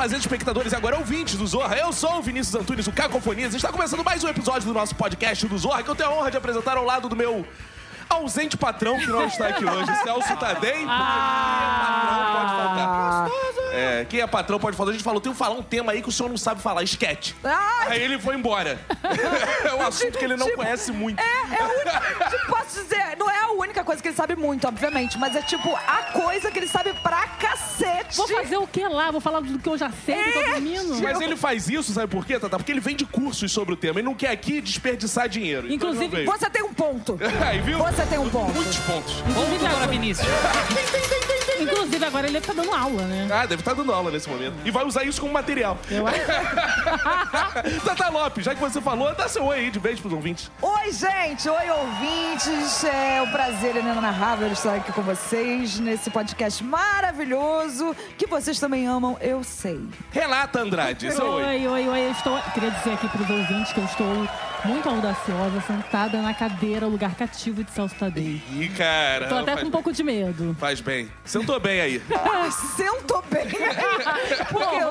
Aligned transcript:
fazendo 0.00 0.20
espectadores 0.20 0.72
e 0.72 0.76
agora 0.76 0.96
ouvintes 0.96 1.36
do 1.36 1.46
Zorra. 1.46 1.76
Eu 1.76 1.92
sou 1.92 2.16
o 2.16 2.22
Vinícius 2.22 2.54
Antunes, 2.54 2.86
o 2.86 2.92
Cacofonias. 2.92 3.52
Está 3.52 3.70
começando 3.70 4.02
mais 4.02 4.24
um 4.24 4.28
episódio 4.28 4.66
do 4.66 4.72
nosso 4.72 4.94
podcast 4.94 5.46
do 5.46 5.58
Zorra, 5.58 5.82
que 5.82 5.90
eu 5.90 5.94
tenho 5.94 6.08
a 6.08 6.12
honra 6.14 6.30
de 6.30 6.38
apresentar 6.38 6.78
ao 6.78 6.86
lado 6.86 7.06
do 7.06 7.14
meu 7.14 7.46
ausente 8.08 8.56
patrão, 8.56 8.98
que 8.98 9.06
não 9.06 9.26
está 9.26 9.48
aqui 9.48 9.62
hoje. 9.62 9.94
Celso 10.02 10.32
quem 10.38 10.48
é 10.48 10.86
patrão 11.84 12.32
pode 12.32 12.50
faltar. 12.56 13.28
É, 13.80 14.04
quem 14.08 14.20
é 14.20 14.26
patrão 14.26 14.58
pode 14.58 14.76
faltar. 14.76 14.90
A 14.92 14.96
gente 14.96 15.04
falou, 15.04 15.20
tem 15.20 15.32
que 15.32 15.38
falar 15.38 15.54
um 15.54 15.62
tema 15.62 15.92
aí 15.92 16.02
que 16.02 16.08
o 16.08 16.12
senhor 16.12 16.28
não 16.28 16.36
sabe 16.36 16.60
falar, 16.62 16.82
esquete. 16.82 17.34
Aí 17.86 18.02
ele 18.02 18.18
foi 18.18 18.34
embora. 18.34 18.78
É 19.64 19.74
um 19.74 19.82
assunto 19.82 20.18
que 20.18 20.24
ele 20.24 20.36
não 20.36 20.46
Tipo, 20.46 20.58
conhece 20.58 20.90
muito. 20.92 21.20
É, 21.20 21.22
é 21.22 21.64
única. 21.64 22.30
tipo, 22.30 22.46
posso 22.48 22.82
dizer, 22.82 23.16
não 23.18 23.30
é 23.30 23.40
a 23.40 23.50
única 23.52 23.84
coisa 23.84 24.00
que 24.02 24.08
ele 24.08 24.16
sabe 24.16 24.34
muito, 24.36 24.66
obviamente, 24.66 25.18
mas 25.18 25.34
é 25.36 25.42
tipo 25.42 25.74
a 25.74 26.02
coisa 26.12 26.50
que 26.50 26.58
ele 26.58 26.66
sabe 26.68 26.92
pra 27.02 27.26
cacete. 27.38 28.16
Vou 28.16 28.26
fazer 28.28 28.56
o 28.56 28.66
que 28.66 28.86
lá? 28.86 29.10
Vou 29.10 29.20
falar 29.20 29.40
do 29.40 29.58
que 29.58 29.68
eu 29.68 29.76
já 29.78 29.90
sei, 30.04 30.14
que 30.22 30.32
tô 30.32 30.42
dormindo? 30.50 31.02
Mas 31.02 31.20
ele 31.20 31.36
faz 31.36 31.68
isso, 31.68 31.92
sabe 31.92 32.08
por 32.08 32.24
quê, 32.26 32.38
Tata? 32.38 32.56
Porque 32.56 32.72
ele 32.72 32.80
vende 32.80 33.04
cursos 33.04 33.50
sobre 33.52 33.74
o 33.74 33.76
tema. 33.76 34.00
Ele 34.00 34.06
não 34.06 34.14
quer 34.14 34.30
aqui 34.30 34.60
desperdiçar 34.60 35.28
dinheiro. 35.28 35.66
Então 35.66 35.90
Inclusive, 35.90 36.16
veio. 36.16 36.26
Você 36.30 36.50
tem 36.50 36.62
um 36.62 36.72
ponto. 36.74 37.18
Aí, 37.46 37.60
viu? 37.60 37.78
Você 37.78 38.06
tem 38.06 38.18
um 38.18 38.28
ponto. 38.28 38.52
Muitos 38.52 38.78
pontos. 38.78 39.14
Inclusive 39.28 39.66
agora, 39.66 39.86
Vinícius. 39.86 40.28
Inclusive, 41.62 42.04
agora 42.04 42.26
ele 42.26 42.40
tá 42.40 42.52
dando 42.52 42.72
aula, 42.72 43.02
né? 43.02 43.28
Ah, 43.30 43.46
deve 43.46 43.60
estar 43.62 43.74
dando 43.74 43.92
aula 43.92 44.10
nesse 44.10 44.28
momento. 44.28 44.54
E 44.64 44.70
vai 44.70 44.84
usar 44.84 45.04
isso 45.04 45.20
como 45.20 45.32
material. 45.32 45.78
Eu 45.90 46.06
acho. 46.06 46.20
Tata 47.84 48.08
Lopes, 48.08 48.44
já 48.44 48.54
que 48.54 48.60
você 48.60 48.80
falou, 48.80 49.14
dá 49.14 49.28
seu 49.28 49.44
oi 49.44 49.58
aí 49.58 49.70
de 49.70 49.78
beijo 49.78 50.00
pros 50.02 50.12
ouvintes. 50.12 50.50
Oi, 50.60 50.92
gente! 50.92 51.48
Oi, 51.48 51.70
ouvintes! 51.70 52.84
É 52.84 53.22
um 53.22 53.30
prazer 53.30 53.76
inenarrável 53.76 54.48
estar 54.48 54.76
aqui 54.76 54.92
com 54.92 55.02
vocês 55.02 55.78
nesse 55.78 56.10
podcast 56.10 56.62
maravilhoso 56.62 57.94
que 58.16 58.26
vocês 58.26 58.58
também 58.58 58.86
amam, 58.86 59.16
eu 59.20 59.42
sei. 59.44 59.80
Renata 60.10 60.60
Andrade, 60.60 61.12
seu 61.12 61.26
oi. 61.26 61.44
Oi, 61.44 61.66
oi, 61.66 61.88
oi. 61.88 62.06
Eu 62.06 62.12
estou... 62.12 62.40
Queria 62.54 62.70
dizer 62.70 62.92
aqui 62.92 63.08
pros 63.08 63.28
ouvintes 63.28 63.72
que 63.72 63.78
eu 63.78 63.84
estou 63.84 64.28
muito 64.64 64.88
audaciosa, 64.88 65.60
sentada 65.62 66.20
na 66.20 66.34
cadeira, 66.34 66.86
lugar 66.86 67.14
cativo 67.14 67.64
de 67.64 67.70
Celso 67.70 67.94
Tadei. 67.94 68.42
Ih, 68.52 68.68
cara. 68.76 69.28
Tô 69.28 69.36
até 69.36 69.52
faz, 69.52 69.62
com 69.62 69.68
um 69.68 69.70
pouco 69.70 69.92
de 69.92 70.02
medo. 70.02 70.56
faz 70.58 70.80
bem. 70.80 71.10
Sentou 71.24 71.58
bem 71.58 71.80
aí. 71.80 72.02
Sentou 72.76 73.22
bem. 73.30 73.46
porque, 74.50 74.84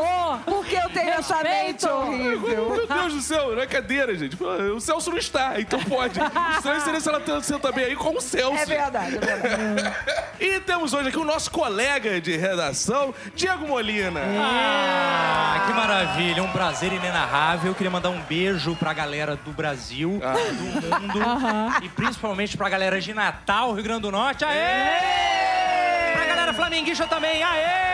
porque 0.69 0.85
eu 0.85 0.89
tenho 0.91 1.09
essa 1.13 1.35
mente 1.37 1.47
Respeito. 1.85 1.89
horrível. 1.89 2.69
Meu 2.69 2.87
Deus 2.87 3.13
do 3.13 3.21
céu, 3.21 3.55
não 3.55 3.61
é 3.61 3.65
cadeira, 3.67 4.15
gente. 4.15 4.37
O 4.41 4.79
Celso 4.79 5.09
não 5.09 5.17
está, 5.17 5.59
então 5.59 5.79
pode. 5.83 6.19
Estranho 6.55 6.81
seria 6.81 6.99
se 6.99 7.09
ela 7.09 7.41
senta 7.41 7.71
bem 7.71 7.85
aí 7.85 7.95
com 7.95 8.15
o 8.15 8.21
Celso. 8.21 8.55
É 8.61 8.65
verdade, 8.65 9.17
é 9.17 9.19
verdade. 9.19 9.95
E 10.39 10.59
temos 10.59 10.93
hoje 10.93 11.09
aqui 11.09 11.17
o 11.17 11.25
nosso 11.25 11.49
colega 11.51 12.21
de 12.21 12.37
redação, 12.37 13.13
Diego 13.35 13.67
Molina. 13.67 14.21
Ah, 14.39 15.63
que 15.65 15.73
maravilha, 15.73 16.43
um 16.43 16.51
prazer 16.51 16.93
inenarrável. 16.93 17.71
Eu 17.71 17.75
queria 17.75 17.89
mandar 17.91 18.09
um 18.09 18.21
beijo 18.21 18.75
pra 18.75 18.93
galera 18.93 19.35
do 19.35 19.51
Brasil, 19.51 20.21
Ah. 20.23 20.33
do 20.33 20.99
mundo 21.01 21.19
e 21.83 21.89
principalmente 21.89 22.55
pra 22.55 22.69
galera 22.69 23.01
de 23.01 23.13
Natal, 23.13 23.73
Rio 23.73 23.83
Grande 23.83 24.01
do 24.03 24.11
Norte. 24.11 24.45
Aê! 24.45 26.13
Pra 26.13 26.25
galera 26.25 26.53
flamenguista 26.53 27.07
também, 27.07 27.41
aê! 27.43 27.88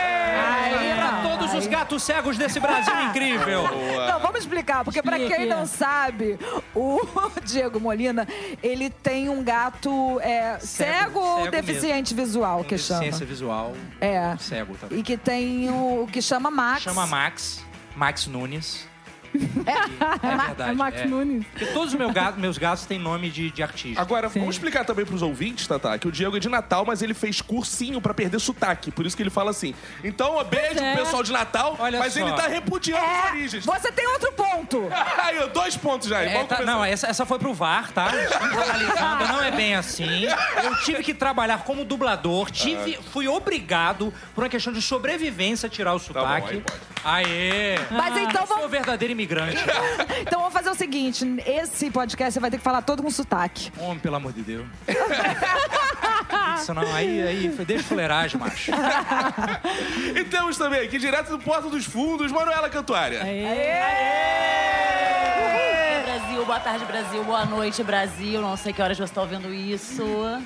Pra 0.96 1.22
todos 1.22 1.54
os 1.54 1.66
gatos 1.66 2.02
cegos 2.02 2.36
desse 2.36 2.58
Brasil 2.60 2.92
incrível. 3.08 3.62
Não, 4.08 4.20
vamos 4.20 4.40
explicar, 4.40 4.84
porque 4.84 5.02
pra 5.02 5.16
Explica 5.18 5.36
quem 5.36 5.46
não 5.48 5.66
sabe, 5.66 6.38
o 6.74 7.00
Diego 7.44 7.80
Molina, 7.80 8.26
ele 8.62 8.90
tem 8.90 9.28
um 9.28 9.42
gato 9.42 10.20
é, 10.20 10.58
cego, 10.58 11.18
ou 11.20 11.38
cego 11.44 11.50
deficiente 11.50 12.14
visual, 12.14 12.64
que 12.64 12.76
chama. 12.78 13.00
Deficiência 13.00 13.26
visual, 13.26 13.72
É. 14.00 14.36
cego 14.38 14.74
também. 14.76 14.98
E 14.98 15.02
que 15.02 15.16
tem 15.16 15.70
o, 15.70 16.02
o 16.04 16.06
que 16.06 16.20
chama 16.22 16.50
Max. 16.50 16.82
Chama 16.82 17.06
Max, 17.06 17.64
Max 17.94 18.26
Nunes. 18.26 18.86
É, 19.66 20.26
É 20.26 20.34
Ma- 20.36 20.46
verdade. 20.46 20.70
É 20.70 20.74
Max 20.74 21.00
é. 21.00 21.06
Nunes. 21.06 21.46
Porque 21.46 21.66
todos 21.66 21.88
os 21.92 21.94
meus 21.98 22.12
gatos, 22.12 22.40
meus 22.40 22.58
gatos 22.58 22.86
têm 22.86 22.98
nome 22.98 23.30
de, 23.30 23.50
de 23.50 23.62
artista. 23.62 24.00
Agora, 24.00 24.28
Sim. 24.28 24.40
vamos 24.40 24.54
explicar 24.56 24.84
também 24.84 25.04
pros 25.04 25.22
ouvintes, 25.22 25.66
Tata, 25.66 25.98
que 25.98 26.08
o 26.08 26.12
Diego 26.12 26.36
é 26.36 26.40
de 26.40 26.48
Natal, 26.48 26.84
mas 26.86 27.02
ele 27.02 27.14
fez 27.14 27.40
cursinho 27.40 28.00
pra 28.00 28.12
perder 28.14 28.38
sotaque. 28.40 28.90
Por 28.90 29.06
isso 29.06 29.16
que 29.16 29.22
ele 29.22 29.30
fala 29.30 29.50
assim. 29.50 29.74
Então, 30.04 30.34
ó, 30.34 30.44
beijo 30.44 30.78
é. 30.78 30.94
pro 30.94 31.04
pessoal 31.04 31.22
de 31.22 31.32
Natal, 31.32 31.76
Olha 31.78 31.98
mas 31.98 32.12
só. 32.12 32.20
ele 32.20 32.32
tá 32.32 32.46
repudiando 32.46 33.04
as 33.04 33.10
É, 33.26 33.30
origens. 33.32 33.64
você 33.64 33.92
tem 33.92 34.06
outro 34.08 34.32
ponto. 34.32 34.88
Aí, 35.22 35.48
dois 35.50 35.76
pontos 35.76 36.08
já. 36.08 36.22
É, 36.22 36.32
Vamos 36.32 36.48
tá- 36.48 36.62
não, 36.62 36.84
essa, 36.84 37.06
essa 37.06 37.24
foi 37.26 37.38
pro 37.38 37.52
VAR, 37.54 37.92
tá? 37.92 38.08
Estamos 38.14 38.56
analisando, 38.58 39.26
não 39.28 39.42
é 39.42 39.50
bem 39.50 39.74
assim. 39.74 40.24
Eu 40.62 40.76
tive 40.84 41.02
que 41.02 41.14
trabalhar 41.14 41.58
como 41.64 41.84
dublador, 41.84 42.50
tive, 42.50 42.98
fui 43.12 43.28
obrigado, 43.28 44.12
por 44.34 44.44
uma 44.44 44.50
questão 44.50 44.72
de 44.72 44.80
sobrevivência, 44.82 45.66
a 45.66 45.70
tirar 45.70 45.92
o 45.94 45.98
bom, 45.98 46.04
sotaque. 46.04 46.48
aí 46.54 46.60
pode. 46.60 46.80
Aê! 47.08 47.78
Mas 47.88 48.16
então 48.16 48.44
Sou 48.44 48.56
vamos, 48.56 48.70
verdadeiro 48.70 49.12
imigrante. 49.12 49.62
então 50.20 50.40
vamos 50.40 50.52
fazer 50.52 50.70
o 50.70 50.74
seguinte: 50.74 51.24
esse 51.46 51.88
podcast 51.88 52.34
você 52.34 52.40
vai 52.40 52.50
ter 52.50 52.58
que 52.58 52.64
falar 52.64 52.82
todo 52.82 53.00
com 53.00 53.08
sotaque. 53.10 53.70
Homem, 53.78 54.00
pelo 54.00 54.16
amor 54.16 54.32
de 54.32 54.42
Deus. 54.42 54.66
Isso 56.58 56.74
não, 56.74 56.82
aí, 56.92 57.22
aí, 57.22 57.48
deixa 57.64 57.84
fuleiragem, 57.84 58.40
macho. 58.40 58.72
E 60.16 60.24
temos 60.24 60.58
também 60.58 60.80
aqui, 60.80 60.98
direto 60.98 61.30
do 61.30 61.38
Porta 61.38 61.68
dos 61.70 61.84
Fundos, 61.84 62.32
Manuela 62.32 62.68
Cantuária. 62.68 63.20
Brasil, 63.20 64.65
boa 66.46 66.60
tarde, 66.60 66.84
Brasil, 66.84 67.24
boa 67.24 67.44
noite, 67.44 67.82
Brasil. 67.82 68.40
Não 68.40 68.56
sei 68.56 68.72
que 68.72 68.80
horas 68.80 68.96
você 68.96 69.04
está 69.04 69.20
ouvindo 69.20 69.52
isso. 69.52 70.04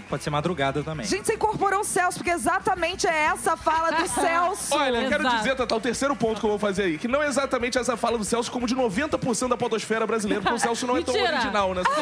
Pode 0.08 0.22
ser 0.22 0.30
madrugada 0.30 0.82
também. 0.82 1.04
Gente, 1.04 1.26
você 1.26 1.34
incorporou 1.34 1.80
o 1.80 1.84
Celso, 1.84 2.16
porque 2.18 2.30
exatamente 2.30 3.06
é 3.06 3.24
essa 3.26 3.52
a 3.52 3.56
fala 3.56 3.90
do 3.92 4.08
Celso. 4.08 4.74
Olha, 4.74 4.98
eu 5.02 5.08
quero 5.08 5.22
Exato. 5.22 5.36
dizer, 5.36 5.54
Tata, 5.56 5.74
o 5.76 5.80
terceiro 5.80 6.16
ponto 6.16 6.40
que 6.40 6.46
eu 6.46 6.50
vou 6.50 6.58
fazer 6.58 6.84
aí, 6.84 6.96
que 6.98 7.06
não 7.06 7.22
é 7.22 7.26
exatamente 7.26 7.76
essa 7.78 7.96
fala 7.96 8.16
do 8.16 8.24
Celso, 8.24 8.50
como 8.50 8.66
de 8.66 8.74
90% 8.74 9.48
da 9.48 9.56
podosfera 9.56 10.06
brasileira, 10.06 10.40
porque 10.42 10.56
o 10.56 10.58
Celso 10.58 10.86
não 10.86 10.96
é 10.96 11.02
tão 11.02 11.12
Mentira. 11.14 11.34
original, 11.34 11.74
né? 11.74 11.82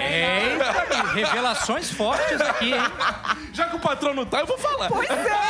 Eita, 0.00 1.12
revelações 1.12 1.90
fortes 1.90 2.40
aqui, 2.40 2.72
hein? 2.72 2.80
Já 3.52 3.66
que 3.66 3.76
o 3.76 3.80
patrão 3.80 4.14
não 4.14 4.24
tá, 4.24 4.40
eu 4.40 4.46
vou 4.46 4.56
falar. 4.58 4.88
Pois 4.88 5.10
é. 5.10 5.40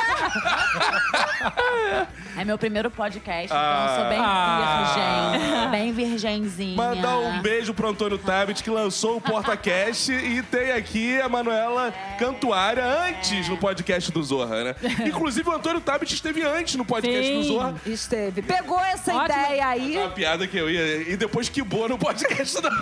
É 2.36 2.44
meu 2.44 2.56
primeiro 2.58 2.90
podcast, 2.90 3.46
então 3.46 3.86
eu 3.88 3.96
sou 4.00 4.08
bem 4.08 4.18
Ah. 4.20 4.84
virgem. 4.94 5.70
Bem 5.70 5.92
virgenzinha. 6.40 6.76
Mandar 6.76 7.18
um 7.18 7.40
beijo 7.40 7.74
pro 7.74 7.88
Antônio 7.88 8.18
Tabit, 8.18 8.62
que 8.62 8.70
lançou 8.70 9.16
o 9.16 9.20
PortaCast, 9.20 10.12
e 10.12 10.42
tem 10.42 10.72
aqui 10.72 11.20
a 11.20 11.28
Manuela 11.28 11.92
Cantuária 12.18 12.84
antes 12.84 13.48
no 13.48 13.56
podcast 13.56 14.10
do 14.10 14.22
Zorra, 14.22 14.64
né? 14.64 14.74
Inclusive, 15.06 15.48
o 15.48 15.52
Antônio 15.52 15.80
Tabit 15.80 16.14
esteve 16.14 16.42
antes 16.42 16.74
no 16.76 16.84
podcast 16.84 17.32
do 17.32 17.42
Sim. 17.42 17.48
Zorra. 17.48 17.74
Esteve. 17.86 18.42
Pegou 18.42 18.80
essa 18.80 19.14
Ótimo. 19.14 19.24
ideia 19.24 19.66
aí. 19.66 19.96
Uma 19.98 20.10
piada 20.10 20.46
que 20.46 20.56
eu 20.56 20.70
ia. 20.70 21.10
E 21.10 21.16
depois 21.16 21.48
que 21.48 21.62
boa 21.62 21.88
no 21.88 21.98
podcast 21.98 22.60
da. 22.60 22.70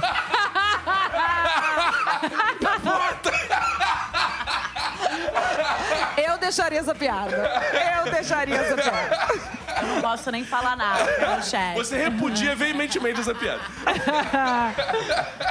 Eu 6.16 6.36
deixaria 6.38 6.80
essa 6.80 6.94
piada. 6.94 7.62
Eu 7.96 8.10
deixaria 8.10 8.56
essa 8.56 8.76
piada. 8.76 9.18
Não 9.94 10.00
posso 10.00 10.30
nem 10.30 10.44
falar 10.44 10.76
nada 10.76 11.04
pelo 11.12 11.42
chat. 11.42 11.74
Você 11.74 11.96
repudia 11.96 12.54
veementemente 12.54 13.20
essa 13.20 13.34
piada. 13.34 13.60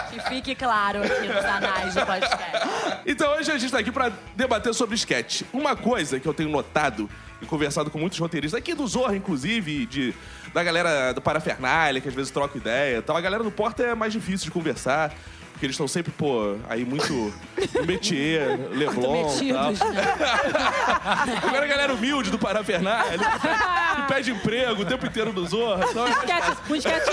Que 0.09 0.19
fique 0.29 0.55
claro 0.55 1.03
aqui 1.03 1.27
nos 1.27 1.45
anais 1.45 1.93
do 1.93 2.05
podcast. 2.05 2.67
Então 3.05 3.31
hoje 3.33 3.51
a 3.51 3.57
gente 3.57 3.71
tá 3.71 3.79
aqui 3.79 3.91
pra 3.91 4.11
debater 4.35 4.73
sobre 4.73 4.95
sketch. 4.95 5.43
Uma 5.53 5.75
coisa 5.75 6.19
que 6.19 6.27
eu 6.27 6.33
tenho 6.33 6.49
notado 6.49 7.09
e 7.41 7.45
conversado 7.45 7.91
com 7.91 7.99
muitos 7.99 8.17
roteiristas, 8.17 8.57
aqui 8.57 8.73
do 8.73 8.87
Zorra, 8.87 9.15
inclusive, 9.15 9.85
de, 9.85 10.13
da 10.53 10.63
galera 10.63 11.13
do 11.13 11.21
Parafernália, 11.21 12.01
que 12.01 12.07
às 12.07 12.13
vezes 12.13 12.31
troca 12.31 12.57
ideia 12.57 12.97
e 12.97 13.01
tal. 13.01 13.15
A 13.15 13.21
galera 13.21 13.43
do 13.43 13.51
Porta 13.51 13.83
é 13.83 13.95
mais 13.95 14.11
difícil 14.11 14.45
de 14.45 14.51
conversar. 14.51 15.13
Porque 15.51 15.65
eles 15.65 15.73
estão 15.73 15.87
sempre, 15.87 16.11
pô, 16.11 16.55
aí 16.69 16.85
muito 16.85 17.11
no 17.11 17.33
métier, 17.83 18.59
Leblon 18.69 19.35
e 19.41 19.51
tal. 19.51 19.71
Né? 19.71 19.77
Agora 21.41 21.65
a 21.65 21.67
galera 21.67 21.93
humilde 21.95 22.29
do 22.29 22.37
Parafernália, 22.37 23.17
pede 24.07 24.31
emprego 24.31 24.81
o 24.81 24.85
tempo 24.85 25.05
inteiro 25.05 25.31
no 25.33 25.45
Zorra. 25.45 25.85
Então 25.89 26.07
é 26.07 26.09
mais 26.09 26.69
um 26.69 26.75
sketch. 26.75 27.05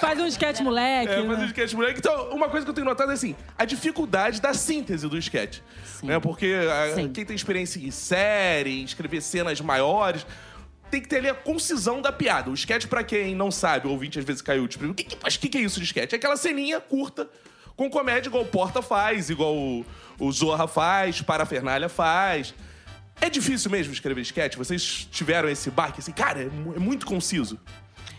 Faz 0.00 0.20
um 0.20 0.26
sketch 0.26 0.60
moleque. 0.60 1.12
É, 1.12 1.22
né? 1.22 1.28
fazer 1.34 1.46
sketch 1.46 1.72
moleque. 1.74 1.98
Então, 1.98 2.30
uma 2.30 2.48
coisa 2.48 2.64
que 2.64 2.70
eu 2.70 2.74
tenho 2.74 2.84
notado 2.86 3.10
é 3.10 3.14
assim, 3.14 3.34
a 3.58 3.64
dificuldade 3.64 4.40
da 4.40 4.52
síntese 4.54 5.08
do 5.08 5.16
sketch. 5.18 5.60
Né? 6.02 6.18
Porque 6.20 6.54
a- 6.70 6.94
Sim. 6.94 7.08
quem 7.08 7.24
tem 7.24 7.34
experiência 7.34 7.78
em 7.78 7.90
série, 7.90 8.80
em 8.80 8.84
escrever 8.84 9.20
cenas 9.20 9.60
maiores, 9.60 10.26
tem 10.90 11.00
que 11.00 11.08
ter 11.08 11.16
ali 11.16 11.28
a 11.28 11.34
concisão 11.34 12.00
da 12.00 12.12
piada. 12.12 12.50
O 12.50 12.54
sketch, 12.54 12.86
pra 12.86 13.02
quem 13.02 13.34
não 13.34 13.50
sabe, 13.50 13.88
o 13.88 13.90
ouvinte 13.90 14.18
às 14.18 14.24
vezes 14.24 14.42
caiu 14.42 14.66
de 14.68 14.76
o 14.84 14.94
que, 14.94 15.04
que, 15.04 15.18
mas 15.22 15.34
o 15.34 15.40
que, 15.40 15.48
que 15.48 15.58
é 15.58 15.60
isso 15.60 15.80
de 15.80 15.86
sketch? 15.86 16.12
É 16.12 16.16
aquela 16.16 16.36
ceninha 16.36 16.80
curta, 16.80 17.28
com 17.76 17.90
comédia, 17.90 18.28
igual 18.28 18.44
o 18.44 18.46
Porta 18.46 18.80
faz, 18.80 19.28
igual 19.28 19.54
o, 19.54 19.84
o 20.18 20.32
Zorra 20.32 20.66
faz, 20.66 21.20
Parafernália 21.20 21.88
faz. 21.88 22.54
É 23.20 23.30
difícil 23.30 23.70
mesmo 23.70 23.92
escrever 23.92 24.20
sketch? 24.20 24.56
Vocês 24.56 25.08
tiveram 25.10 25.48
esse 25.48 25.70
baque 25.70 26.00
assim, 26.00 26.12
cara, 26.12 26.42
é 26.42 26.46
é 26.46 26.78
muito 26.78 27.06
conciso. 27.06 27.58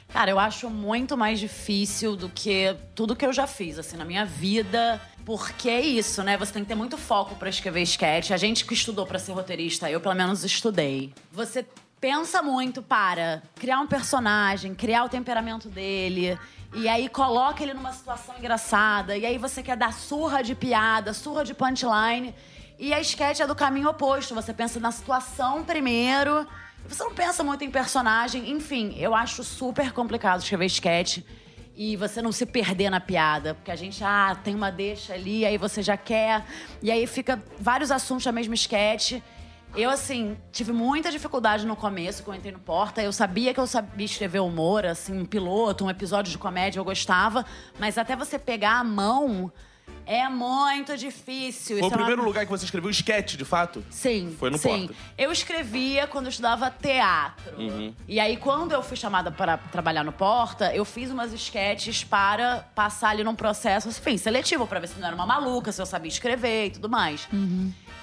Cara, 0.09 0.31
eu 0.31 0.39
acho 0.39 0.69
muito 0.69 1.17
mais 1.17 1.39
difícil 1.39 2.15
do 2.15 2.29
que 2.29 2.75
tudo 2.95 3.15
que 3.15 3.25
eu 3.25 3.33
já 3.33 3.45
fiz, 3.45 3.77
assim, 3.77 3.97
na 3.97 4.05
minha 4.05 4.25
vida. 4.25 5.01
Porque 5.25 5.69
é 5.69 5.81
isso, 5.81 6.23
né? 6.23 6.37
Você 6.37 6.53
tem 6.53 6.63
que 6.63 6.69
ter 6.69 6.75
muito 6.75 6.97
foco 6.97 7.35
pra 7.35 7.49
escrever 7.49 7.81
sketch. 7.81 8.31
A 8.31 8.37
gente 8.37 8.65
que 8.65 8.73
estudou 8.73 9.05
pra 9.05 9.19
ser 9.19 9.33
roteirista, 9.33 9.91
eu 9.91 9.99
pelo 9.99 10.15
menos 10.15 10.45
estudei. 10.45 11.13
Você 11.31 11.65
pensa 11.99 12.41
muito 12.41 12.81
para 12.81 13.43
criar 13.55 13.79
um 13.79 13.87
personagem, 13.87 14.73
criar 14.73 15.03
o 15.03 15.09
temperamento 15.09 15.67
dele. 15.67 16.39
E 16.73 16.87
aí 16.87 17.09
coloca 17.09 17.61
ele 17.61 17.73
numa 17.73 17.91
situação 17.91 18.35
engraçada. 18.37 19.17
E 19.17 19.25
aí 19.25 19.37
você 19.37 19.61
quer 19.61 19.75
dar 19.75 19.91
surra 19.93 20.41
de 20.41 20.55
piada, 20.55 21.13
surra 21.13 21.43
de 21.43 21.53
punchline. 21.53 22.33
E 22.79 22.93
a 22.93 22.99
sketch 23.01 23.39
é 23.39 23.47
do 23.47 23.55
caminho 23.55 23.89
oposto. 23.89 24.35
Você 24.35 24.53
pensa 24.53 24.79
na 24.79 24.91
situação 24.91 25.63
primeiro. 25.63 26.45
Você 26.87 27.03
não 27.03 27.13
pensa 27.13 27.43
muito 27.43 27.63
em 27.63 27.71
personagem. 27.71 28.51
Enfim, 28.51 28.95
eu 28.97 29.15
acho 29.15 29.43
super 29.43 29.91
complicado 29.91 30.41
escrever 30.41 30.65
sketch. 30.67 31.19
E 31.75 31.95
você 31.95 32.21
não 32.21 32.31
se 32.31 32.45
perder 32.45 32.89
na 32.89 32.99
piada. 32.99 33.55
Porque 33.55 33.71
a 33.71 33.75
gente, 33.75 34.03
ah, 34.03 34.37
tem 34.43 34.53
uma 34.53 34.71
deixa 34.71 35.13
ali, 35.13 35.45
aí 35.45 35.57
você 35.57 35.81
já 35.81 35.97
quer. 35.97 36.45
E 36.81 36.91
aí 36.91 37.07
fica 37.07 37.41
vários 37.59 37.91
assuntos 37.91 38.25
da 38.25 38.31
mesma 38.31 38.53
sketch. 38.53 39.21
Eu, 39.75 39.89
assim, 39.89 40.37
tive 40.51 40.71
muita 40.71 41.11
dificuldade 41.11 41.65
no 41.65 41.75
começo, 41.75 42.23
quando 42.23 42.37
entrei 42.37 42.53
no 42.53 42.59
Porta. 42.59 43.01
Eu 43.01 43.11
sabia 43.11 43.53
que 43.53 43.59
eu 43.59 43.67
sabia 43.67 44.05
escrever 44.05 44.39
humor, 44.39 44.85
assim, 44.85 45.19
um 45.19 45.25
piloto, 45.25 45.85
um 45.85 45.89
episódio 45.89 46.31
de 46.31 46.37
comédia, 46.37 46.79
eu 46.79 46.85
gostava. 46.85 47.45
Mas 47.79 47.97
até 47.97 48.15
você 48.15 48.39
pegar 48.39 48.79
a 48.79 48.83
mão, 48.83 49.51
é 50.05 50.27
muito 50.29 50.95
difícil. 50.97 51.77
Foi 51.77 51.83
o 51.83 51.85
Isso 51.87 51.93
é 51.93 51.97
uma- 51.97 51.97
primeiro 51.97 52.23
lugar 52.23 52.45
que 52.45 52.51
você 52.51 52.65
escreveu 52.65 52.89
sketch, 52.89 53.35
de 53.35 53.43
fato? 53.45 53.83
Sim. 53.89 54.35
Foi 54.39 54.49
no 54.49 54.57
sim. 54.57 54.87
Porta. 54.87 54.93
Eu 55.17 55.31
escrevia 55.31 56.07
quando 56.07 56.25
eu 56.25 56.29
estudava 56.29 56.69
teatro. 56.71 57.55
Uhum. 57.57 57.93
E 58.07 58.19
aí, 58.19 58.37
quando 58.37 58.71
eu 58.71 58.81
fui 58.81 58.95
chamada 58.95 59.31
para 59.31 59.57
trabalhar 59.57 60.03
no 60.03 60.11
Porta, 60.11 60.73
eu 60.73 60.85
fiz 60.85 61.11
umas 61.11 61.33
sketches 61.33 62.03
para 62.03 62.65
passar 62.73 63.09
ali 63.09 63.23
num 63.23 63.35
processo, 63.35 63.89
enfim, 63.89 64.17
seletivo, 64.17 64.65
para 64.65 64.79
ver 64.79 64.87
se 64.87 64.99
não 64.99 65.07
era 65.07 65.15
uma 65.15 65.25
maluca, 65.25 65.71
se 65.71 65.81
eu 65.81 65.85
sabia 65.85 66.09
escrever 66.09 66.67
e 66.67 66.69
tudo 66.71 66.89
mais. 66.89 67.27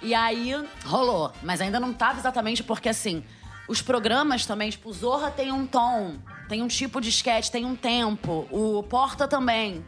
E 0.03 0.15
aí 0.15 0.53
rolou. 0.85 1.33
Mas 1.43 1.61
ainda 1.61 1.81
não 1.81 1.93
tava 1.93 2.19
exatamente 2.19 2.63
porque, 2.63 2.89
assim, 2.91 3.25
os 3.67 3.81
programas 3.81 4.45
também, 4.45 4.69
tipo, 4.69 4.91
o 4.91 4.93
Zorra 4.93 5.31
tem 5.31 5.51
um 5.51 5.67
tom, 5.67 6.17
tem 6.51 6.61
um 6.63 6.69
tipo 6.69 7.01
de 7.01 7.09
sketch, 7.09 7.49
tem 7.49 7.65
um 7.65 7.75
tempo. 7.75 8.47
O 8.51 8.83
Porta 8.83 9.27
também. 9.27 9.83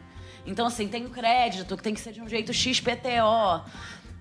Então, 0.47 0.65
assim, 0.65 0.87
tem 0.87 1.05
o 1.05 1.09
crédito, 1.09 1.75
que 1.75 1.83
tem 1.83 1.93
que 1.93 1.99
ser 1.99 2.13
de 2.13 2.21
um 2.21 2.27
jeito 2.27 2.53
XPTO. 2.53 3.61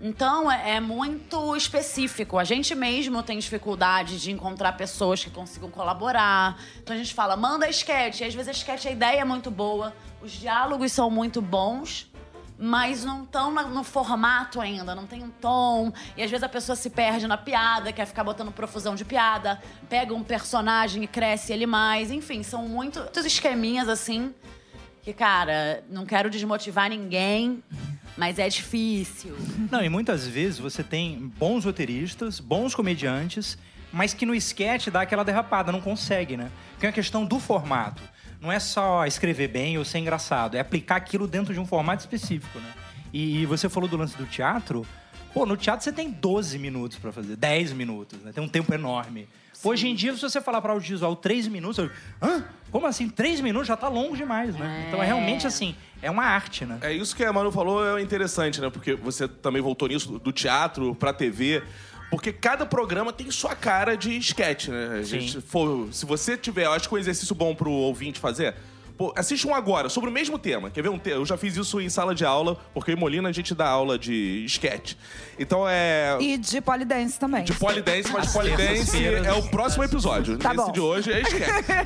Então, 0.00 0.50
é, 0.50 0.72
é 0.72 0.80
muito 0.80 1.56
específico. 1.56 2.36
A 2.36 2.44
gente 2.44 2.74
mesmo 2.74 3.22
tem 3.22 3.38
dificuldade 3.38 4.20
de 4.20 4.32
encontrar 4.32 4.72
pessoas 4.72 5.24
que 5.24 5.30
consigam 5.30 5.70
colaborar. 5.70 6.60
Então, 6.82 6.94
a 6.94 6.98
gente 6.98 7.14
fala, 7.14 7.36
manda 7.36 7.68
sketch. 7.70 8.20
E 8.20 8.24
às 8.24 8.34
vezes 8.34 8.48
a 8.48 8.52
sketch, 8.52 8.86
a 8.86 8.90
ideia 8.90 9.20
é 9.20 9.24
muito 9.24 9.50
boa, 9.50 9.94
os 10.20 10.32
diálogos 10.32 10.90
são 10.90 11.08
muito 11.08 11.40
bons, 11.40 12.10
mas 12.58 13.04
não 13.04 13.22
estão 13.22 13.52
no 13.52 13.84
formato 13.84 14.60
ainda, 14.60 14.94
não 14.94 15.06
tem 15.06 15.22
um 15.22 15.30
tom. 15.30 15.92
E 16.16 16.22
às 16.22 16.30
vezes 16.30 16.42
a 16.42 16.48
pessoa 16.48 16.74
se 16.74 16.90
perde 16.90 17.26
na 17.26 17.38
piada, 17.38 17.92
quer 17.92 18.04
ficar 18.04 18.24
botando 18.24 18.50
profusão 18.50 18.96
de 18.96 19.04
piada, 19.04 19.62
pega 19.88 20.12
um 20.12 20.24
personagem 20.24 21.04
e 21.04 21.06
cresce 21.06 21.52
ele 21.52 21.66
mais. 21.66 22.10
Enfim, 22.10 22.42
são 22.42 22.66
muito- 22.66 22.98
muitos 23.00 23.24
esqueminhas 23.24 23.88
assim 23.88 24.34
que, 25.06 25.12
cara, 25.12 25.84
não 25.88 26.04
quero 26.04 26.28
desmotivar 26.28 26.90
ninguém, 26.90 27.62
mas 28.16 28.40
é 28.40 28.48
difícil. 28.48 29.36
Não, 29.70 29.80
e 29.80 29.88
muitas 29.88 30.26
vezes 30.26 30.58
você 30.58 30.82
tem 30.82 31.32
bons 31.38 31.64
roteiristas, 31.64 32.40
bons 32.40 32.74
comediantes, 32.74 33.56
mas 33.92 34.12
que 34.12 34.26
no 34.26 34.34
sketch 34.34 34.88
dá 34.88 35.02
aquela 35.02 35.22
derrapada, 35.22 35.70
não 35.70 35.80
consegue, 35.80 36.36
né? 36.36 36.50
Porque 36.72 36.88
é 36.88 36.90
questão 36.90 37.24
do 37.24 37.38
formato. 37.38 38.02
Não 38.40 38.50
é 38.50 38.58
só 38.58 39.06
escrever 39.06 39.46
bem 39.46 39.78
ou 39.78 39.84
ser 39.84 39.98
engraçado, 39.98 40.56
é 40.56 40.60
aplicar 40.60 40.96
aquilo 40.96 41.28
dentro 41.28 41.54
de 41.54 41.60
um 41.60 41.64
formato 41.64 42.00
específico, 42.00 42.58
né? 42.58 42.74
E 43.12 43.46
você 43.46 43.68
falou 43.68 43.88
do 43.88 43.96
lance 43.96 44.16
do 44.16 44.26
teatro. 44.26 44.84
Pô, 45.32 45.46
no 45.46 45.56
teatro 45.56 45.84
você 45.84 45.92
tem 45.92 46.10
12 46.10 46.58
minutos 46.58 46.98
pra 46.98 47.12
fazer, 47.12 47.36
10 47.36 47.74
minutos, 47.74 48.18
né? 48.22 48.32
Tem 48.32 48.42
um 48.42 48.48
tempo 48.48 48.74
enorme. 48.74 49.28
Hoje 49.64 49.88
em 49.88 49.94
dia, 49.94 50.14
se 50.14 50.20
você 50.20 50.40
falar 50.40 50.60
para 50.60 50.72
audiovisual 50.72 51.16
3 51.16 51.48
minutos, 51.48 51.78
eu, 51.78 51.90
hã? 52.22 52.44
Como 52.70 52.86
assim? 52.86 53.08
3 53.08 53.40
minutos 53.40 53.68
já 53.68 53.76
tá 53.76 53.88
longo 53.88 54.16
demais, 54.16 54.54
né? 54.56 54.86
Então 54.88 55.02
é 55.02 55.06
realmente 55.06 55.46
assim, 55.46 55.74
é 56.02 56.10
uma 56.10 56.24
arte, 56.24 56.64
né? 56.64 56.78
É 56.82 56.92
isso 56.92 57.14
que 57.16 57.24
a 57.24 57.32
Manu 57.32 57.50
falou 57.50 57.98
é 57.98 58.02
interessante, 58.02 58.60
né? 58.60 58.70
Porque 58.70 58.94
você 58.94 59.26
também 59.26 59.62
voltou 59.62 59.88
nisso 59.88 60.18
do 60.18 60.32
teatro 60.32 60.94
pra 60.94 61.12
TV. 61.12 61.62
Porque 62.10 62.32
cada 62.32 62.64
programa 62.64 63.12
tem 63.12 63.30
sua 63.32 63.56
cara 63.56 63.96
de 63.96 64.16
sketch, 64.18 64.68
né? 64.68 64.98
A 65.00 65.02
gente 65.02 65.40
for, 65.40 65.88
se 65.92 66.06
você 66.06 66.36
tiver, 66.36 66.66
eu 66.66 66.72
acho 66.72 66.88
que 66.88 66.94
um 66.94 66.98
exercício 66.98 67.34
bom 67.34 67.54
pro 67.54 67.70
ouvinte 67.70 68.20
fazer. 68.20 68.54
Pô, 68.96 69.12
assiste 69.16 69.46
um 69.46 69.54
agora, 69.54 69.88
sobre 69.88 70.08
o 70.08 70.12
mesmo 70.12 70.38
tema. 70.38 70.70
Quer 70.70 70.82
ver 70.82 70.88
um 70.88 70.98
tema? 70.98 71.16
Eu 71.16 71.26
já 71.26 71.36
fiz 71.36 71.56
isso 71.56 71.80
em 71.80 71.88
sala 71.88 72.14
de 72.14 72.24
aula, 72.24 72.56
porque 72.72 72.90
eu 72.92 72.96
e 72.96 72.98
Molina 72.98 73.28
a 73.28 73.32
gente 73.32 73.54
dá 73.54 73.68
aula 73.68 73.98
de 73.98 74.44
sketch. 74.46 74.94
Então 75.38 75.68
é. 75.68 76.16
E 76.20 76.38
de 76.38 76.60
polidense 76.60 77.18
também. 77.18 77.44
De 77.44 77.52
polidense, 77.54 78.10
mas 78.10 78.32
polidense 78.32 79.04
é 79.04 79.32
o 79.34 79.42
próximo 79.48 79.84
episódio. 79.84 80.38
Tá 80.38 80.54
Esse 80.54 80.64
bom. 80.64 80.72
de 80.72 80.80
hoje 80.80 81.12
é 81.12 81.20
sketch. 81.20 81.66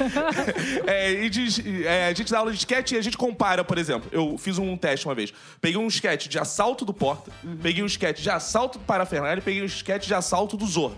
É, 0.86 1.12
e 1.24 1.30
de- 1.30 1.86
é, 1.86 2.06
a 2.08 2.12
gente 2.12 2.30
dá 2.30 2.38
aula 2.38 2.50
de 2.52 2.58
sketch 2.58 2.92
e 2.92 2.96
a 2.96 3.02
gente 3.02 3.16
compara, 3.16 3.62
por 3.64 3.78
exemplo. 3.78 4.08
Eu 4.12 4.36
fiz 4.38 4.58
um 4.58 4.76
teste 4.76 5.06
uma 5.06 5.14
vez. 5.14 5.32
Peguei 5.60 5.78
um 5.80 5.86
sketch 5.86 6.26
de 6.28 6.38
assalto 6.38 6.84
do 6.84 6.92
Porta, 6.92 7.30
peguei 7.62 7.82
um 7.82 7.86
sketch 7.86 8.20
de 8.20 8.30
assalto 8.30 8.78
do 8.78 8.84
Parafernália 8.84 9.40
e 9.40 9.42
peguei 9.42 9.62
um 9.62 9.66
sketch 9.66 10.06
de 10.06 10.14
assalto 10.14 10.56
do 10.56 10.66
Zorro. 10.66 10.96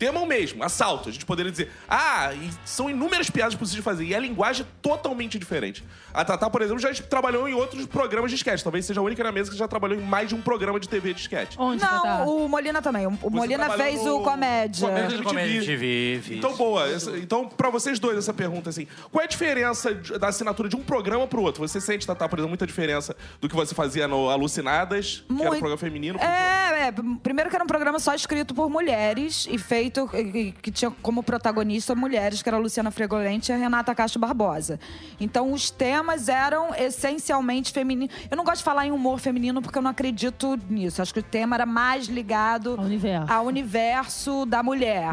Tema 0.00 0.18
o 0.18 0.24
mesmo, 0.26 0.64
assalto. 0.64 1.10
A 1.10 1.12
gente 1.12 1.26
poderia 1.26 1.52
dizer, 1.52 1.70
ah, 1.86 2.32
e 2.32 2.48
são 2.64 2.88
inúmeras 2.88 3.28
piadas 3.28 3.54
possíveis 3.54 3.76
de 3.76 3.82
fazer. 3.82 4.04
E 4.06 4.14
a 4.14 4.18
linguagem 4.18 4.64
é 4.64 4.68
totalmente 4.80 5.38
diferente. 5.38 5.84
A 6.14 6.24
Tatá, 6.24 6.48
por 6.48 6.62
exemplo, 6.62 6.78
já 6.80 6.90
trabalhou 7.02 7.46
em 7.46 7.52
outros 7.52 7.84
programas 7.84 8.30
de 8.30 8.36
sketch. 8.38 8.62
Talvez 8.62 8.86
seja 8.86 8.98
a 8.98 9.02
única 9.02 9.22
na 9.22 9.30
mesa 9.30 9.50
que 9.50 9.58
já 9.58 9.68
trabalhou 9.68 9.98
em 10.00 10.02
mais 10.02 10.30
de 10.30 10.34
um 10.34 10.40
programa 10.40 10.80
de 10.80 10.88
TV 10.88 11.12
de 11.12 11.20
sketch. 11.20 11.54
Onde, 11.58 11.82
Tatá? 11.82 12.24
Não, 12.24 12.44
o 12.44 12.48
Molina 12.48 12.80
também. 12.80 13.06
O 13.06 13.28
Molina 13.30 13.68
fez 13.72 14.02
no- 14.02 14.20
o 14.20 14.22
comédia. 14.22 14.88
Comédia 14.88 15.18
de 15.18 15.22
Comédia 15.22 15.64
TV. 15.66 16.22
Então, 16.30 16.56
boa. 16.56 16.86
Então, 17.22 17.46
pra 17.46 17.68
vocês 17.68 17.98
dois, 17.98 18.16
essa 18.16 18.32
pergunta, 18.32 18.70
assim. 18.70 18.86
Qual 19.12 19.20
é 19.20 19.26
a 19.26 19.28
diferença 19.28 19.92
da 20.18 20.28
assinatura 20.28 20.66
de 20.70 20.76
um 20.76 20.82
programa 20.82 21.26
pro 21.26 21.42
outro? 21.42 21.60
Você 21.68 21.78
sente, 21.78 22.06
Tatá, 22.06 22.26
por 22.26 22.38
exemplo, 22.38 22.48
muita 22.48 22.66
diferença 22.66 23.14
do 23.38 23.50
que 23.50 23.54
você 23.54 23.74
fazia 23.74 24.08
no 24.08 24.30
Alucinadas, 24.30 25.22
que 25.26 25.32
era 25.32 25.34
um 25.34 25.36
Muito. 25.48 25.58
programa 25.60 25.76
feminino? 25.76 26.18
É, 26.18 26.88
é, 26.88 26.94
primeiro 27.22 27.50
que 27.50 27.54
era 27.56 27.62
um 27.62 27.68
programa 27.68 27.98
só 27.98 28.14
escrito 28.14 28.54
por 28.54 28.70
mulheres 28.70 29.46
e 29.50 29.58
feito 29.58 29.89
e- 30.14 30.18
e- 30.48 30.52
que 30.52 30.70
tinha 30.70 30.90
como 31.02 31.22
protagonista 31.22 31.94
mulheres, 31.94 32.42
que 32.42 32.48
era 32.48 32.56
a 32.56 32.60
Luciana 32.60 32.90
Fregolente 32.90 33.50
e 33.50 33.54
a 33.54 33.56
Renata 33.58 33.94
Castro 33.94 34.20
Barbosa. 34.20 34.78
Então 35.20 35.52
os 35.52 35.70
temas 35.70 36.28
eram 36.28 36.74
essencialmente 36.74 37.72
femininos. 37.72 38.14
Eu 38.30 38.36
não 38.36 38.44
gosto 38.44 38.58
de 38.58 38.64
falar 38.64 38.86
em 38.86 38.90
humor 38.92 39.18
feminino 39.18 39.60
porque 39.60 39.76
eu 39.78 39.82
não 39.82 39.90
acredito 39.90 40.58
nisso. 40.68 41.02
Acho 41.02 41.12
que 41.12 41.20
o 41.20 41.22
tema 41.22 41.56
era 41.56 41.66
mais 41.66 42.06
ligado 42.06 42.76
Ao 42.78 42.84
universo. 42.84 43.32
ao 43.32 43.46
universo 43.46 44.46
da 44.46 44.62
mulher. 44.62 45.10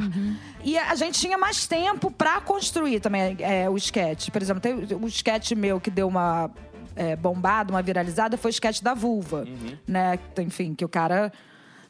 E 0.63 0.77
a 0.77 0.95
gente 0.95 1.19
tinha 1.19 1.37
mais 1.37 1.65
tempo 1.67 2.11
pra 2.11 2.39
construir 2.41 2.99
também 2.99 3.35
é, 3.39 3.69
o 3.69 3.75
sketch. 3.77 4.29
Por 4.29 4.41
exemplo, 4.41 4.61
tem 4.61 4.73
o 4.73 5.07
sketch 5.07 5.51
meu 5.53 5.79
que 5.79 5.89
deu 5.89 6.07
uma 6.07 6.49
é, 6.95 7.15
bombada, 7.15 7.71
uma 7.71 7.81
viralizada, 7.81 8.37
foi 8.37 8.49
o 8.49 8.53
sketch 8.53 8.81
da 8.81 8.93
vulva. 8.93 9.45
Né? 9.87 10.17
Enfim, 10.39 10.73
que 10.73 10.83
o 10.83 10.89
cara. 10.89 11.31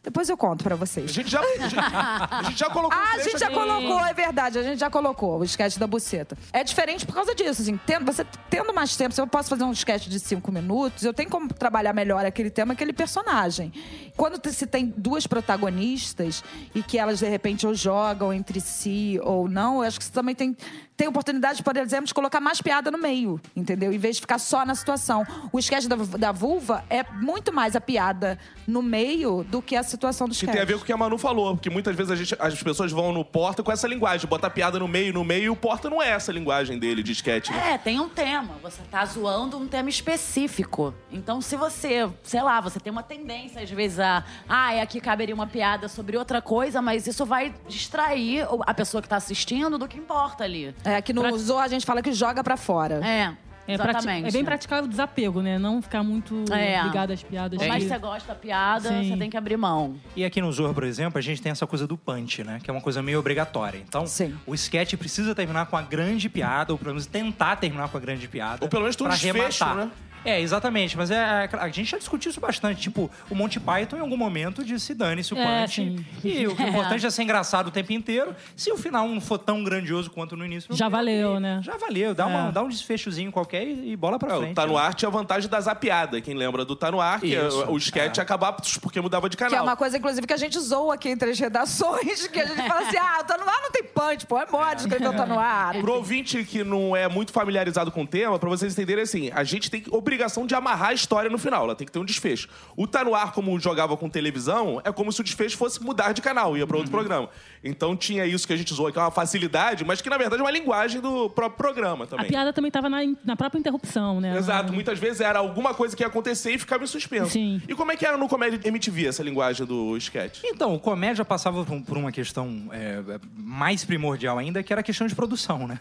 Depois 0.07 0.29
eu 0.29 0.37
conto 0.37 0.63
pra 0.63 0.73
A 0.73 0.77
vocês. 0.77 1.11
gente 1.11 1.29
já, 1.29 1.41
a 1.41 1.43
gente, 1.57 1.75
a 1.77 2.41
gente 2.43 2.57
já 2.59 2.69
colocou 2.69 2.97
Ah, 2.97 3.15
a 3.15 3.19
gente 3.19 3.37
já 3.39 3.47
aqui. 3.47 3.55
colocou, 3.55 3.99
é 4.05 4.13
verdade, 4.13 4.57
a 4.57 4.63
gente 4.63 4.79
já 4.79 4.89
colocou 4.89 5.39
o 5.39 5.43
sketch 5.43 5.75
da 5.77 5.85
buceta. 5.85 6.37
É 6.53 6.63
diferente 6.63 7.05
por 7.05 7.13
causa 7.13 7.35
disso, 7.35 7.61
assim, 7.61 7.77
tendo, 7.85 8.05
você 8.05 8.25
tendo 8.49 8.73
mais 8.73 8.95
tempo, 8.95 9.13
se 9.13 9.19
eu 9.19 9.27
posso 9.27 9.49
fazer 9.49 9.65
um 9.65 9.71
sketch 9.73 10.07
de 10.07 10.17
cinco 10.17 10.49
minutos, 10.49 11.03
eu 11.03 11.13
tenho 11.13 11.29
como 11.29 11.49
trabalhar 11.53 11.91
melhor 11.91 12.25
aquele 12.25 12.49
tema, 12.49 12.71
aquele 12.71 12.93
personagem. 12.93 13.73
Quando 14.15 14.39
se 14.49 14.65
tem 14.65 14.93
duas 14.95 15.27
protagonistas 15.27 16.41
e 16.73 16.81
que 16.81 16.97
elas, 16.97 17.19
de 17.19 17.27
repente, 17.27 17.67
ou 17.67 17.73
jogam 17.75 18.31
entre 18.31 18.61
si 18.61 19.19
ou 19.23 19.49
não, 19.49 19.81
eu 19.83 19.87
acho 19.89 19.99
que 19.99 20.05
você 20.05 20.11
também 20.11 20.33
tem, 20.33 20.55
tem 20.97 21.07
oportunidade, 21.07 21.61
por 21.61 21.77
exemplo, 21.77 22.07
de 22.07 22.13
colocar 22.13 22.39
mais 22.41 22.59
piada 22.59 22.89
no 22.89 22.97
meio, 22.97 23.39
entendeu? 23.55 23.93
Em 23.93 23.99
vez 23.99 24.15
de 24.15 24.21
ficar 24.21 24.39
só 24.39 24.65
na 24.65 24.73
situação. 24.73 25.23
O 25.53 25.59
sketch 25.59 25.85
da, 25.85 25.95
da 25.95 26.31
vulva 26.31 26.83
é 26.89 27.03
muito 27.21 27.53
mais 27.53 27.75
a 27.75 27.79
piada 27.81 28.39
no 28.67 28.81
meio 28.81 29.43
do 29.43 29.61
que 29.61 29.75
a 29.75 29.83
situação 29.83 30.27
do 30.27 30.31
Que 30.31 30.37
sketch. 30.37 30.53
tem 30.53 30.61
a 30.61 30.65
ver 30.65 30.73
com 30.75 30.81
o 30.81 30.85
que 30.85 30.91
a 30.91 30.97
Manu 30.97 31.19
falou, 31.19 31.55
porque 31.55 31.69
muitas 31.69 31.95
vezes 31.95 32.11
a 32.11 32.15
gente- 32.15 32.35
as 32.39 32.61
pessoas 32.63 32.91
vão 32.91 33.13
no 33.13 33.23
Porta 33.23 33.61
com 33.61 33.71
essa 33.71 33.87
linguagem, 33.87 34.27
botar 34.27 34.49
piada 34.49 34.79
no 34.79 34.87
meio, 34.87 35.13
no 35.13 35.23
meio, 35.23 35.43
e 35.43 35.49
o 35.51 35.55
Porta 35.55 35.87
não 35.87 36.01
é 36.01 36.09
essa 36.09 36.31
linguagem 36.31 36.79
dele 36.79 37.03
de 37.03 37.11
sketch, 37.11 37.49
né? 37.51 37.73
É, 37.73 37.77
tem 37.77 37.99
um 37.99 38.09
tema. 38.09 38.55
Você 38.63 38.81
tá 38.89 39.05
zoando 39.05 39.55
um 39.57 39.67
tema 39.67 39.89
específico. 39.89 40.93
Então, 41.11 41.41
se 41.41 41.55
você, 41.55 42.09
sei 42.23 42.41
lá, 42.41 42.59
você 42.59 42.79
tem 42.79 42.91
uma 42.91 43.03
tendência, 43.03 43.61
às 43.61 43.69
vezes, 43.69 43.99
a. 43.99 44.23
Ah, 44.49 44.73
é 44.73 44.81
aqui 44.81 44.99
caberia 44.99 45.35
uma 45.35 45.45
piada 45.47 45.87
sobre 45.87 46.17
outra 46.17 46.41
coisa, 46.41 46.81
mas 46.81 47.05
isso 47.05 47.23
vai 47.23 47.53
distrair 47.67 48.47
a 48.65 48.73
pessoa 48.73 49.01
que 49.01 49.07
tá 49.07 49.15
assistindo 49.17 49.77
do 49.77 49.87
que 49.87 49.97
importa 49.97 50.43
ali. 50.43 50.73
É, 50.87 51.01
que 51.01 51.13
no 51.13 51.37
Zorra 51.37 51.65
a 51.65 51.67
gente 51.67 51.85
fala 51.85 52.01
que 52.01 52.11
joga 52.13 52.43
pra 52.43 52.57
fora. 52.57 53.05
É. 53.05 53.33
É, 53.69 53.75
prati- 53.75 53.97
Exatamente. 53.97 54.29
é 54.29 54.31
bem 54.31 54.45
praticar 54.45 54.81
o 54.81 54.87
desapego, 54.87 55.41
né? 55.41 55.59
Não 55.59 55.81
ficar 55.81 56.01
muito 56.01 56.45
É. 56.53 56.81
ligado 56.83 57.11
às 57.11 57.21
piadas. 57.21 57.59
Por 57.59 57.67
mais 57.67 57.83
que- 57.83 57.89
você 57.89 57.97
gosta 57.97 58.29
da 58.29 58.33
piada, 58.39 58.87
Sim. 58.87 59.09
você 59.09 59.17
tem 59.17 59.29
que 59.29 59.35
abrir 59.35 59.57
mão. 59.57 59.97
E 60.15 60.23
aqui 60.23 60.39
no 60.39 60.49
Zorro, 60.53 60.73
por 60.73 60.85
exemplo, 60.85 61.17
a 61.17 61.21
gente 61.21 61.41
tem 61.41 61.51
essa 61.51 61.67
coisa 61.67 61.85
do 61.85 61.97
punch, 61.97 62.45
né? 62.45 62.61
Que 62.63 62.69
é 62.69 62.73
uma 62.73 62.79
coisa 62.79 63.01
meio 63.03 63.19
obrigatória. 63.19 63.77
Então, 63.85 64.07
Sim. 64.07 64.33
o 64.45 64.55
sketch 64.55 64.93
precisa 64.95 65.35
terminar 65.35 65.65
com 65.65 65.75
a 65.75 65.81
grande 65.81 66.29
piada, 66.29 66.71
ou 66.71 66.79
pelo 66.79 66.91
menos 66.91 67.07
tentar 67.07 67.57
terminar 67.57 67.89
com 67.89 67.97
a 67.97 67.99
grande 67.99 68.25
piada. 68.29 68.59
Ou 68.61 68.69
pelo 68.69 68.83
menos 68.83 68.95
ter 68.95 69.03
um 69.03 69.07
pra 69.07 69.15
desfecho, 69.17 69.63
arrematar. 69.65 69.75
né? 69.87 69.91
É, 70.25 70.41
exatamente. 70.41 70.97
Mas 70.97 71.09
é, 71.11 71.49
a 71.53 71.69
gente 71.69 71.91
já 71.91 71.97
discutiu 71.97 72.29
isso 72.31 72.39
bastante. 72.41 72.81
Tipo, 72.81 73.09
o 73.29 73.35
Monty 73.35 73.59
Python, 73.59 73.97
em 73.97 73.99
algum 74.01 74.17
momento, 74.17 74.63
disse 74.63 74.93
dane-se 74.93 75.33
o 75.33 75.37
É, 75.37 75.61
punch. 75.61 75.75
sim. 75.75 76.05
E 76.23 76.45
o 76.47 76.51
importante 76.61 77.05
é 77.05 77.09
ser 77.09 77.23
engraçado 77.23 77.67
o 77.67 77.71
tempo 77.71 77.93
inteiro. 77.93 78.35
Se 78.55 78.71
o 78.71 78.77
final 78.77 79.07
não 79.07 79.21
for 79.21 79.37
tão 79.37 79.63
grandioso 79.63 80.09
quanto 80.11 80.35
no 80.35 80.45
início... 80.45 80.75
Já 80.75 80.89
valeu, 80.89 81.39
né? 81.39 81.61
Já 81.63 81.77
valeu. 81.77 82.13
Dá, 82.13 82.25
uma- 82.25 82.49
É. 82.49 82.51
dá 82.51 82.61
um 82.63 82.67
desfechozinho 82.69 83.31
qualquer 83.31 83.63
e, 83.65 83.91
e 83.91 83.95
bola 83.95 84.19
pra 84.19 84.33
É, 84.35 84.37
frente. 84.37 84.51
o 84.51 84.55
Tá 84.55 84.65
no 84.65 84.77
ar 84.77 84.93
tinha 84.93 85.07
a 85.07 85.11
vantagem 85.11 85.49
da 85.49 85.59
zapiada. 85.61 86.19
Quem 86.21 86.33
lembra 86.35 86.65
do 86.65 86.75
Tá 86.75 86.91
no 86.91 86.99
ar, 87.01 87.19
que 87.19 87.27
Isso. 87.35 87.65
o 87.71 87.77
sketch 87.77 88.17
acabava 88.19 88.57
porque 88.81 88.99
mudava 89.01 89.29
de 89.29 89.37
canal. 89.37 89.51
Que 89.51 89.57
é 89.57 89.61
uma 89.61 89.75
coisa, 89.77 89.97
inclusive, 89.97 90.25
que 90.27 90.33
a 90.33 90.37
gente 90.37 90.59
zoa 90.59 90.95
aqui 90.95 91.09
entre 91.09 91.29
as 91.31 91.39
redações, 91.39 92.27
que 92.27 92.39
a 92.39 92.45
gente 92.45 92.67
fala 92.67 92.81
assim, 92.87 92.97
ah, 92.97 93.19
o 93.21 93.23
Tá 93.23 93.37
no 93.37 93.43
ar 93.49 93.61
não 93.61 93.71
tem 93.71 93.83
punch, 93.83 94.25
pô, 94.25 94.39
é 94.39 94.45
mole 94.51 94.75
escrever 94.77 95.07
o 95.09 95.13
Tá 95.13 95.25
no 95.25 95.39
ar. 95.39 95.73
Pro 95.79 95.93
ouvinte 95.93 96.43
que 96.43 96.63
não 96.63 96.95
é 96.95 97.07
muito 97.07 97.31
familiarizado 97.31 97.91
com 97.91 98.03
o 98.03 98.07
tema, 98.07 98.37
pra 98.39 98.49
vocês 98.49 98.73
entenderem 98.73 99.03
assim, 99.03 99.31
a 99.33 99.43
gente 99.43 99.69
tem 99.71 99.83
obrigação 100.07 100.47
de 100.47 100.55
amarrar 100.55 100.89
a 100.89 100.93
história 100.93 101.29
no 101.29 101.37
final, 101.37 101.65
ela 101.65 101.75
tem 101.75 101.85
que 101.85 101.91
ter 101.91 101.99
um 101.99 102.05
desfecho. 102.05 102.47
O 102.75 102.87
Tá 102.87 103.03
no 103.03 103.13
ar, 103.13 103.33
como 103.33 103.59
jogava 103.59 103.97
com 103.97 104.09
televisão, 104.09 104.81
é 104.83 104.91
como 104.91 105.11
se 105.11 105.19
o 105.19 105.23
desfecho 105.23 105.57
fosse 105.57 105.83
mudar 105.83 106.13
de 106.13 106.21
canal, 106.21 106.57
ia 106.57 106.65
pra 106.65 106.77
outro 106.77 106.89
programa. 106.89 107.29
Então 107.67 107.95
tinha 107.95 108.25
isso 108.25 108.47
que 108.47 108.53
a 108.53 108.57
gente 108.57 108.73
zoa, 108.73 108.91
que 108.91 108.97
é 108.97 109.01
uma 109.01 109.11
facilidade, 109.11 109.83
mas 109.85 110.01
que 110.01 110.09
na 110.09 110.17
verdade 110.17 110.41
é 110.41 110.43
uma 110.43 110.51
linguagem 110.51 111.01
do 111.01 111.29
próprio 111.29 111.57
programa 111.57 112.05
A 112.05 112.07
também. 112.07 112.27
piada 112.27 112.53
também 112.53 112.71
tava 112.71 112.89
na, 112.89 112.99
na 113.23 113.35
própria 113.35 113.59
interrupção, 113.59 114.21
né? 114.21 114.37
Exato, 114.37 114.71
muitas 114.73 114.97
vezes 114.99 115.21
era 115.21 115.39
alguma 115.39 115.73
coisa 115.73 115.95
que 115.95 116.03
ia 116.03 116.07
acontecer 116.07 116.51
e 116.51 116.57
ficava 116.57 116.83
em 116.83 116.87
suspenso. 116.87 117.31
Sim. 117.31 117.61
E 117.67 117.75
como 117.75 117.91
é 117.91 117.97
que 117.97 118.05
era 118.05 118.17
no 118.17 118.27
Comédia 118.27 118.59
MTV 118.63 119.07
essa 119.07 119.23
linguagem 119.23 119.65
do 119.65 119.95
sketch? 119.97 120.39
Então, 120.43 120.73
o 120.73 120.79
comédia 120.79 121.25
passava 121.25 121.63
por, 121.63 121.97
uma 121.97 122.11
questão 122.11 122.69
é, 122.71 123.01
mais 123.35 123.83
primordial 123.83 124.37
ainda, 124.37 124.63
que 124.63 124.71
era 124.71 124.81
a 124.81 124.83
questão 124.83 125.07
de 125.07 125.15
produção, 125.15 125.67
né? 125.67 125.79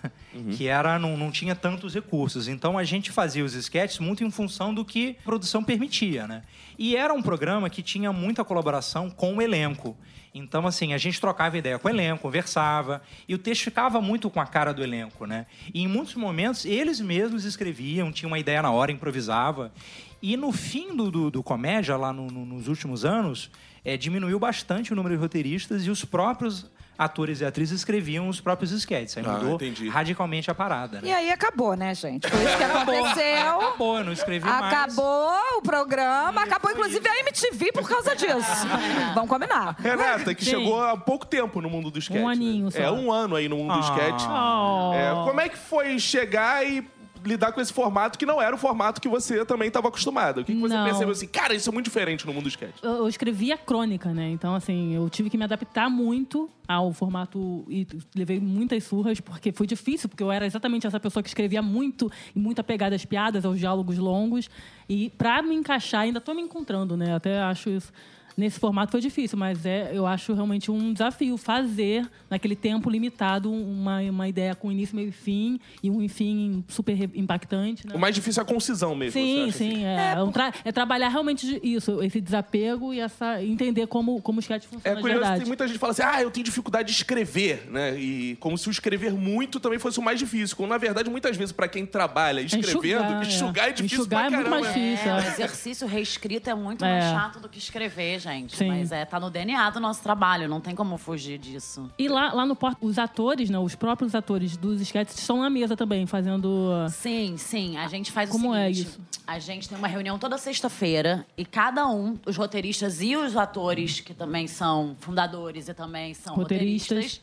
Que 0.57 0.69
era, 0.69 0.99
não, 0.99 1.17
não 1.17 1.31
tinha 1.31 1.55
tantos 1.55 1.95
recursos. 1.95 2.49
Então, 2.49 2.79
a 2.79 2.85
gente 2.85 3.11
fazia 3.11 3.45
os 3.45 3.55
sketches 3.55 3.99
muito 3.99 4.25
em 4.25 4.31
função 4.31 4.75
do 4.75 4.85
que 4.85 5.17
a 5.21 5.25
produção 5.25 5.63
permitia, 5.63 6.27
né? 6.27 6.43
E 6.79 6.97
era 6.97 7.13
um 7.15 7.23
programa 7.23 7.71
que 7.71 7.83
tinha 7.83 8.13
muita 8.13 8.45
colaboração 8.45 9.11
com 9.11 9.37
o 9.37 9.43
elenco. 9.43 9.97
Então, 10.39 10.67
assim, 10.67 10.93
a 10.93 10.99
gente 10.99 11.21
trocava 11.21 11.57
ideia 11.57 11.79
com 11.79 11.89
o 11.89 11.91
elenco, 11.91 12.23
conversava, 12.23 13.01
e 13.29 13.35
o 13.35 13.39
texto 13.39 13.63
ficava 13.65 14.01
muito 14.01 14.29
com 14.29 14.41
a 14.41 14.47
cara 14.47 14.73
do 14.75 14.83
elenco, 14.83 15.25
né? 15.27 15.47
E 15.73 15.83
em 15.83 15.89
muitos 15.89 16.15
momentos, 16.15 16.65
eles 16.65 17.01
mesmos 17.01 17.45
escreviam, 17.45 18.13
tinham 18.13 18.31
uma 18.31 18.39
ideia 18.39 18.61
na 18.61 18.71
hora, 18.71 18.93
improvisava. 18.93 19.73
E 20.21 20.37
no 20.37 20.53
fim 20.53 20.95
do, 20.97 21.11
do, 21.11 21.31
do 21.31 21.43
comédia, 21.43 21.97
lá 21.97 22.13
no- 22.13 22.27
no- 22.31 22.45
nos 22.45 22.69
últimos 22.69 23.05
anos, 23.05 23.51
é, 23.85 23.97
diminuiu 23.97 24.39
bastante 24.39 24.93
o 24.93 24.97
número 24.97 25.15
de 25.15 25.21
roteiristas 25.21 25.87
e 25.87 25.91
os 25.91 26.05
próprios 26.05 26.67
atores 26.99 27.41
e 27.41 27.45
atrizes 27.45 27.81
escreviam 27.81 28.29
os 28.29 28.41
próprios 28.41 28.71
sketches. 28.73 29.17
Aí 29.19 29.25
Ah, 29.27 29.33
mudou 29.33 29.55
entendi. 29.57 29.89
radicalmente 29.89 30.51
a 30.51 30.55
parada. 30.55 30.99
E 31.03 31.07
Né? 31.07 31.13
aí 31.15 31.31
acabou, 31.31 31.75
né, 31.77 31.95
gente? 31.95 32.29
Foi 32.29 32.43
isso 32.45 32.57
que 32.57 32.65
aconteceu. 32.65 33.61
Acabou, 33.61 34.05
não 34.05 34.13
escrevi 34.13 34.45
mais. 34.49 34.73
Acabou 34.73 35.39
o 35.59 35.63
programa, 35.63 36.43
acabou 36.43 36.71
inclusive 36.71 37.07
a 37.09 37.19
MTV 37.21 37.73
por 37.73 37.89
causa 37.89 38.15
disso. 38.17 38.67
Vamos 39.15 39.29
combinar. 39.29 39.77
Renata, 39.79 40.35
que 40.35 40.45
Sim. 40.45 40.51
chegou 40.53 40.83
há 40.83 40.97
pouco 40.97 41.27
tempo 41.27 41.61
no 41.61 41.69
mundo 41.69 41.91
do 41.91 41.99
sketch. 41.99 42.21
Um 42.21 42.27
né? 42.27 42.33
aninho 42.33 42.71
só. 42.71 42.79
É, 42.79 42.91
um 42.91 43.13
ano 43.13 43.37
aí 43.37 43.49
no 43.49 43.57
mundo 43.57 43.73
do 43.75 43.79
Ah. 43.79 43.91
sketch. 43.93 44.23
Oh. 44.29 44.95
É, 44.95 45.25
como 45.27 45.41
é 45.41 45.49
que 45.49 45.57
foi 45.59 45.99
chegar 45.99 46.67
e 46.67 46.89
lidar 47.27 47.53
com 47.53 47.61
esse 47.61 47.73
formato 47.73 48.19
que 48.19 48.25
não 48.25 48.41
era 48.41 48.55
o 48.55 48.59
formato 48.59 49.01
que 49.01 49.09
você 49.09 49.45
também 49.45 49.69
estava 49.69 49.89
acostumado? 49.89 50.41
O 50.41 50.45
que, 50.45 50.55
que 50.55 50.61
você 50.61 50.75
Não. 50.75 50.85
percebeu 50.85 51.13
assim? 51.13 51.27
Cara, 51.27 51.55
isso 51.55 51.69
é 51.69 51.73
muito 51.73 51.85
diferente 51.87 52.27
no 52.27 52.33
mundo 52.33 52.45
do 52.45 52.49
sketch. 52.49 52.77
Eu, 52.83 52.93
eu 52.97 53.09
escrevi 53.09 53.53
a 53.53 53.59
crônica, 53.59 54.13
né? 54.13 54.31
Então, 54.31 54.55
assim, 54.55 54.95
eu 54.95 55.09
tive 55.11 55.29
que 55.29 55.37
me 55.37 55.45
adaptar 55.45 55.91
muito 55.91 56.49
ao 56.67 56.93
formato 56.93 57.65
e 57.69 57.87
levei 58.15 58.41
muitas 58.41 58.83
surras, 58.85 59.21
porque 59.21 59.53
foi 59.53 59.67
difícil, 59.67 60.09
porque 60.09 60.23
eu 60.23 60.33
era 60.33 60.47
exatamente 60.47 60.87
essa 60.87 60.99
pessoa 60.99 61.23
que 61.23 61.29
escrevia 61.29 61.63
muito 61.63 62.11
e 62.35 62.39
muito 62.39 62.61
apegada 62.61 62.95
às 62.97 63.05
piadas, 63.05 63.45
aos 63.45 63.59
diálogos 63.59 63.99
longos. 63.99 64.49
E 64.89 65.11
pra 65.11 65.43
me 65.43 65.55
encaixar, 65.55 66.03
ainda 66.03 66.21
tô 66.21 66.35
me 66.35 66.43
encontrando, 66.43 66.97
né? 66.97 67.15
Até 67.15 67.41
acho 67.41 67.71
isso. 67.71 67.93
Nesse 68.37 68.61
formato 68.61 68.93
foi 68.93 69.01
difícil, 69.01 69.39
mas 69.39 69.65
é, 69.65 69.91
eu 69.95 70.07
acho 70.07 70.35
realmente 70.35 70.71
um 70.71 70.93
desafio 70.93 71.37
fazer, 71.39 72.07
naquele 72.29 72.55
tempo 72.55 72.91
limitado, 72.91 73.51
uma, 73.51 74.01
uma 74.03 74.29
ideia 74.29 74.55
com 74.55 74.71
início, 74.71 74.95
meio 74.95 75.09
e 75.09 75.13
fim, 75.13 75.59
e 75.83 75.91
um 75.91 76.07
fim 76.09 76.63
super 76.69 76.95
impactante. 77.15 77.87
Né? 77.87 77.95
O 77.95 77.99
mais 77.99 78.15
difícil 78.15 78.43
é 78.43 78.45
a 78.45 78.47
concisão 78.47 78.95
mesmo. 78.95 79.13
você 79.13 79.21
Sim, 79.25 79.43
acha, 79.45 79.53
sim. 79.53 79.71
assim? 79.73 79.85
É, 79.87 80.13
é 80.17 80.23
um 80.23 80.31
tra- 80.31 80.53
é 80.65 80.71
trabalhar 80.73 81.09
realmente 81.09 81.59
isso, 81.63 82.03
esse 82.03 82.21
desapego 82.21 82.93
e 82.93 83.01
essa 83.01 83.43
entender 83.43 83.87
como, 83.87 84.21
como 84.21 84.39
o 84.39 84.41
sketch 84.41 84.65
É 84.65 84.69
funciona 84.69 84.97
de 84.97 85.01
curioso, 85.03 85.21
verdade. 85.21 85.41
tem 85.41 85.49
muita 85.49 85.67
gente 85.67 85.75
que 85.75 85.81
fala 85.81 85.93
assim, 85.93 86.03
ah, 86.03 86.23
eu 86.23 86.31
tenho 86.31 86.45
dificuldade 86.45 86.89
de 86.89 86.95
escrever, 86.95 87.67
né? 87.71 87.99
E 87.99 88.37
como 88.37 88.59
se 88.59 88.69
o 88.69 88.71
escrever 88.71 89.13
muito 89.15 89.59
também 89.59 89.79
fosse 89.79 89.99
o 89.99 90.03
mais 90.03 90.19
difícil. 90.19 90.57
Quando, 90.57 90.71
na 90.71 90.79
verdade, 90.79 91.09
muitas 91.09 91.37
vezes, 91.37 91.53
pra 91.53 91.69
quem 91.69 91.87
trabalha 91.87 92.41
escrevendo, 92.43 93.23
enxugar, 93.23 93.67
é. 93.67 93.71
é 93.71 93.73
difícil 93.73 93.99
Enxugar 94.01 94.27
pra 94.27 94.27
é 94.27 94.31
muito 94.43 94.51
caramba. 94.51 94.63
mais 94.71 94.75
difícil. 94.75 95.11
É, 95.11 95.15
o 95.15 95.19
é. 95.21 95.29
exercício 95.29 95.87
reescrito 95.87 96.51
é 96.51 96.55
muito 96.55 96.85
É. 96.85 96.91
mais 97.01 97.05
chato 97.05 97.41
do 97.41 97.49
que 97.49 97.59
escrever, 97.59 98.21
gente. 98.33 98.57
Sim. 98.57 98.69
Mas 98.69 98.93
é, 98.93 99.05
tá 99.05 99.19
no 99.21 99.31
DNA 99.31 99.71
do 99.71 99.81
nosso 99.81 100.03
trabalho, 100.03 100.49
não 100.49 100.61
tem 100.61 100.75
como 100.75 100.97
fugir 100.99 101.39
disso. 101.39 101.91
E 101.99 102.09
lá, 102.09 102.33
lá 102.33 102.45
no 102.47 102.55
Porto, 102.57 102.79
os 102.87 102.99
atores, 102.99 103.49
né, 103.51 103.59
os 103.59 103.75
próprios 103.75 104.15
atores 104.15 104.57
dos 104.57 104.81
sketches 104.81 105.19
estão 105.19 105.41
na 105.41 105.51
mesa 105.51 105.77
também, 105.77 106.07
fazendo... 106.07 106.71
Sim, 106.91 107.37
sim. 107.37 107.77
A 107.77 107.89
gente 107.89 108.11
faz 108.13 108.29
Como 108.31 108.51
o 108.51 108.55
é 108.55 108.67
seguinte. 108.73 108.89
isso? 108.89 109.01
A 109.27 109.39
gente 109.39 109.69
tem 109.69 109.77
uma 109.77 109.89
reunião 109.89 110.19
toda 110.19 110.39
sexta-feira 110.39 111.27
e 111.37 111.45
cada 111.45 111.87
um, 111.89 112.17
os 112.27 112.37
roteiristas 112.37 113.01
e 113.03 113.17
os 113.17 113.37
atores, 113.37 114.01
que 114.01 114.15
também 114.15 114.47
são 114.47 114.97
fundadores 115.01 115.69
e 115.69 115.75
também 115.75 116.15
são 116.15 116.35
Roteiristas. 116.35 116.89
roteiristas, 116.89 117.21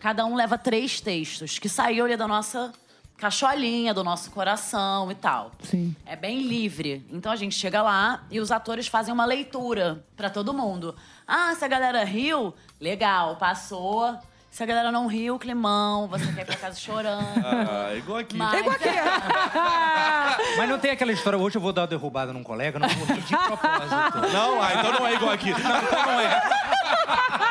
cada 0.00 0.24
um 0.26 0.34
leva 0.34 0.58
três 0.58 1.00
textos 1.00 1.58
que 1.58 1.68
saiu 1.68 2.04
ali 2.04 2.16
da 2.16 2.26
nossa 2.26 2.72
cacholinha, 3.16 3.92
do 3.94 4.04
nosso 4.04 4.30
coração 4.30 5.10
e 5.10 5.14
tal. 5.14 5.50
Sim. 5.62 5.94
É 6.04 6.14
bem 6.16 6.40
livre. 6.42 7.04
Então 7.10 7.30
a 7.32 7.36
gente 7.36 7.54
chega 7.54 7.82
lá 7.82 8.24
e 8.30 8.38
os 8.40 8.50
atores 8.52 8.86
fazem 8.88 9.12
uma 9.12 9.24
leitura 9.24 10.04
pra 10.16 10.28
todo 10.30 10.52
mundo. 10.54 10.94
Ah, 11.26 11.54
se 11.54 11.64
a 11.64 11.68
galera 11.68 12.04
riu, 12.04 12.54
legal, 12.80 13.36
passou. 13.36 14.16
Se 14.50 14.62
a 14.62 14.66
galera 14.66 14.90
não 14.90 15.06
riu, 15.06 15.38
climão, 15.38 16.08
você 16.08 16.32
quer 16.32 16.40
ir 16.42 16.44
pra 16.46 16.56
casa 16.56 16.78
chorando. 16.80 17.26
Ah, 17.44 17.94
igual 17.94 18.18
aqui. 18.20 18.36
Mas- 18.36 18.64
Mas 20.56 20.68
não 20.68 20.78
tem 20.78 20.90
aquela 20.92 21.12
história, 21.12 21.38
hoje 21.38 21.56
eu 21.58 21.60
vou 21.60 21.72
dar 21.72 21.82
uma 21.82 21.86
derrubada 21.88 22.32
num 22.32 22.42
colega, 22.42 22.78
não 22.78 22.88
vou 22.88 23.06
rir 23.06 23.20
de 23.22 23.36
propósito. 23.36 24.32
Não, 24.32 24.62
ah, 24.62 24.74
então 24.74 24.92
não 24.92 25.06
é 25.06 25.14
igual 25.14 25.32
aqui. 25.32 25.50
Não 25.50 26.20
é. 26.20 26.42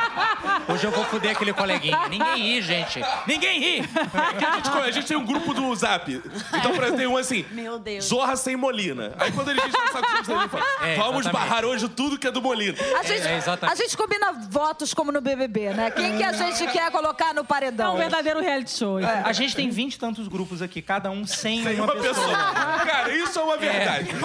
Hoje 0.67 0.85
eu 0.85 0.91
vou 0.91 1.05
foder 1.05 1.31
aquele 1.31 1.53
coleguinha. 1.53 2.07
Ninguém 2.09 2.35
ri, 2.35 2.61
gente. 2.61 3.01
Ninguém 3.27 3.59
ri. 3.59 3.89
A 4.13 4.55
gente, 4.55 4.69
a 4.69 4.91
gente 4.91 5.07
tem 5.07 5.17
um 5.17 5.25
grupo 5.25 5.53
do 5.53 5.73
Zap. 5.75 6.09
Então, 6.11 6.71
por 6.73 6.81
exemplo, 6.83 6.97
tem 6.97 7.07
um 7.07 7.17
assim. 7.17 7.45
Meu 7.51 7.77
Deus. 7.79 8.05
Zorra 8.05 8.35
sem 8.35 8.55
Molina. 8.55 9.13
Aí 9.19 9.31
quando 9.31 9.49
ele 9.51 9.61
diz 9.61 9.73
no 9.73 9.91
saco 9.91 10.25
cheio, 10.25 10.39
ele 10.39 10.49
fala: 10.49 10.63
É, 10.81 10.95
Vamos 10.95 11.21
exatamente. 11.21 11.49
barrar 11.49 11.65
hoje 11.65 11.87
tudo 11.89 12.17
que 12.17 12.27
é 12.27 12.31
do 12.31 12.41
Molina. 12.41 12.77
A 12.99 13.03
gente, 13.03 13.27
É, 13.27 13.37
exatamente. 13.37 13.73
a 13.73 13.75
gente 13.83 13.97
combina 13.97 14.31
votos 14.49 14.93
como 14.93 15.11
no 15.11 15.21
BBB, 15.21 15.69
né? 15.73 15.91
Quem 15.91 16.17
que 16.17 16.23
a 16.23 16.31
gente 16.33 16.65
quer 16.67 16.91
colocar 16.91 17.33
no 17.33 17.41
É 17.41 17.43
paredão? 17.43 17.95
um 17.95 17.97
verdadeiro 17.97 18.39
reality 18.41 18.77
show. 18.77 18.99
isso. 18.99 19.09
A 19.23 19.31
gente 19.33 19.55
tem 19.55 19.69
20 19.69 19.93
e 19.93 19.99
tantos 19.99 20.27
grupos 20.27 20.61
aqui, 20.61 20.81
cada 20.81 21.09
um 21.11 21.25
sem 21.25 21.63
Tem 21.63 21.75
uma 21.79 21.85
uma 21.85 21.93
pessoa. 22.01 22.13
pessoa. 22.15 22.37
Cara, 22.85 23.11
isso 23.15 23.39
é 23.39 23.43
uma 23.43 23.57
verdade. 23.57 24.09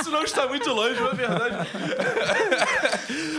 Isso 0.00 0.10
não 0.10 0.22
está 0.24 0.46
muito 0.48 0.68
longe, 0.72 0.98
é 0.98 1.02
uma 1.02 1.14
verdade. 1.14 1.56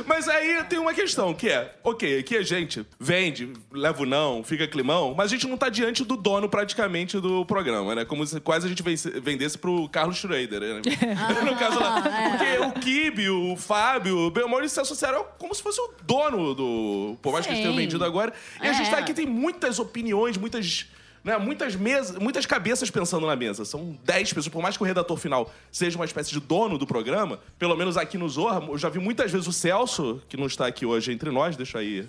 Mas 0.06 0.28
aí 0.28 0.64
tem 0.66 0.80
uma 0.80 0.94
questão, 0.94 1.34
que 1.34 1.50
é, 1.50 1.76
ok, 1.84 2.20
aqui 2.20 2.38
a 2.38 2.42
gente 2.44 2.86
vende, 3.00 3.52
leva 3.72 4.04
o 4.04 4.06
não, 4.06 4.44
fica 4.44 4.68
climão, 4.68 5.14
mas 5.16 5.28
a 5.32 5.36
gente 5.36 5.48
não 5.48 5.58
tá 5.58 5.70
diante 5.70 6.04
do 6.04 6.16
dono 6.16 6.50
praticamente 6.50 7.20
do 7.20 7.46
programa, 7.46 7.96
né? 7.96 8.06
Como 8.06 8.26
se 8.26 8.40
quase 8.40 8.66
a 8.66 8.70
gente 8.70 8.84
vendesse 9.22 9.58
pro 9.58 9.88
Carlos 9.90 10.18
Schrader, 10.18 10.60
né? 10.62 10.82
no 11.46 11.56
caso 11.58 11.80
lá. 11.80 12.02
Porque 12.02 12.58
o 12.60 12.72
Kibe, 12.82 13.30
o 13.30 13.56
Fábio, 13.56 14.18
o 14.18 14.32
Belmore 14.32 14.68
se 14.70 14.80
associaram 14.80 15.26
como 15.38 15.54
se 15.54 15.62
fosse 15.62 15.80
o 15.80 15.94
dono 16.04 16.54
do... 16.54 17.18
Por 17.22 17.32
mais 17.34 17.46
que 17.46 17.52
eles 17.52 17.62
tenham 17.62 17.74
Sim. 17.76 17.80
vendido 17.82 18.04
agora. 18.04 18.34
E 18.62 18.68
a 18.68 18.74
gente 18.74 18.88
É. 18.88 18.92
tá 18.92 18.98
aqui, 18.98 19.14
tem 19.14 19.26
muitas 19.26 19.80
opiniões, 19.80 20.38
muitas 20.38 20.86
né, 21.24 21.38
muitas 21.38 21.76
mesas, 21.76 22.18
muitas 22.18 22.46
cabeças 22.46 22.92
pensando 22.92 23.26
na 23.26 23.36
mesa. 23.36 23.64
São 23.64 23.98
10 24.04 24.34
pessoas. 24.34 24.50
Por 24.50 24.62
mais 24.62 24.76
que 24.76 24.84
o 24.84 24.86
redator 24.86 25.18
final 25.18 25.50
seja 25.72 25.98
uma 25.98 26.06
espécie 26.06 26.32
de 26.32 26.40
dono 26.40 26.78
do 26.78 26.86
programa, 26.86 27.40
pelo 27.58 27.76
menos 27.76 27.96
aqui 27.96 28.18
no 28.18 28.28
Zorra, 28.28 28.62
eu 28.68 28.78
já 28.78 28.90
vi 28.90 29.00
muitas 29.00 29.32
vezes 29.32 29.48
o 29.48 29.54
Celso, 29.54 30.22
que 30.28 30.36
não 30.36 30.48
está 30.48 30.68
aqui 30.68 30.86
hoje 30.86 31.12
entre 31.12 31.32
nós, 31.32 31.56
deixa 31.56 31.80
aí. 31.80 32.06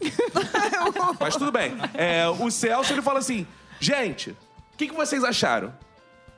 Mas 1.20 1.36
tudo 1.36 1.52
bem. 1.52 1.72
É, 1.94 2.26
o 2.28 2.50
Celso, 2.50 2.92
ele 2.92 3.02
fala 3.02 3.20
assim: 3.20 3.46
gente, 3.78 4.30
o 4.30 4.76
que, 4.76 4.88
que 4.88 4.94
vocês 4.94 5.22
acharam? 5.22 5.72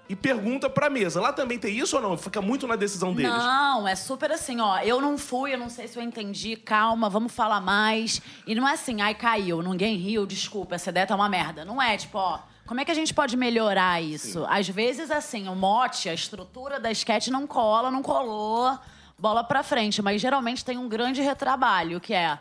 E 0.08 0.14
pergunta 0.14 0.70
pra 0.70 0.88
mesa. 0.88 1.20
Lá 1.20 1.32
também 1.32 1.58
tem 1.58 1.76
isso 1.76 1.96
ou 1.96 2.02
não? 2.02 2.16
Fica 2.16 2.40
muito 2.40 2.64
na 2.66 2.76
decisão 2.76 3.12
deles. 3.12 3.32
Não, 3.32 3.88
é 3.88 3.96
super 3.96 4.30
assim, 4.30 4.60
ó. 4.60 4.78
Eu 4.78 5.00
não 5.00 5.18
fui, 5.18 5.52
eu 5.52 5.58
não 5.58 5.68
sei 5.68 5.88
se 5.88 5.98
eu 5.98 6.02
entendi. 6.02 6.54
Calma, 6.54 7.08
vamos 7.10 7.32
falar 7.32 7.60
mais. 7.60 8.22
E 8.46 8.54
não 8.54 8.68
é 8.68 8.74
assim, 8.74 9.00
ai, 9.00 9.14
caiu, 9.16 9.62
ninguém 9.62 9.96
riu, 9.96 10.24
desculpa, 10.24 10.76
essa 10.76 10.90
ideia 10.90 11.06
tá 11.06 11.16
uma 11.16 11.28
merda. 11.28 11.64
Não 11.64 11.82
é, 11.82 11.96
tipo, 11.96 12.18
ó, 12.18 12.38
Como 12.66 12.80
é 12.80 12.84
que 12.84 12.90
a 12.90 12.94
gente 12.94 13.14
pode 13.14 13.36
melhorar 13.36 14.02
isso? 14.02 14.44
Às 14.48 14.68
vezes, 14.68 15.10
assim, 15.10 15.48
o 15.48 15.54
mote, 15.54 16.08
a 16.08 16.14
estrutura 16.14 16.80
da 16.80 16.90
sketch 16.90 17.28
não 17.28 17.46
cola, 17.46 17.90
não 17.90 18.02
colou, 18.02 18.76
bola 19.18 19.44
pra 19.44 19.62
frente. 19.62 20.02
Mas 20.02 20.20
geralmente 20.20 20.64
tem 20.64 20.76
um 20.76 20.88
grande 20.88 21.22
retrabalho, 21.22 22.00
que 22.00 22.12
é. 22.12 22.38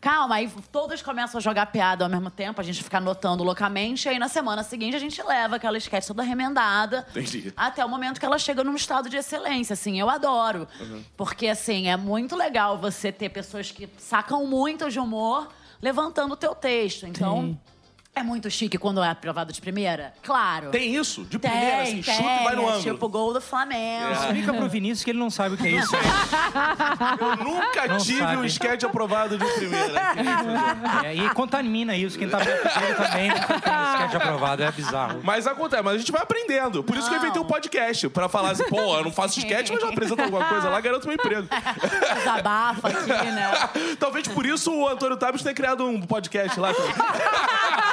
Calma, 0.00 0.36
aí 0.36 0.50
todos 0.72 1.02
começam 1.02 1.36
a 1.36 1.42
jogar 1.42 1.66
piada 1.66 2.04
ao 2.04 2.10
mesmo 2.10 2.30
tempo, 2.30 2.58
a 2.58 2.64
gente 2.64 2.82
fica 2.82 2.96
anotando 2.96 3.44
loucamente, 3.44 4.06
e 4.06 4.08
aí 4.08 4.18
na 4.18 4.28
semana 4.28 4.62
seguinte 4.62 4.96
a 4.96 4.98
gente 4.98 5.22
leva 5.22 5.56
aquela 5.56 5.76
sketch 5.76 6.06
toda 6.06 6.22
remendada. 6.22 7.06
Entendi. 7.10 7.52
Até 7.54 7.84
o 7.84 7.88
momento 7.88 8.18
que 8.18 8.24
ela 8.24 8.38
chega 8.38 8.64
num 8.64 8.74
estado 8.74 9.10
de 9.10 9.18
excelência, 9.18 9.74
assim, 9.74 10.00
eu 10.00 10.08
adoro. 10.08 10.66
Porque, 11.18 11.48
assim, 11.48 11.88
é 11.88 11.98
muito 11.98 12.34
legal 12.34 12.78
você 12.78 13.12
ter 13.12 13.28
pessoas 13.28 13.70
que 13.70 13.90
sacam 13.98 14.46
muito 14.46 14.90
de 14.90 14.98
humor 14.98 15.48
levantando 15.82 16.32
o 16.32 16.36
teu 16.36 16.54
texto. 16.54 17.06
Então, 17.06 17.42
Sim. 17.42 17.58
É 18.14 18.22
muito 18.22 18.50
chique 18.50 18.76
quando 18.76 19.02
é 19.02 19.08
aprovado 19.08 19.52
de 19.52 19.60
primeira? 19.60 20.12
Claro. 20.22 20.70
Tem 20.70 20.94
isso? 20.94 21.24
De 21.24 21.38
Tem, 21.38 21.50
primeira, 21.50 21.82
assim, 21.82 22.02
tem, 22.02 22.14
chuta 22.14 22.28
e 22.40 22.44
vai 22.44 22.56
no 22.56 22.62
é 22.62 22.66
ângulo. 22.66 22.82
Tipo 22.82 23.08
gol 23.08 23.32
do 23.32 23.40
Flamengo. 23.40 24.12
Explica 24.12 24.52
pro 24.52 24.68
Vinícius 24.68 25.04
que 25.04 25.10
ele 25.10 25.18
não 25.18 25.30
sabe 25.30 25.54
o 25.54 25.58
que 25.58 25.66
é 25.68 25.70
isso. 25.70 25.94
Eu 27.20 27.44
nunca 27.44 27.86
Não 27.88 27.98
tive 27.98 28.18
sabe. 28.18 28.36
um 28.36 28.44
sketch 28.44 28.82
aprovado 28.84 29.38
de 29.38 29.44
primeira. 29.54 30.00
É, 31.04 31.14
e 31.14 31.30
contamina 31.30 31.96
isso. 31.96 32.18
Quem 32.18 32.28
tá 32.28 32.38
dele 32.38 32.58
também 32.58 32.92
não 32.92 33.10
tem 33.10 33.28
sketch 33.28 34.14
aprovado. 34.14 34.62
É 34.62 34.70
bizarro. 34.72 35.20
Mas 35.22 35.46
acontece, 35.46 35.82
mas 35.82 35.94
a 35.94 35.98
gente 35.98 36.12
vai 36.12 36.22
aprendendo. 36.22 36.82
Por 36.82 36.96
isso 36.96 37.08
que 37.08 37.14
eu 37.14 37.18
inventei 37.18 37.40
um 37.40 37.44
podcast. 37.46 38.08
Pra 38.10 38.28
falar 38.28 38.50
assim, 38.50 38.64
pô, 38.64 38.96
eu 38.96 39.04
não 39.04 39.12
faço 39.12 39.38
sketch, 39.38 39.70
mas 39.70 39.80
já 39.80 39.88
apresento 39.88 40.20
alguma 40.20 40.44
coisa 40.44 40.68
lá, 40.68 40.80
garanto 40.80 41.06
meu 41.06 41.14
emprego. 41.14 41.48
Desabafa 42.18 42.88
aqui, 42.88 43.30
né? 43.30 43.50
Talvez 43.98 44.28
por 44.28 44.44
isso 44.44 44.72
o 44.72 44.88
Antônio 44.88 45.16
Tabs 45.16 45.42
tenha 45.42 45.54
criado 45.54 45.86
um 45.86 46.00
podcast 46.02 46.58
lá. 46.58 46.70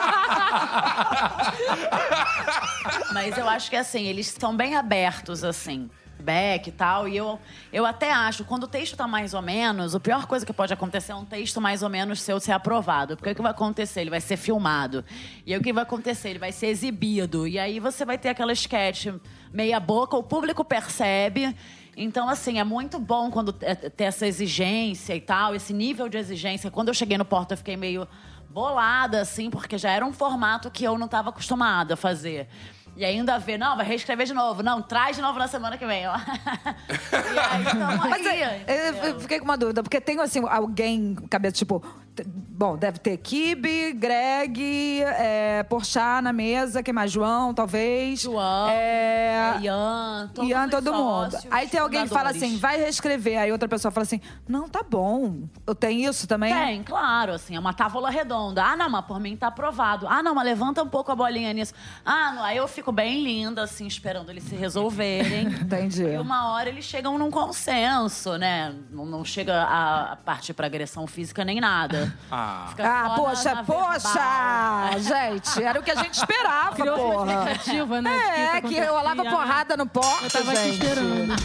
Mas 3.14 3.38
eu 3.38 3.48
acho 3.48 3.70
que 3.70 3.76
assim, 3.76 4.06
eles 4.06 4.28
estão 4.28 4.56
bem 4.56 4.76
abertos, 4.76 5.44
assim. 5.44 5.90
Back 6.20 6.70
e 6.70 6.72
tal, 6.72 7.08
e 7.08 7.16
eu, 7.16 7.40
eu 7.72 7.86
até 7.86 8.12
acho, 8.12 8.44
quando 8.44 8.64
o 8.64 8.68
texto 8.68 8.98
tá 8.98 9.08
mais 9.08 9.36
ou 9.36 9.42
menos, 9.42 9.94
a 9.94 10.00
pior 10.00 10.26
coisa 10.26 10.44
que 10.44 10.52
pode 10.52 10.74
acontecer 10.74 11.12
é 11.12 11.16
um 11.16 11.24
texto 11.24 11.62
mais 11.62 11.84
ou 11.84 11.90
menos 11.90 12.22
seu 12.22 12.40
ser 12.40 12.54
aprovado. 12.54 13.16
Porque 13.16 13.30
o 13.30 13.36
que 13.36 13.42
vai 13.42 13.52
acontecer? 13.52 14.02
Ele 14.02 14.10
vai 14.10 14.20
ser 14.20 14.36
filmado. 14.36 15.06
E 15.46 15.54
aí 15.54 15.60
o 15.60 15.64
que 15.64 15.72
vai 15.72 15.84
acontecer? 15.84 16.30
Ele 16.30 16.40
vai 16.40 16.52
ser 16.52 16.68
exibido. 16.68 17.48
E 17.48 17.60
aí 17.60 17.80
você 17.80 18.04
vai 18.04 18.18
ter 18.18 18.30
aquela 18.30 18.52
sketch 18.52 19.08
meia 19.54 19.80
boca, 19.80 20.18
o 20.18 20.24
público 20.24 20.66
percebe. 20.66 21.56
Então, 21.96 22.28
assim, 22.28 22.60
é 22.60 22.64
muito 22.64 23.00
bom 23.00 23.30
quando 23.30 23.56
é- 23.62 23.76
ter 23.76 24.06
essa 24.06 24.26
exigência 24.26 25.16
e 25.16 25.22
tal, 25.22 25.54
esse 25.54 25.72
nível 25.72 26.10
de 26.10 26.18
exigência. 26.18 26.72
Quando 26.72 26.88
eu 26.88 26.96
cheguei 26.96 27.18
no 27.18 27.26
Porta, 27.26 27.54
eu 27.54 27.58
fiquei 27.58 27.78
meio 27.78 28.08
bolada, 28.50 29.22
assim, 29.22 29.50
porque 29.50 29.78
já 29.78 29.92
era 29.92 30.06
um 30.06 30.14
formato 30.14 30.70
que 30.72 30.84
eu 30.84 30.98
não 30.98 31.06
estava 31.06 31.30
acostumada 31.30 31.94
a 31.94 31.98
fazer. 31.98 32.48
E 32.96 33.06
ainda 33.06 33.38
ver, 33.38 33.60
não, 33.60 33.78
vai 33.78 33.86
reescrever 33.86 34.26
de 34.26 34.34
novo. 34.34 34.64
Não, 34.64 34.82
traz 34.82 35.16
de 35.16 35.22
novo 35.22 35.38
na 35.38 35.48
semana 35.48 35.78
que 35.78 35.86
vem. 35.86 36.08
ó. 36.08 36.16
e 36.18 37.40
aí, 37.40 38.10
Mas 38.10 38.26
aí. 38.26 38.42
é, 38.42 38.90
eu- 38.90 38.94
eu 39.14 39.20
fiquei 39.20 39.38
com 39.38 39.46
uma 39.46 39.58
dúvida, 39.58 39.84
porque 39.84 40.02
tem 40.02 40.20
assim, 40.20 40.42
alguém, 40.48 41.14
cabeça, 41.30 41.56
tipo. 41.56 41.84
Bom, 42.26 42.76
deve 42.78 42.98
ter 43.00 43.18
Kibe, 43.18 43.94
Greg, 43.94 45.02
é, 45.04 45.64
Porchat 45.64 46.22
na 46.24 46.34
mesa, 46.34 46.82
quem 46.82 46.94
mais? 46.94 47.12
João, 47.12 47.54
talvez. 47.54 48.22
João, 48.22 48.68
É, 48.70 49.56
é, 49.58 49.62
Ian, 49.62 50.30
todos 50.34 50.50
Ian, 50.50 50.66
os 50.66 50.72
todo 50.72 50.94
mundo. 50.94 51.32
sócios, 51.32 51.52
Aí 51.52 51.68
tem 51.68 51.80
alguém 51.80 52.04
que 52.04 52.10
fala 52.10 52.30
assim, 52.32 52.58
vai 52.58 52.78
reescrever. 52.78 53.40
Aí 53.40 53.52
outra 53.52 53.68
pessoa 53.68 53.92
fala 53.92 54.04
assim, 54.04 54.20
não, 54.48 54.68
tá 54.68 54.84
bom. 54.88 55.44
Eu 55.66 55.76
tenho 55.76 56.10
isso 56.10 56.28
também? 56.28 56.54
Tem, 56.54 56.84
claro, 56.84 57.34
assim, 57.34 57.56
é 57.56 57.60
uma 57.60 57.74
tábula 57.74 58.10
redonda. 58.10 58.64
Ah, 58.64 58.76
não, 58.76 58.90
mas 58.90 59.06
por 59.06 59.20
mim 59.20 59.36
tá 59.36 59.48
aprovado. 59.48 60.08
Ah, 60.10 60.24
não, 60.24 60.34
mas 60.34 60.46
levanta 60.46 60.82
um 60.82 60.90
pouco 60.90 61.12
a 61.12 61.16
bolinha 61.16 61.54
nisso. 61.54 61.74
Ah, 62.06 62.34
não, 62.36 62.44
aí 62.44 62.58
eu 62.58 62.68
fico 62.68 62.92
bem 62.92 63.24
linda, 63.24 63.64
assim, 63.64 63.86
esperando 63.86 64.30
eles 64.30 64.44
se 64.44 64.56
resolverem. 64.56 65.48
Entendi. 65.62 66.04
E 66.04 66.18
uma 66.18 66.52
hora 66.54 66.70
eles 66.70 66.86
chegam 66.86 67.18
num 67.18 67.30
consenso, 67.30 68.38
né? 68.38 68.74
Não, 68.90 69.06
não 69.06 69.24
chega 69.26 69.64
a, 69.64 70.14
a 70.14 70.16
partir 70.16 70.54
pra 70.54 70.66
agressão 70.68 71.06
física 71.06 71.46
nem 71.46 71.60
nada. 71.62 72.07
Ah. 72.32 72.74
Ah, 72.80 73.14
poxa, 73.16 73.50
na- 73.50 73.56
na 73.56 73.64
poxa! 73.64 74.10
verbal. 74.10 75.00
Gente, 75.00 75.64
era 75.64 75.80
o 75.80 75.84
que 75.84 75.92
a 75.92 75.96
gente 75.96 76.14
esperava, 76.16 76.76
Criou 76.76 76.96
uma 76.96 77.14
porra. 77.26 77.34
expectativa, 77.52 78.02
né? 78.02 78.12
É, 78.12 78.16
isso 78.18 78.52
que 78.52 78.58
acontecia, 78.58 78.92
rolava 78.92 79.24
né? 79.24 79.30
porrada 79.32 79.78
no 79.78 79.86
porta, 79.88 80.26
Eu 80.26 80.30
tava 80.32 80.52
aqui 80.52 80.64
gente. 80.72 80.84
esperando. 80.84 81.36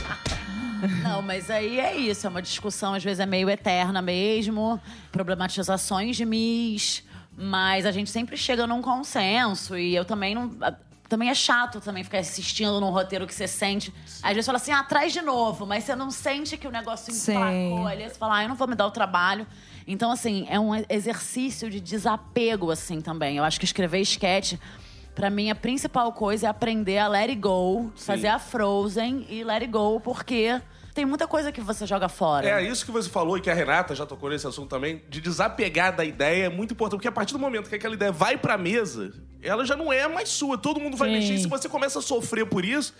Não, 1.02 1.23
mas 1.23 1.49
aí 1.49 1.78
é 1.78 1.97
isso, 1.97 2.26
é 2.26 2.31
uma 2.31 2.42
discussão, 2.42 2.95
às 2.95 3.04
vezes 3.04 3.21
é 3.21 3.26
meio 3.26 3.49
eterna 3.49 4.02
mesmo, 4.02 4.81
problematizações 5.12 6.16
de 6.16 6.25
Miss, 6.25 7.05
mas 7.37 7.87
a 7.87 7.92
gente 7.92 8.11
sempre 8.11 8.37
chega 8.37 8.66
num 8.66 8.83
consenso 8.83 9.77
e 9.79 9.94
eu 9.94 10.05
também 10.05 10.35
não. 10.35 10.51
Também 11.12 11.29
é 11.29 11.35
chato 11.35 11.79
também 11.79 12.03
ficar 12.03 12.20
assistindo 12.20 12.81
num 12.81 12.88
roteiro 12.88 13.27
que 13.27 13.35
você 13.35 13.46
sente. 13.46 13.92
Às 14.22 14.33
vezes 14.33 14.46
fala 14.46 14.57
assim, 14.57 14.72
ah, 14.72 14.83
traz 14.83 15.12
de 15.12 15.20
novo, 15.20 15.66
mas 15.66 15.85
você 15.85 15.94
não 15.94 16.11
sente 16.11 16.57
que 16.57 16.66
o 16.66 16.70
negócio 16.70 17.12
Sim. 17.12 17.33
emplacou 17.33 17.87
ali. 17.87 18.05
Você 18.05 18.14
fala, 18.14 18.38
ah, 18.38 18.44
eu 18.44 18.48
não 18.48 18.57
vou 18.57 18.66
me 18.66 18.75
dar 18.75 18.87
o 18.87 18.90
trabalho. 18.90 19.46
Então, 19.87 20.11
assim, 20.11 20.46
é 20.48 20.59
um 20.59 20.70
exercício 20.88 21.68
de 21.68 21.81
desapego, 21.81 22.70
assim, 22.70 23.03
também. 23.03 23.37
Eu 23.37 23.44
acho 23.44 23.61
que 23.61 23.66
escrever 23.66 24.01
sketch, 24.01 24.55
pra 25.14 25.29
mim, 25.29 25.51
a 25.51 25.55
principal 25.55 26.11
coisa 26.14 26.46
é 26.46 26.48
aprender 26.48 26.96
a 26.96 27.09
let 27.09 27.29
it 27.29 27.35
go, 27.35 27.92
fazer 27.94 28.29
a 28.29 28.38
Frozen 28.38 29.27
e 29.29 29.44
let 29.44 29.61
it 29.61 29.66
go, 29.66 30.01
porque 30.01 30.62
tem 30.94 31.05
muita 31.05 31.26
coisa 31.26 31.50
que 31.50 31.61
você 31.61 31.87
joga 31.87 32.09
fora. 32.09 32.48
É 32.48 32.62
isso 32.62 32.85
que 32.85 32.90
você 32.92 33.09
falou 33.09 33.38
e 33.38 33.40
que 33.40 33.50
a 33.50 33.55
Renata 33.55 33.94
já 33.94 34.05
tocou 34.07 34.28
nesse 34.31 34.46
assunto 34.46 34.68
também, 34.68 35.02
de 35.09 35.20
desapegar 35.20 35.94
da 35.94 36.05
ideia 36.05 36.44
é 36.46 36.48
muito 36.48 36.72
importante, 36.74 36.98
porque 36.98 37.09
a 37.09 37.12
partir 37.12 37.33
do 37.33 37.38
momento 37.38 37.68
que 37.68 37.74
aquela 37.74 37.94
ideia 37.94 38.12
vai 38.12 38.37
pra 38.37 38.59
mesa, 38.59 39.12
ela 39.42 39.64
já 39.64 39.76
não 39.76 39.92
é 39.92 40.07
mais 40.07 40.28
sua, 40.28 40.59
todo 40.59 40.78
mundo 40.81 40.96
vai 40.96 41.09
Sim. 41.09 41.14
mexer. 41.16 41.35
E 41.35 41.38
se 41.40 41.48
você 41.48 41.68
começa 41.68 41.98
a 41.98 42.02
sofrer 42.02 42.46
por 42.46 42.64
isso, 42.64 42.94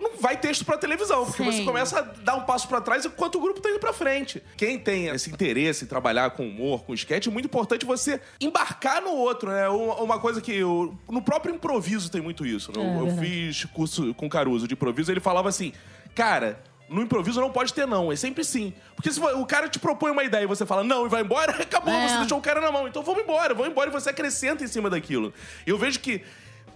não 0.00 0.16
vai 0.16 0.36
texto 0.36 0.64
pra 0.64 0.78
televisão, 0.78 1.26
porque 1.26 1.42
Sim. 1.42 1.50
você 1.52 1.64
começa 1.64 1.98
a 1.98 2.02
dar 2.02 2.36
um 2.36 2.42
passo 2.42 2.68
pra 2.68 2.80
trás 2.80 3.04
enquanto 3.04 3.34
o 3.34 3.40
grupo 3.40 3.60
tá 3.60 3.68
indo 3.68 3.80
pra 3.80 3.92
frente. 3.92 4.42
Quem 4.56 4.78
tem 4.78 5.08
esse 5.08 5.28
interesse 5.30 5.84
em 5.84 5.88
trabalhar 5.88 6.30
com 6.30 6.46
humor, 6.48 6.84
com 6.84 6.94
sketch, 6.94 7.26
é 7.26 7.30
muito 7.30 7.46
importante 7.46 7.84
você 7.84 8.20
embarcar 8.40 9.02
no 9.02 9.10
outro, 9.10 9.50
né? 9.50 9.68
Uma 9.68 10.18
coisa 10.18 10.40
que 10.40 10.54
eu, 10.54 10.96
no 11.10 11.20
próprio 11.20 11.54
improviso 11.54 12.10
tem 12.10 12.20
muito 12.20 12.46
isso. 12.46 12.70
né? 12.76 12.82
É, 12.82 12.96
eu 13.00 13.06
verdade. 13.06 13.26
fiz 13.28 13.64
curso 13.66 14.14
com 14.14 14.28
Caruso 14.28 14.66
de 14.68 14.74
improviso, 14.74 15.10
ele 15.12 15.20
falava 15.20 15.48
assim, 15.48 15.72
cara, 16.14 16.60
no 16.88 17.02
improviso 17.02 17.40
não 17.40 17.50
pode 17.50 17.72
ter 17.74 17.86
não, 17.86 18.10
é 18.10 18.16
sempre 18.16 18.44
sim. 18.44 18.72
Porque 18.96 19.10
se 19.12 19.20
o 19.20 19.44
cara 19.46 19.68
te 19.68 19.78
propõe 19.78 20.10
uma 20.10 20.24
ideia 20.24 20.44
e 20.44 20.46
você 20.46 20.64
fala 20.64 20.82
não 20.82 21.06
e 21.06 21.08
vai 21.08 21.22
embora, 21.22 21.52
acabou, 21.62 21.92
É. 21.92 22.08
você 22.08 22.16
deixou 22.18 22.38
o 22.38 22.42
cara 22.42 22.60
na 22.60 22.70
mão. 22.72 22.88
Então 22.88 23.02
vamos 23.02 23.22
embora, 23.22 23.52
vamos 23.54 23.70
embora 23.70 23.90
e 23.90 23.92
você 23.92 24.10
acrescenta 24.10 24.64
em 24.64 24.66
cima 24.66 24.88
daquilo. 24.88 25.32
Eu 25.66 25.76
vejo 25.78 26.00
que 26.00 26.22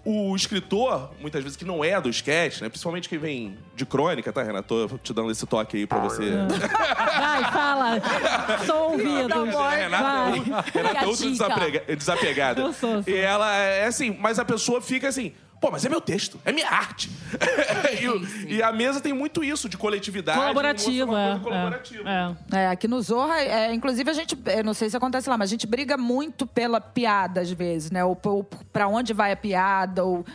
o 0.05 0.35
escritor, 0.35 1.13
muitas 1.21 1.43
vezes 1.45 1.57
que 1.57 1.65
não 1.65 1.85
é 1.85 2.01
do 2.01 2.09
sketch, 2.11 2.61
né? 2.61 2.69
Principalmente 2.69 3.09
quem 3.09 3.19
vem 3.21 3.57
de 3.77 3.87
crônica, 3.87 4.33
tá, 4.33 4.43
Renato? 4.43 4.89
Tô 4.89 4.99
te 4.99 5.13
dando 5.15 5.31
esse 5.31 5.47
toque 5.47 5.77
aí 5.77 5.87
pra 5.87 5.99
você. 6.01 6.29
Vai, 6.29 7.53
fala. 7.53 8.03
Sou 8.67 8.91
ouvido. 8.93 9.33
A 9.59 9.71
Renata, 9.71 10.05
é, 10.05 10.11
Vai. 10.11 10.39
o- 10.41 10.43
Renata 10.43 10.99
é 11.05 11.07
ultra 11.07 11.13
dica. 11.17 11.31
desaprega- 11.31 11.85
desapegada. 11.97 12.61
Eu 12.63 12.73
sou, 12.73 13.03
sou. 13.03 13.13
E 13.13 13.17
ela 13.17 13.55
é 13.57 13.87
assim, 13.87 14.17
mas 14.19 14.39
a 14.41 14.45
pessoa 14.45 14.81
fica 14.81 15.07
assim. 15.09 15.33
Pô, 15.63 15.71
mas 15.71 15.85
é 15.85 15.89
meu 15.89 16.01
texto, 16.01 16.41
é 16.45 16.51
minha 16.51 16.69
arte. 16.69 17.09
e, 18.03 18.09
o- 18.09 18.49
e 18.49 18.61
a 18.61 18.73
mesa 18.73 19.01
tem 19.01 19.13
muito 19.13 19.45
isso, 19.45 19.69
de 19.69 19.79
coletividade. 19.79 20.37
Colaborativo, 20.37 21.13
uma 21.13 21.37
é. 21.37 21.39
colaborativa. 21.39 22.11
é. 22.11 22.57
É. 22.57 22.63
É, 22.65 22.69
aqui 22.69 22.89
no 22.89 23.01
Zorra, 23.01 23.41
é, 23.41 23.73
inclusive 23.73 24.11
a 24.11 24.13
gente, 24.13 24.37
eu 24.45 24.65
não 24.65 24.75
sei 24.75 24.91
se 24.91 24.97
acontece 24.97 25.31
lá, 25.31 25.39
mas 25.39 25.49
a 25.49 25.53
gente 25.53 25.65
briga 25.65 25.97
muito 25.97 26.49
pela 26.49 26.81
piada 26.81 27.41
às 27.43 27.51
vezes, 27.53 27.93
né? 27.93 28.05
Ou, 28.05 28.19
ou 28.25 28.43
pra 28.73 28.89
onde 28.89 29.13
vai 29.13 29.31
a 29.31 29.37
piada, 29.37 30.05
ou... 30.05 30.27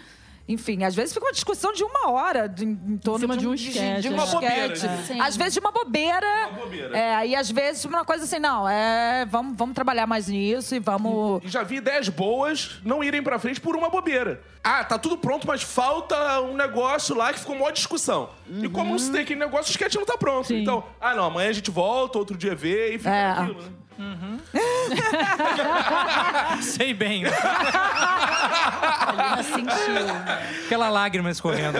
Enfim, 0.48 0.84
às 0.84 0.96
vezes 0.96 1.14
fica 1.14 1.26
uma 1.26 1.34
discussão 1.34 1.74
de 1.74 1.84
uma 1.84 2.10
hora 2.10 2.48
de, 2.48 2.64
em 2.64 2.98
torno 2.98 3.20
cima 3.20 3.34
de, 3.36 3.42
de 3.42 3.48
um 3.50 3.54
de, 3.56 3.68
sketch, 3.70 4.02
de 4.02 4.08
uma 4.08 4.24
Uma 4.24 4.32
bobeira, 4.32 4.68
né? 4.70 5.04
Sim. 5.06 5.20
Às 5.20 5.36
vezes 5.36 5.54
de 5.56 5.60
uma 5.60 5.72
bobeira. 5.72 6.48
Uma 6.52 6.60
bobeira. 6.62 6.98
É, 6.98 7.28
e 7.28 7.36
às 7.36 7.52
vezes 7.52 7.84
uma 7.84 8.06
coisa 8.06 8.24
assim, 8.24 8.40
não, 8.40 8.68
é, 8.68 9.26
vamos, 9.30 9.58
vamos 9.58 9.76
trabalhar 9.76 10.08
mais 10.08 10.30
nisso 10.30 10.74
e 10.74 10.80
vamos... 10.80 11.44
E 11.44 11.50
já 11.50 11.64
vi 11.64 11.76
ideias 11.78 12.08
boas 12.08 12.80
não 12.86 13.04
irem 13.04 13.22
pra 13.22 13.38
frente 13.38 13.60
por 13.60 13.76
uma 13.76 13.90
bobeira. 13.90 14.42
Ah, 14.64 14.84
tá 14.86 14.98
tudo 14.98 15.18
pronto, 15.18 15.46
mas 15.46 15.62
falta 15.64 16.40
um 16.42 16.56
negócio 16.56 17.14
lá 17.16 17.34
que 17.34 17.40
ficou 17.40 17.56
maior 17.56 17.72
discussão. 17.72 18.30
E 18.50 18.70
como 18.70 18.98
se 18.98 19.12
tem 19.12 19.22
aquele 19.22 19.40
negócio, 19.40 19.68
o 19.68 19.72
sketch 19.72 19.96
não 19.96 20.06
tá 20.06 20.18
pronto. 20.18 20.48
Sim. 20.48 20.62
Então, 20.62 20.84
ah, 21.02 21.14
não, 21.14 21.26
amanhã 21.26 21.50
a 21.50 21.54
gente 21.54 21.70
volta, 21.72 22.18
outro 22.18 22.38
dia 22.38 22.56
vê 22.56 22.96
e 22.96 22.98
fica 22.98 23.10
É. 23.10 23.32
aquilo, 23.32 23.62
né? 23.62 23.70
Sei 26.62 26.94
bem. 26.94 27.24
A 27.26 29.12
Lina 29.12 29.44
sentiu. 29.44 30.08
Aquela 30.66 30.90
lágrima 30.90 31.32
escorrendo. 31.32 31.80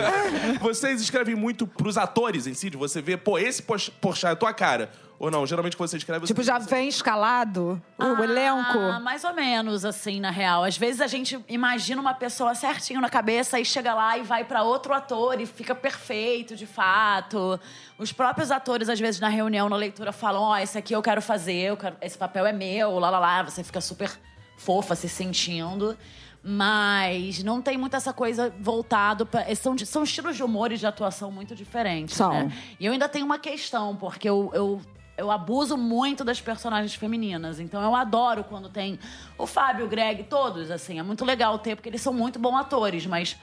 Vocês 0.60 1.00
escrevem 1.00 1.34
muito 1.34 1.66
pros 1.66 1.96
atores 1.96 2.46
em 2.46 2.54
si, 2.54 2.70
de 2.70 2.76
você 2.76 3.00
ver, 3.00 3.18
pô, 3.18 3.38
esse 3.38 3.62
Porchat 3.62 4.32
é 4.32 4.34
tua 4.34 4.52
cara. 4.52 4.90
Ou 5.20 5.30
não, 5.32 5.44
geralmente 5.44 5.76
quando 5.76 5.90
você 5.90 5.96
escreve... 5.96 6.20
você- 6.20 6.28
Tipo, 6.32 6.44
já 6.44 6.58
vem 6.58 6.88
escalado 6.88 7.82
o 7.98 8.02
Ah, 8.04 8.22
elenco. 8.22 8.78
mais 9.02 9.24
ou 9.24 9.34
menos, 9.34 9.84
assim, 9.84 10.20
na 10.20 10.30
real. 10.30 10.62
Às 10.62 10.76
vezes 10.78 11.00
a 11.00 11.08
gente 11.08 11.44
imagina 11.48 12.00
uma 12.00 12.14
pessoa 12.14 12.54
certinho 12.54 13.00
na 13.00 13.08
cabeça 13.10 13.58
e 13.58 13.64
chega 13.64 13.92
lá 13.94 14.16
e 14.16 14.22
vai 14.22 14.44
pra 14.44 14.62
outro 14.62 14.94
ator 14.94 15.40
e 15.40 15.46
fica 15.46 15.74
perfeito, 15.74 16.54
de 16.54 16.66
fato. 16.66 17.58
Os 17.98 18.12
próprios 18.12 18.52
atores, 18.52 18.88
às 18.88 19.00
vezes, 19.00 19.20
na 19.20 19.28
reunião, 19.28 19.68
na 19.68 19.74
leitura, 19.74 20.12
falam: 20.12 20.40
Ó, 20.42 20.56
esse 20.56 20.78
aqui 20.78 20.94
eu 20.94 21.02
quero 21.02 21.20
fazer, 21.20 21.70
eu 21.70 21.76
quero- 21.76 21.96
esse 22.00 22.16
papel 22.16 22.46
é 22.46 22.52
meu, 22.52 22.98
lá, 23.00 23.10
lá, 23.10 23.18
lá. 23.18 23.42
Você 23.42 23.64
fica 23.64 23.80
super 23.80 24.16
fofa 24.56 24.94
se 24.94 25.08
sentindo. 25.08 25.98
Mas 26.44 27.42
não 27.42 27.60
tem 27.60 27.76
muito 27.76 27.96
essa 27.96 28.12
coisa 28.12 28.54
voltado 28.60 29.26
para 29.26 29.52
são, 29.56 29.74
de- 29.74 29.84
são 29.84 30.04
estilos 30.04 30.36
de 30.36 30.42
humor 30.44 30.70
e 30.70 30.76
de 30.78 30.86
atuação 30.86 31.30
muito 31.32 31.54
diferentes. 31.54 32.16
São. 32.16 32.30
né? 32.32 32.52
E 32.78 32.86
eu 32.86 32.92
ainda 32.92 33.08
tenho 33.08 33.26
uma 33.26 33.38
questão, 33.40 33.96
porque 33.96 34.28
eu, 34.28 34.50
eu, 34.54 34.80
eu 35.18 35.32
abuso 35.32 35.76
muito 35.76 36.24
das 36.24 36.40
personagens 36.40 36.94
femininas. 36.94 37.58
Então 37.58 37.82
eu 37.82 37.94
adoro 37.94 38.44
quando 38.44 38.68
tem 38.68 39.00
o 39.36 39.46
Fábio, 39.46 39.86
o 39.86 39.88
Greg, 39.88 40.22
todos, 40.22 40.70
assim. 40.70 41.00
É 41.00 41.02
muito 41.02 41.24
legal 41.24 41.58
ter, 41.58 41.74
porque 41.74 41.88
eles 41.88 42.00
são 42.00 42.12
muito 42.12 42.38
bons 42.38 42.56
atores, 42.56 43.04
mas 43.04 43.36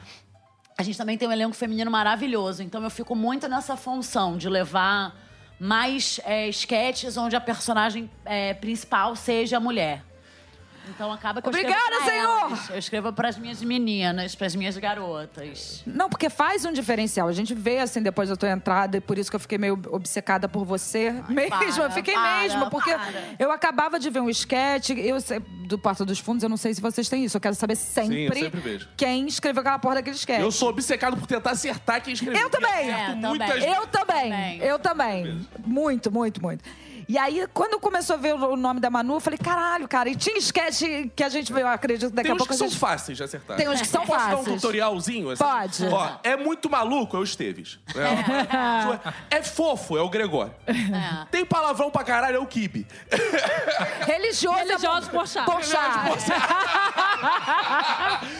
a 0.78 0.82
gente 0.82 0.98
também 0.98 1.18
tem 1.18 1.28
um 1.28 1.32
elenco 1.34 1.54
feminino 1.54 1.92
maravilhoso. 1.92 2.64
Então 2.64 2.82
eu 2.82 2.90
fico 2.90 3.14
muito 3.14 3.50
nessa 3.50 3.76
função 3.76 4.38
de 4.38 4.50
levar 4.50 5.14
mais 5.60 6.20
é, 6.24 6.48
sketches 6.48 7.18
onde 7.18 7.36
a 7.36 7.42
personagem 7.42 8.10
é, 8.24 8.54
principal 8.54 9.14
seja 9.16 9.58
a 9.58 9.60
mulher. 9.60 10.02
Então 10.90 11.12
acaba 11.12 11.42
que 11.42 11.48
eu 11.48 11.50
Obrigada, 11.50 11.76
escrevo 11.80 12.04
pra 12.04 12.12
senhor! 12.12 12.42
elas. 12.52 12.70
Eu 12.70 12.78
escrevo 12.78 13.14
para 13.14 13.30
as 13.30 13.38
minhas 13.38 13.62
meninas, 13.62 14.36
para 14.36 14.48
as 14.48 14.56
minhas 14.56 14.78
garotas. 14.78 15.82
Não, 15.86 16.10
porque 16.10 16.30
faz 16.30 16.64
um 16.66 16.72
diferencial. 16.72 17.28
A 17.28 17.32
gente 17.34 17.54
vê, 17.54 17.80
assim, 17.80 18.02
depois 18.02 18.30
da 18.30 18.36
tua 18.36 18.50
entrada, 18.52 18.98
e 18.98 19.02
por 19.02 19.18
isso 19.18 19.30
que 19.30 19.36
eu 19.36 19.40
fiquei 19.40 19.58
meio 19.58 19.80
obcecada 19.90 20.48
por 20.48 20.64
você 20.66 21.12
mesmo. 21.30 21.50
para, 21.50 21.66
eu 21.86 21.92
fiquei 21.92 22.14
para, 22.14 22.42
mesmo, 22.42 22.70
porque 22.70 22.92
para. 22.94 23.24
eu 23.40 23.52
acabava 23.52 24.00
de 24.00 24.10
ver 24.10 24.20
um 24.20 24.30
sketch, 24.30 24.92
eu 24.92 25.20
sei- 25.22 25.40
do 25.40 25.78
Porta 25.80 26.06
dos 26.06 26.20
Fundos, 26.20 26.44
eu 26.44 26.50
não 26.50 26.58
sei 26.58 26.74
se 26.74 26.82
vocês 26.82 27.10
têm 27.10 27.26
isso. 27.26 27.38
Eu 27.38 27.42
quero 27.42 27.56
saber 27.56 27.76
sempre, 27.76 28.16
Sim, 28.16 28.22
eu 28.26 28.34
sempre 28.36 28.60
vejo. 28.60 28.88
quem 28.96 29.26
escreveu 29.28 29.62
aquela 29.62 29.80
porra 29.80 29.96
daquele 29.96 30.16
sketch. 30.16 30.40
Eu 30.42 30.52
sou 30.52 30.70
obcecado 30.70 31.18
por 31.18 31.26
tentar 31.26 31.52
acertar 31.52 32.02
quem 32.04 32.14
escreveu. 32.14 32.40
Eu 32.42 32.50
também. 32.50 32.88
E 32.88 32.92
acerto 32.92 33.12
É, 33.26 33.30
muitas 33.30 33.50
também. 33.50 33.70
Eu 33.74 33.88
também, 33.88 34.32
Também. 34.32 34.58
eu 34.62 34.80
também. 34.80 35.48
Muito, 35.66 36.12
muito, 36.12 36.42
muito. 36.42 36.64
E 37.08 37.18
aí, 37.18 37.46
quando 37.54 37.80
começou 37.80 38.16
a 38.16 38.18
ver 38.18 38.34
o 38.34 38.56
nome 38.56 38.80
da 38.80 38.90
Manu, 38.90 39.16
eu 39.16 39.20
falei, 39.20 39.38
caralho, 39.38 39.88
cara. 39.88 40.10
E 40.10 40.16
tinha 40.16 40.38
sketch 40.38 40.82
que 41.16 41.24
a 41.24 41.30
gente, 41.30 41.52
eu 41.54 41.68
acredito, 41.68 42.12
daqui 42.12 42.24
Tem 42.24 42.32
a 42.32 42.36
uns 42.36 42.38
pouco 42.38 42.50
que 42.50 42.56
a 42.56 42.58
são 42.58 42.68
gente... 42.68 42.80
fáceis 42.80 43.18
de 43.18 43.24
acertar. 43.24 43.58
Tem 43.58 43.70
uns 43.70 43.82
que 43.82 43.88
são 43.88 44.06
Posso 44.06 44.20
dar 44.28 44.36
um 44.36 44.38
fáceis. 44.40 44.62
tutorialzinho? 44.62 45.30
Assim? 45.30 45.44
Pode. 45.44 45.86
Ó, 45.88 46.10
é 46.24 46.36
muito 46.36 46.70
maluco, 46.70 47.16
é 47.16 47.20
o 47.20 47.24
Esteves. 47.24 47.80
É, 49.30 49.38
é 49.38 49.44
fofo, 49.44 49.98
é 49.98 50.02
o 50.02 50.10
Gregório. 50.10 50.54
Tem 51.30 51.46
palavrão 51.46 51.92
pra 51.92 52.04
caralho, 52.04 52.38
é 52.38 52.40
o 52.40 52.46
Kibe. 52.46 52.88
Religioso, 54.06 54.58
Religioso 54.58 55.10
Porchat. 55.12 55.46
Porchat. 55.46 56.26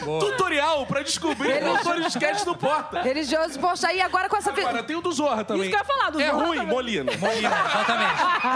Tutorial 0.20 0.86
pra 0.86 1.02
descobrir 1.02 1.62
o 1.62 1.70
autor 1.76 2.00
de 2.00 2.08
sketch 2.08 2.44
do 2.44 2.56
Porta. 2.56 3.02
Religioso, 3.02 3.58
poxa, 3.58 3.92
e 3.92 4.00
agora 4.00 4.28
com 4.28 4.36
essa... 4.36 4.50
Agora, 4.50 4.82
tem 4.82 4.96
o 4.96 5.00
do 5.00 5.12
Zorra 5.12 5.44
também. 5.44 5.68
Isso 5.68 5.70
que 5.70 5.76
eu 5.76 5.80
ia 5.80 5.84
falar, 5.84 6.10
do 6.10 6.20
é 6.20 6.30
Zorra 6.30 6.44
ruim, 6.44 6.58
também. 6.58 6.72
Molina. 6.72 7.12
Molina, 7.16 7.48
exatamente. 7.66 8.55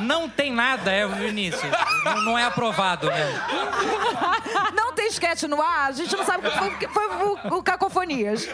Não 0.00 0.28
tem 0.28 0.52
nada, 0.52 0.90
é 0.90 1.06
o 1.06 1.10
Vinícius. 1.10 1.70
Não, 2.04 2.22
não 2.22 2.38
é 2.38 2.44
aprovado, 2.44 3.06
né? 3.08 3.32
Não 4.74 4.92
tem 4.92 5.08
sketch 5.08 5.44
no 5.44 5.60
ar, 5.60 5.88
a 5.88 5.92
gente 5.92 6.14
não 6.14 6.24
sabe 6.24 6.46
o 6.46 6.50
que 6.50 6.58
foi, 6.58 6.68
o 6.68 6.78
que 6.78 6.88
foi 6.88 7.06
o, 7.06 7.56
o 7.56 7.62
Cacofonias. 7.62 8.48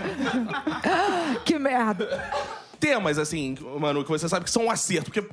que 1.45 1.59
merda. 1.59 2.33
Temas, 2.79 3.19
assim, 3.19 3.57
mano, 3.79 4.05
que 4.05 4.11
você 4.11 4.29
sabe 4.29 4.45
que 4.45 4.51
são 4.51 4.67
um 4.67 4.71
acerto, 4.71 5.11
porque 5.11 5.29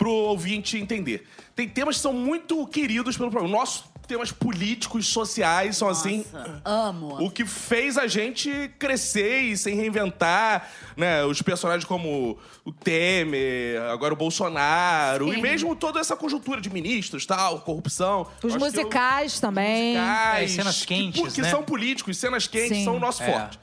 pro 0.00 0.10
ouvinte 0.10 0.78
entender. 0.78 1.26
Tem 1.54 1.68
temas 1.68 1.96
que 1.96 2.02
são 2.02 2.14
muito 2.14 2.66
queridos 2.66 3.18
pelo 3.18 3.30
programa. 3.30 3.54
Nossos 3.54 3.84
temas 4.10 4.32
políticos, 4.32 5.06
sociais, 5.06 5.76
são 5.76 5.88
assim. 5.88 6.24
Nossa, 6.32 6.60
amo. 6.64 7.24
O 7.24 7.30
que 7.30 7.44
fez 7.46 7.96
a 7.96 8.08
gente 8.08 8.68
crescer 8.76 9.42
e 9.42 9.56
se 9.56 9.72
reinventar, 9.72 10.68
né? 10.96 11.24
Os 11.24 11.40
personagens 11.40 11.84
como 11.84 12.36
o 12.64 12.72
Temer, 12.72 13.80
agora 13.82 14.12
o 14.12 14.16
Bolsonaro, 14.16 15.30
Sim. 15.32 15.38
e 15.38 15.42
mesmo 15.42 15.76
toda 15.76 16.00
essa 16.00 16.16
conjuntura 16.16 16.60
de 16.60 16.68
ministros, 16.68 17.24
tal, 17.24 17.60
corrupção. 17.60 18.22
Os 18.22 18.28
acho 18.28 18.40
que 18.42 18.54
eu- 18.54 18.58
musicais 18.82 19.38
também. 19.38 19.94
musicais, 19.96 20.50
É, 20.50 20.54
cenas 20.56 20.80
que- 20.80 20.86
quentes, 20.86 21.32
que, 21.32 21.42
né? 21.42 21.50
são 21.50 21.62
políticos, 21.62 22.16
cenas 22.18 22.48
quentes 22.48 22.78
Sim. 22.78 22.84
são 22.84 22.96
o 22.96 23.00
nosso 23.00 23.22
É. 23.22 23.30
forte. 23.32 23.58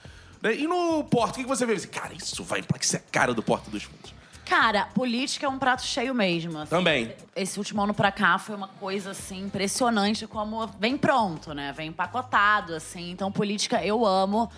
E 0.58 0.66
no 0.66 1.04
Porto, 1.04 1.32
o 1.32 1.36
que 1.36 1.44
que 1.44 1.50
você 1.50 1.66
vê? 1.66 1.76
Cara, 1.88 2.14
isso 2.14 2.42
vai 2.44 2.62
pra 2.62 2.80
que 2.80 2.88
ser 2.88 2.98
a 2.98 3.12
cara 3.12 3.34
do 3.34 3.44
Porta 3.44 3.70
dos 3.70 3.84
Fundos. 3.84 4.14
Cara, 4.48 4.86
política 4.94 5.46
é 5.46 5.50
um 5.50 5.58
prato 5.60 5.84
cheio 5.84 6.14
mesmo. 6.16 6.58
assim. 6.60 6.70
Também. 6.70 7.14
Esse 7.36 7.60
último 7.60 7.82
ano 7.84 7.94
pra 7.94 8.12
cá 8.12 8.38
foi 8.40 8.56
uma 8.56 8.68
coisa, 8.68 9.12
assim, 9.12 9.44
impressionante 9.44 10.26
como 10.26 10.66
vem 10.80 10.98
pronto, 10.98 11.54
né? 11.54 11.74
Vem 11.76 11.90
empacotado, 11.90 12.74
assim. 12.74 13.12
Então, 13.12 13.32
política 13.32 13.84
eu 13.84 14.06
amo. 14.06 14.50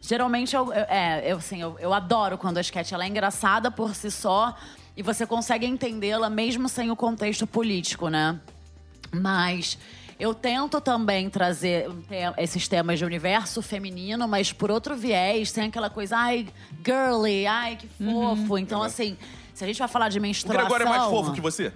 Geralmente, 0.00 0.54
eu, 0.54 0.66
eu- 0.72 0.84
é, 0.88 1.32
eu, 1.32 1.38
assim, 1.38 1.60
eu, 1.62 1.76
eu 1.80 1.94
adoro 1.94 2.36
quando 2.36 2.58
a 2.58 2.60
sketch 2.60 2.92
ela 2.92 3.04
é 3.04 3.08
engraçada 3.08 3.70
por 3.70 3.94
si 3.94 4.10
só 4.10 4.54
e 4.96 5.02
você 5.02 5.26
consegue 5.26 5.66
entendê-la 5.66 6.28
mesmo 6.28 6.68
sem 6.68 6.90
o 6.90 6.96
contexto 6.96 7.46
político, 7.46 8.08
né? 8.08 8.38
Mas 9.10 9.78
eu 10.18 10.34
tento 10.34 10.80
também 10.80 11.30
trazer 11.30 11.88
esses 12.36 12.66
temas 12.66 12.98
de 12.98 13.04
universo 13.04 13.62
feminino, 13.62 14.26
mas 14.26 14.52
por 14.52 14.70
outro 14.70 14.96
viés, 14.96 15.52
tem 15.52 15.64
aquela 15.68 15.88
coisa, 15.88 16.16
ai, 16.16 16.48
girly, 16.84 17.46
ai, 17.46 17.76
que 17.76 17.86
fofo. 17.86 18.58
Então, 18.58 18.82
assim, 18.82 19.16
se 19.54 19.62
a 19.62 19.66
gente 19.66 19.78
vai 19.78 19.88
falar 19.88 20.08
de 20.08 20.18
O 20.18 20.22
menstruação. 20.22 20.68
Gregório 20.68 20.86
é 20.86 20.98
mais 20.98 21.10
fofo 21.10 21.32
que 21.32 21.40
você? 21.40 21.72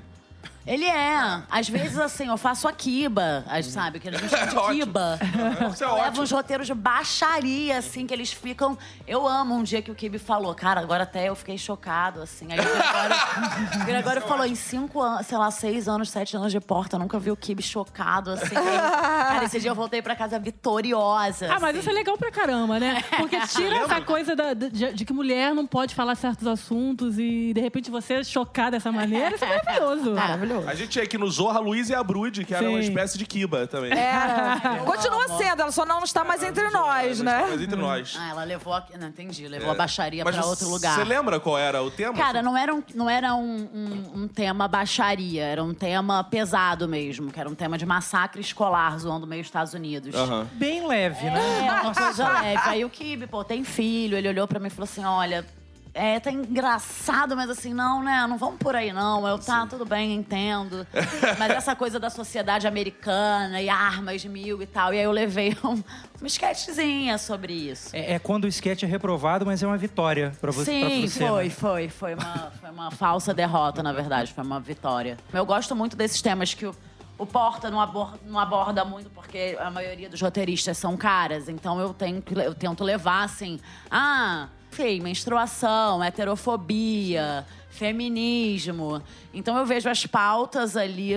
Ele 0.66 0.84
é. 0.84 1.42
Às 1.50 1.68
vezes, 1.68 1.98
assim, 1.98 2.28
eu 2.28 2.36
faço 2.36 2.68
a 2.68 2.72
kiba, 2.72 3.44
as- 3.48 3.66
sabe? 3.66 3.98
Que 3.98 4.08
a 4.08 4.12
gente 4.12 4.28
chama 4.28 4.46
de 4.46 4.74
kiba. 4.78 5.18
Isso 5.72 5.82
é 5.84 5.86
Eu 5.86 5.94
levo 5.94 6.06
ótimo. 6.08 6.22
uns 6.22 6.30
roteiros 6.30 6.66
de 6.66 6.74
baixaria, 6.74 7.78
assim, 7.78 8.06
que 8.06 8.14
eles 8.14 8.32
ficam... 8.32 8.76
Eu 9.06 9.26
amo 9.26 9.54
um 9.54 9.62
dia 9.62 9.82
que 9.82 9.90
o 9.90 9.94
Kibe 9.94 10.18
falou. 10.18 10.54
Cara, 10.54 10.80
agora 10.80 11.02
até 11.02 11.28
eu 11.28 11.34
fiquei 11.34 11.58
chocado, 11.58 12.22
assim. 12.22 12.46
Aí 12.52 12.58
o 12.58 12.62
Gregório, 12.62 13.16
o 13.82 13.84
Gregório 13.84 14.22
falou, 14.22 14.46
em 14.46 14.54
cinco 14.54 15.00
anos, 15.00 15.26
sei 15.26 15.36
lá, 15.38 15.50
seis 15.50 15.88
anos, 15.88 16.10
sete 16.10 16.36
anos 16.36 16.52
de 16.52 16.60
porta, 16.60 16.96
eu 16.96 17.00
nunca 17.00 17.18
vi 17.18 17.30
o 17.30 17.36
Kibe 17.36 17.62
chocado, 17.62 18.30
assim. 18.30 18.56
Aí, 18.56 18.64
cara, 19.28 19.44
esse 19.44 19.58
dia 19.60 19.70
eu 19.70 19.74
voltei 19.74 20.00
pra 20.00 20.14
casa 20.14 20.38
vitoriosa. 20.38 21.46
Ah, 21.52 21.58
mas 21.60 21.70
assim. 21.70 21.78
isso 21.80 21.90
é 21.90 21.92
legal 21.92 22.16
pra 22.16 22.30
caramba, 22.30 22.78
né? 22.78 23.02
Porque 23.16 23.38
tira 23.48 23.78
essa 23.78 24.00
coisa 24.00 24.34
da- 24.36 24.54
de, 24.54 24.92
de 24.92 25.04
que 25.04 25.12
mulher 25.12 25.54
não 25.54 25.66
pode 25.66 25.94
falar 25.94 26.14
certos 26.14 26.46
assuntos 26.46 27.18
e, 27.18 27.52
de 27.52 27.60
repente, 27.60 27.90
você 27.90 28.22
chocar 28.24 28.70
dessa 28.70 28.90
maneira, 28.92 29.34
isso 29.34 29.44
é 29.44 29.48
maravilhoso. 29.48 30.12
Maravilhoso. 30.14 30.51
A 30.66 30.74
gente 30.74 30.90
tinha 30.90 31.04
aqui 31.04 31.16
no 31.18 31.30
Zorra, 31.30 31.58
Luiz 31.60 31.88
e 31.88 31.94
a 31.94 32.02
Brude, 32.02 32.44
que 32.44 32.54
era 32.54 32.68
uma 32.68 32.80
espécie 32.80 33.18
de 33.18 33.26
Kiba 33.26 33.66
também. 33.66 33.92
É, 33.92 34.78
continua 34.84 35.28
sendo, 35.38 35.62
ela 35.62 35.72
só 35.72 35.84
não 35.84 36.02
está 36.02 36.24
mais 36.24 36.42
entre 36.42 36.68
nós, 36.70 37.20
né? 37.20 37.46
Mas 37.50 37.62
entre 37.62 37.76
nós. 37.76 38.16
Ah, 38.18 38.30
ela 38.30 38.44
levou... 38.44 38.74
A... 38.74 38.84
Não, 38.98 39.08
entendi. 39.08 39.46
Levou 39.48 39.70
a 39.70 39.74
baixaria 39.74 40.24
Mas 40.24 40.36
pra 40.36 40.46
outro 40.46 40.68
lugar. 40.68 40.94
Você 40.94 41.04
lembra 41.04 41.40
qual 41.40 41.58
era 41.58 41.82
o 41.82 41.90
tema? 41.90 42.14
Cara, 42.14 42.42
não 42.42 42.56
era, 42.56 42.74
um, 42.74 42.82
não 42.94 43.08
era 43.08 43.34
um, 43.34 43.68
um- 43.74 44.22
um 44.22 44.28
tema 44.28 44.66
baixaria, 44.68 45.44
era 45.44 45.62
um 45.62 45.74
tema 45.74 46.22
pesado 46.24 46.88
mesmo, 46.88 47.30
que 47.30 47.38
era 47.40 47.48
um 47.48 47.54
tema 47.54 47.76
de 47.78 47.86
massacre 47.86 48.40
escolar 48.40 48.98
zoando 48.98 49.26
meio 49.26 49.40
Estados 49.40 49.74
Unidos. 49.74 50.14
Aham. 50.14 50.46
Bem 50.52 50.86
leve, 50.86 51.24
né? 51.26 51.66
É, 51.66 51.72
uma 51.82 51.94
coisa 51.94 52.28
leve. 52.40 52.60
Aí 52.64 52.84
o 52.84 52.90
Kibe, 52.90 53.26
pô, 53.26 53.42
tem 53.44 53.64
filho, 53.64 54.16
ele 54.16 54.28
olhou 54.28 54.46
pra 54.46 54.58
mim 54.58 54.66
e 54.68 54.70
falou 54.70 54.84
assim: 54.84 55.04
olha. 55.04 55.44
É, 55.94 56.18
tá 56.18 56.32
engraçado, 56.32 57.36
mas 57.36 57.50
assim, 57.50 57.74
não, 57.74 58.02
né? 58.02 58.26
Não 58.26 58.38
vamos 58.38 58.56
por 58.58 58.74
aí, 58.74 58.92
não. 58.94 59.28
Eu, 59.28 59.38
tá, 59.38 59.66
tudo 59.66 59.84
bem, 59.84 60.14
entendo. 60.14 60.86
Mas 61.38 61.50
essa 61.50 61.76
coisa 61.76 62.00
da 62.00 62.08
sociedade 62.08 62.66
americana 62.66 63.60
e 63.60 63.68
armas 63.68 64.24
mil 64.24 64.62
e 64.62 64.66
tal. 64.66 64.94
E 64.94 64.98
aí 64.98 65.04
eu 65.04 65.12
levei 65.12 65.54
um, 65.62 65.82
uma 66.18 66.26
sketchzinha 66.26 67.18
sobre 67.18 67.52
isso. 67.52 67.94
É, 67.94 68.14
é 68.14 68.18
quando 68.18 68.44
o 68.44 68.48
sketch 68.48 68.84
é 68.84 68.86
reprovado, 68.86 69.44
mas 69.44 69.62
é 69.62 69.66
uma 69.66 69.76
vitória 69.76 70.32
pra 70.40 70.50
você. 70.50 70.80
pra 70.80 70.88
Sim, 70.88 71.06
você, 71.06 71.26
foi, 71.26 71.44
né? 71.44 71.50
foi. 71.50 71.88
Foi 71.90 72.14
uma, 72.14 72.50
foi 72.58 72.70
uma 72.70 72.90
falsa 72.90 73.34
derrota, 73.34 73.82
na 73.82 73.92
verdade. 73.92 74.32
Foi 74.32 74.42
uma 74.44 74.60
vitória. 74.60 75.18
Eu 75.30 75.44
gosto 75.44 75.76
muito 75.76 75.94
desses 75.94 76.22
temas 76.22 76.54
que 76.54 76.64
o, 76.64 76.74
o 77.18 77.26
Porta 77.26 77.70
não 77.70 77.78
aborda, 77.78 78.18
não 78.24 78.38
aborda 78.38 78.82
muito, 78.82 79.10
porque 79.10 79.58
a 79.60 79.70
maioria 79.70 80.08
dos 80.08 80.22
roteiristas 80.22 80.78
são 80.78 80.96
caras. 80.96 81.50
Então 81.50 81.78
eu, 81.78 81.92
tenho, 81.92 82.22
que- 82.22 82.32
eu 82.34 82.54
tento 82.54 82.82
levar, 82.82 83.24
assim... 83.24 83.60
Ah, 83.90 84.48
enfim, 84.72 85.00
menstruação, 85.00 86.02
heterofobia, 86.02 87.46
feminismo. 87.68 89.02
Então 89.34 89.54
eu 89.58 89.66
vejo 89.66 89.86
as 89.90 90.06
pautas 90.06 90.78
ali 90.78 91.12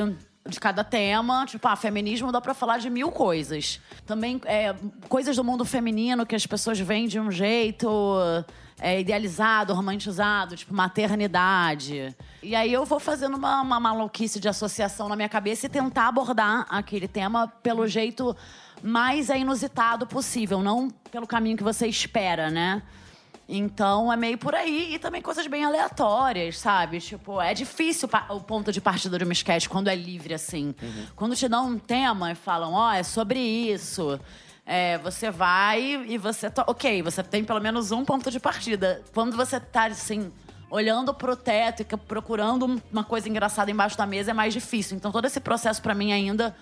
de 0.48 0.60
cada 0.60 0.84
tema. 0.84 1.46
Tipo, 1.48 1.66
ah, 1.70 1.76
feminismo 1.78 2.34
dá 2.34 2.42
pra 2.42 2.54
falar 2.54 2.80
de 2.80 2.90
mil 2.90 3.12
coisas. 3.12 3.80
Também 4.06 4.42
é, 4.44 4.76
coisas 5.08 5.38
do 5.38 5.44
mundo 5.44 5.64
feminino 5.64 6.26
que 6.26 6.36
as 6.36 6.46
pessoas 6.46 6.78
veem 6.82 7.08
de 7.08 7.18
um 7.18 7.32
jeito 7.32 7.88
é, 8.78 9.00
idealizado, 9.00 9.74
romantizado, 9.74 10.58
tipo 10.58 10.74
maternidade. 10.74 12.14
E 12.44 12.54
aí 12.58 12.74
eu 12.74 12.84
vou 12.84 13.00
fazendo 13.00 13.38
uma, 13.38 13.62
uma 13.62 13.80
maluquice 13.80 14.38
de 14.38 14.50
associação 14.50 15.08
na 15.08 15.16
minha 15.16 15.30
cabeça 15.30 15.68
e 15.68 15.70
tentar 15.70 16.10
abordar 16.10 16.66
aquele 16.70 17.08
tema 17.08 17.48
pelo 17.48 17.88
jeito 17.88 18.36
mais 18.84 19.30
inusitado 19.30 20.06
possível, 20.06 20.62
não 20.62 20.90
pelo 21.10 21.26
caminho 21.26 21.56
que 21.56 21.64
você 21.64 21.88
espera, 21.88 22.52
né? 22.52 22.84
Então 23.48 24.12
é 24.12 24.18
meio 24.18 24.38
por 24.38 24.56
aí. 24.56 24.94
E 24.96 25.00
também 25.00 25.22
coisas 25.22 25.46
bem 25.48 25.64
aleatórias, 25.64 26.58
sabe? 26.58 27.00
Tipo, 27.00 27.40
é 27.42 27.54
difícil 27.54 28.10
o 28.30 28.40
ponto 28.42 28.72
de 28.72 28.82
partida 28.82 29.18
de 29.18 29.24
uma 29.24 29.34
sketch 29.34 29.68
quando 29.68 29.88
é 29.88 29.96
livre 29.96 30.34
assim. 30.34 30.74
Quando 31.16 31.36
te 31.36 31.48
dão 31.48 31.68
um 31.70 31.78
tema 31.78 32.32
e 32.32 32.36
falam, 32.36 32.74
ó, 32.74 32.92
é 32.92 33.04
sobre 33.04 33.40
isso. 33.40 34.20
É, 34.66 34.98
você 34.98 35.30
vai 35.30 36.06
e 36.08 36.18
você. 36.18 36.50
to- 36.50 36.64
Ok, 36.66 37.04
você 37.04 37.22
tem 37.22 37.44
pelo 37.44 37.60
menos 37.62 37.92
um 37.92 38.04
ponto 38.04 38.32
de 38.32 38.40
partida. 38.40 39.04
Quando 39.14 39.36
você 39.38 39.60
tá 39.60 39.86
assim. 39.86 40.32
Olhando 40.68 41.14
pro 41.14 41.36
teto 41.36 41.84
e 41.84 41.86
procurando 41.86 42.66
um- 42.66 42.82
uma 42.92 43.04
coisa 43.04 43.30
engraçada 43.30 43.70
embaixo 43.70 43.96
da 43.96 44.08
mesa 44.08 44.32
é 44.32 44.34
mais 44.34 44.52
difícil. 44.52 44.98
Então, 44.98 45.12
todo 45.12 45.24
esse 45.26 45.40
processo, 45.40 45.80
pra 45.80 45.94
mim, 45.94 46.12
ainda 46.12 46.56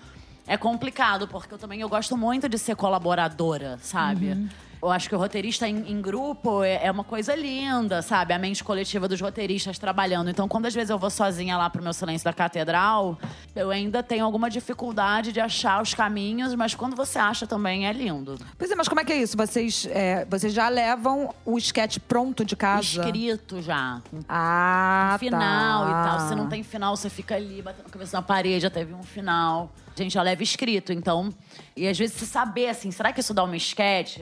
é 0.46 0.58
complicado, 0.58 1.26
porque 1.26 1.54
eu 1.54 1.58
também 1.58 1.80
eu 1.80 1.88
gosto 1.88 2.14
muito 2.14 2.46
de 2.46 2.58
ser 2.58 2.76
colaboradora, 2.76 3.78
sabe? 3.82 4.36
Eu 4.84 4.90
acho 4.90 5.08
que 5.08 5.14
o 5.14 5.18
roteirista 5.18 5.66
em, 5.66 5.90
em 5.90 6.02
grupo 6.02 6.62
é, 6.62 6.84
é 6.84 6.90
uma 6.90 7.04
coisa 7.04 7.34
linda, 7.34 8.02
sabe? 8.02 8.34
A 8.34 8.38
mente 8.38 8.62
coletiva 8.62 9.08
dos 9.08 9.18
roteiristas 9.18 9.78
trabalhando. 9.78 10.28
Então, 10.28 10.46
quando 10.46 10.66
às 10.66 10.74
vezes 10.74 10.90
eu 10.90 10.98
vou 10.98 11.08
sozinha 11.08 11.56
lá 11.56 11.70
pro 11.70 11.82
meu 11.82 11.94
silêncio 11.94 12.22
da 12.22 12.34
catedral, 12.34 13.18
eu 13.56 13.70
ainda 13.70 14.02
tenho 14.02 14.26
alguma 14.26 14.50
dificuldade 14.50 15.32
de 15.32 15.40
achar 15.40 15.80
os 15.80 15.94
caminhos, 15.94 16.54
mas 16.54 16.74
quando 16.74 16.94
você 16.94 17.18
acha 17.18 17.46
também 17.46 17.86
é 17.86 17.92
lindo. 17.94 18.38
Pois 18.58 18.70
é, 18.70 18.74
mas 18.74 18.86
como 18.86 19.00
é 19.00 19.04
que 19.06 19.12
é 19.14 19.16
isso? 19.16 19.38
Vocês, 19.38 19.88
é, 19.90 20.26
vocês 20.26 20.52
já 20.52 20.68
levam 20.68 21.34
o 21.46 21.56
sketch 21.56 21.96
pronto 22.06 22.44
de 22.44 22.54
casa? 22.54 22.82
Escrito 22.82 23.62
já. 23.62 24.02
Ah, 24.28 25.16
final 25.18 25.84
tá. 25.84 25.88
e 25.88 25.92
tal. 26.10 26.28
Se 26.28 26.34
não 26.34 26.46
tem 26.46 26.62
final, 26.62 26.94
você 26.94 27.08
fica 27.08 27.36
ali 27.36 27.62
batendo 27.62 27.86
a 27.86 27.90
cabeça 27.90 28.18
na 28.18 28.22
parede, 28.22 28.60
já 28.60 28.70
teve 28.70 28.92
um 28.92 29.02
final. 29.02 29.72
A 29.96 30.02
gente 30.02 30.12
já 30.12 30.20
leva 30.20 30.42
escrito, 30.42 30.92
então. 30.92 31.32
E 31.74 31.88
às 31.88 31.98
vezes 31.98 32.16
você 32.16 32.26
saber 32.26 32.68
assim, 32.68 32.90
será 32.90 33.14
que 33.14 33.20
isso 33.20 33.32
dá 33.32 33.44
uma 33.44 33.56
sketch? 33.56 34.20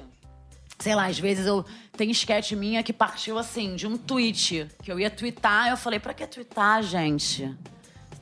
Sei 0.79 0.95
lá, 0.95 1.07
às 1.07 1.19
vezes 1.19 1.47
eu 1.47 1.65
tem 1.97 2.11
sketch 2.11 2.53
minha 2.53 2.83
que 2.83 2.93
partiu 2.93 3.39
assim, 3.39 3.77
de 3.77 3.87
um 3.87 3.97
tweet. 3.97 4.67
Que 4.83 4.91
eu 4.91 4.99
ia 4.99 5.11
twittar, 5.11 5.69
eu 5.69 5.77
falei, 5.77 6.01
pra 6.01 6.13
que 6.15 6.27
twittar, 6.27 6.83
gente? 6.83 7.55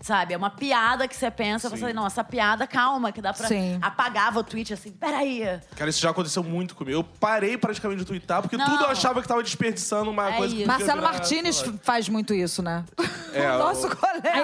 Sabe, 0.03 0.33
é 0.33 0.37
uma 0.37 0.49
piada 0.49 1.07
que 1.07 1.15
você 1.15 1.31
pensa, 1.31 1.69
você 1.69 1.77
fala, 1.77 1.93
não, 1.93 2.07
essa 2.07 2.25
piada, 2.25 2.67
calma, 2.67 3.13
que 3.13 3.21
dá 3.21 3.35
pra. 3.35 3.47
Sim. 3.47 3.79
Apagava 3.83 4.41
o 4.41 4.43
tweet 4.43 4.73
assim, 4.73 4.91
peraí. 4.93 5.43
Cara, 5.77 5.91
isso 5.91 6.01
já 6.01 6.09
aconteceu 6.09 6.43
muito 6.43 6.75
comigo. 6.75 6.99
Eu 7.01 7.05
parei 7.05 7.59
praticamente 7.59 8.01
de 8.01 8.07
twittar, 8.07 8.41
porque 8.41 8.57
Não. 8.57 8.65
tudo 8.65 8.85
eu 8.85 8.89
achava 8.91 9.21
que 9.21 9.29
tava 9.29 9.43
desperdiçando 9.43 10.11
uma 10.11 10.31
É 10.31 10.37
coisa 10.39 10.55
que 10.55 10.61
isso. 10.63 10.69
Marcelo 10.69 11.01
virar- 11.01 11.13
Martinez 11.13 11.65
faz 11.83 12.09
muito 12.09 12.33
isso, 12.33 12.63
né? 12.63 12.85
É, 13.33 13.49
o 13.55 13.59
nosso 13.59 13.87
o- 13.87 13.91
Aí, 13.91 13.97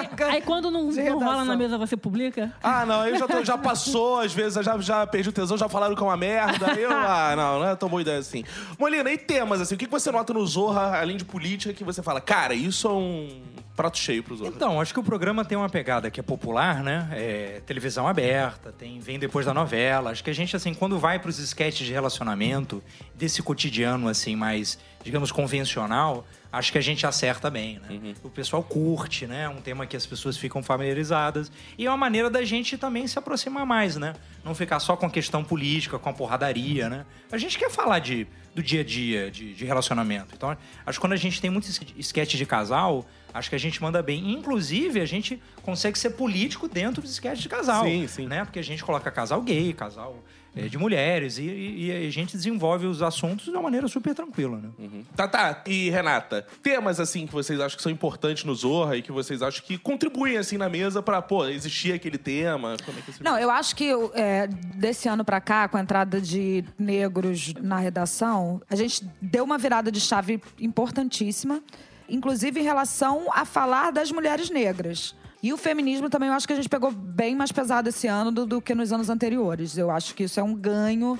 colega. 0.07 0.27
aí 0.27 0.41
quando 0.41 0.71
não, 0.71 0.83
não 0.89 1.19
rola 1.19 1.43
na 1.43 1.57
mesa, 1.57 1.77
você 1.77 1.97
publica? 1.97 2.53
Ah, 2.63 2.85
não, 2.85 3.01
aí 3.01 3.17
já, 3.19 3.27
tô- 3.27 3.43
já 3.43 3.57
passou, 3.57 4.21
às 4.21 4.31
vezes, 4.31 4.63
já, 4.63 4.77
já 4.77 5.05
perdi 5.05 5.27
o 5.27 5.31
tesão, 5.33 5.57
já 5.57 5.67
falaram 5.67 5.93
que 5.93 6.01
é 6.01 6.05
uma 6.05 6.15
merda. 6.15 6.71
Aí 6.71 6.83
eu, 6.83 6.89
ah, 6.95 7.33
não, 7.35 7.59
não 7.59 7.67
é 7.67 7.75
tão 7.75 7.89
boa 7.89 8.01
ideia 8.01 8.17
assim. 8.19 8.45
Molina, 8.79 9.11
e 9.11 9.17
temas, 9.17 9.59
assim, 9.59 9.75
o 9.75 9.77
que 9.77 9.87
que 9.87 9.91
você 9.91 10.09
nota 10.09 10.33
no 10.33 10.45
Zorra, 10.47 11.01
além 11.01 11.17
de 11.17 11.25
política, 11.25 11.73
que 11.73 11.83
você 11.83 12.01
fala, 12.01 12.21
cara, 12.21 12.53
isso 12.53 12.87
é 12.87 12.91
um 12.91 13.41
prato 13.77 13.97
cheio 13.99 14.23
pro 14.23 14.35
Zorra? 14.35 14.51
Então, 14.53 14.81
acho 14.81 14.91
que 14.91 14.99
o 14.99 15.03
programa 15.03 15.45
tem 15.45 15.55
uma 15.55 15.69
pegada 15.69 16.09
que 16.09 16.19
é 16.19 16.23
popular, 16.23 16.83
né? 16.83 17.07
É, 17.11 17.61
televisão 17.65 18.07
aberta, 18.07 18.71
tem 18.71 18.99
vem 18.99 19.19
depois 19.19 19.45
da 19.45 19.53
novela. 19.53 20.09
Acho 20.09 20.23
que 20.23 20.31
a 20.31 20.33
gente, 20.33 20.55
assim, 20.55 20.73
quando 20.73 20.97
vai 20.97 21.19
para 21.19 21.29
os 21.29 21.37
sketches 21.37 21.85
de 21.85 21.93
relacionamento, 21.93 22.83
desse 23.13 23.43
cotidiano, 23.43 24.09
assim, 24.09 24.35
mais, 24.35 24.79
digamos, 25.03 25.31
convencional, 25.31 26.25
acho 26.51 26.71
que 26.71 26.77
a 26.79 26.81
gente 26.81 27.05
acerta 27.05 27.51
bem, 27.51 27.79
né? 27.79 28.15
O 28.23 28.29
pessoal 28.29 28.63
curte, 28.63 29.27
né? 29.27 29.43
É 29.43 29.49
um 29.49 29.61
tema 29.61 29.85
que 29.85 29.95
as 29.95 30.07
pessoas 30.07 30.37
ficam 30.37 30.63
familiarizadas. 30.63 31.51
E 31.77 31.85
é 31.85 31.89
uma 31.89 31.97
maneira 31.97 32.31
da 32.31 32.43
gente 32.43 32.77
também 32.79 33.05
se 33.05 33.19
aproximar 33.19 33.65
mais, 33.65 33.95
né? 33.95 34.15
Não 34.43 34.55
ficar 34.55 34.79
só 34.79 34.97
com 34.97 35.05
a 35.05 35.09
questão 35.09 35.43
política, 35.43 35.99
com 35.99 36.09
a 36.09 36.13
porradaria, 36.13 36.89
né? 36.89 37.05
A 37.31 37.37
gente 37.37 37.59
quer 37.59 37.69
falar 37.69 37.99
de, 37.99 38.25
do 38.55 38.63
dia 38.63 38.81
a 38.81 38.83
dia, 38.83 39.29
de, 39.29 39.53
de 39.53 39.65
relacionamento. 39.65 40.33
Então, 40.35 40.57
acho 40.83 40.97
que 40.97 41.01
quando 41.01 41.13
a 41.13 41.17
gente 41.17 41.39
tem 41.39 41.51
muitos 41.51 41.79
sketch 41.99 42.35
de 42.35 42.45
casal, 42.45 43.05
acho 43.37 43.49
que 43.49 43.55
a 43.55 43.59
gente 43.59 43.81
manda 43.81 44.01
bem. 44.03 44.31
Inclusive, 44.33 44.99
a 44.99 45.05
gente 45.05 45.41
consegue 45.63 45.97
ser 45.97 46.11
político 46.11 46.67
dentro 46.67 47.01
dos 47.01 47.11
sketches 47.11 47.43
de 47.43 47.49
casal. 47.49 47.83
Sim, 47.85 48.07
sim. 48.07 48.27
Né? 48.27 48.43
Porque 48.43 48.59
a 48.59 48.63
gente 48.63 48.83
coloca 48.83 49.09
casal 49.11 49.41
gay, 49.41 49.73
casal 49.73 50.23
eh, 50.55 50.67
de 50.67 50.77
mulheres, 50.77 51.37
e, 51.37 51.43
e- 51.43 51.85
e 51.87 52.07
a 52.07 52.09
gente 52.09 52.35
desenvolve 52.35 52.87
os 52.87 53.01
assuntos 53.03 53.45
de 53.45 53.51
uma 53.51 53.61
maneira 53.61 53.87
super 53.87 54.15
tranquila, 54.15 54.57
né? 54.57 54.69
Tá, 55.15 55.27
tá. 55.27 55.61
E 55.67 55.89
Renata, 55.91 56.47
temas 56.63 56.99
assim 56.99 57.27
que 57.27 57.33
vocês 57.33 57.59
acham 57.59 57.77
que 57.77 57.83
são 57.83 57.91
importantes 57.91 58.43
no 58.43 58.55
Zorra 58.55 58.97
e 58.97 59.01
que 59.03 59.11
vocês 59.11 59.41
acham 59.43 59.63
que 59.63 59.77
contribuem 59.77 60.35
assim 60.37 60.57
na 60.57 60.67
mesa 60.67 61.03
pra, 61.03 61.21
pô, 61.21 61.45
existir 61.45 61.93
aquele 61.93 62.17
tema? 62.17 62.75
Como 62.83 62.97
é 62.97 63.01
que 63.01 63.11
você... 63.11 63.23
Não, 63.23 63.37
eu 63.37 63.51
acho 63.51 63.75
que 63.75 63.91
é, 64.15 64.47
desse 64.47 65.07
ano 65.07 65.23
pra 65.23 65.39
cá, 65.39 65.67
com 65.67 65.77
a 65.77 65.81
entrada 65.81 66.19
de 66.19 66.63
negros 66.79 67.53
na 67.61 67.77
redação, 67.77 68.59
a 68.67 68.75
gente 68.75 69.05
deu 69.21 69.43
uma 69.43 69.59
virada 69.59 69.91
de 69.91 69.99
chave 70.01 70.41
importantíssima, 70.59 71.61
inclusive 72.09 72.59
em 72.59 72.63
relação 72.63 73.27
a 73.33 73.45
falar 73.45 73.91
das 73.91 74.11
mulheres 74.11 74.49
negras. 74.49 75.15
E 75.41 75.53
o 75.53 75.57
feminismo 75.57 76.09
também 76.09 76.29
eu 76.29 76.35
acho 76.35 76.47
que 76.47 76.53
a 76.53 76.55
gente 76.55 76.69
pegou 76.69 76.91
bem 76.91 77.35
mais 77.35 77.51
pesado 77.51 77.89
esse 77.89 78.07
ano 78.07 78.31
do, 78.31 78.45
do 78.45 78.61
que 78.61 78.73
nos 78.73 78.91
anos 78.91 79.09
anteriores. 79.09 79.77
Eu 79.77 79.91
acho 79.91 80.15
que 80.15 80.23
isso 80.23 80.39
é 80.39 80.43
um 80.43 80.55
ganho 80.55 81.17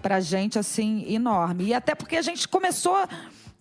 pra 0.00 0.20
gente, 0.20 0.58
assim, 0.58 1.04
enorme. 1.12 1.66
E 1.66 1.74
até 1.74 1.94
porque 1.94 2.16
a 2.16 2.22
gente 2.22 2.48
começou. 2.48 2.96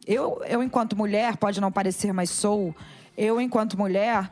Eu, 0.06 0.42
eu 0.48 0.64
enquanto 0.64 0.96
mulher, 0.96 1.36
pode 1.36 1.60
não 1.60 1.72
parecer, 1.72 2.14
mas 2.14 2.30
sou, 2.30 2.74
eu, 3.18 3.42
enquanto 3.42 3.78
mulher, 3.78 4.30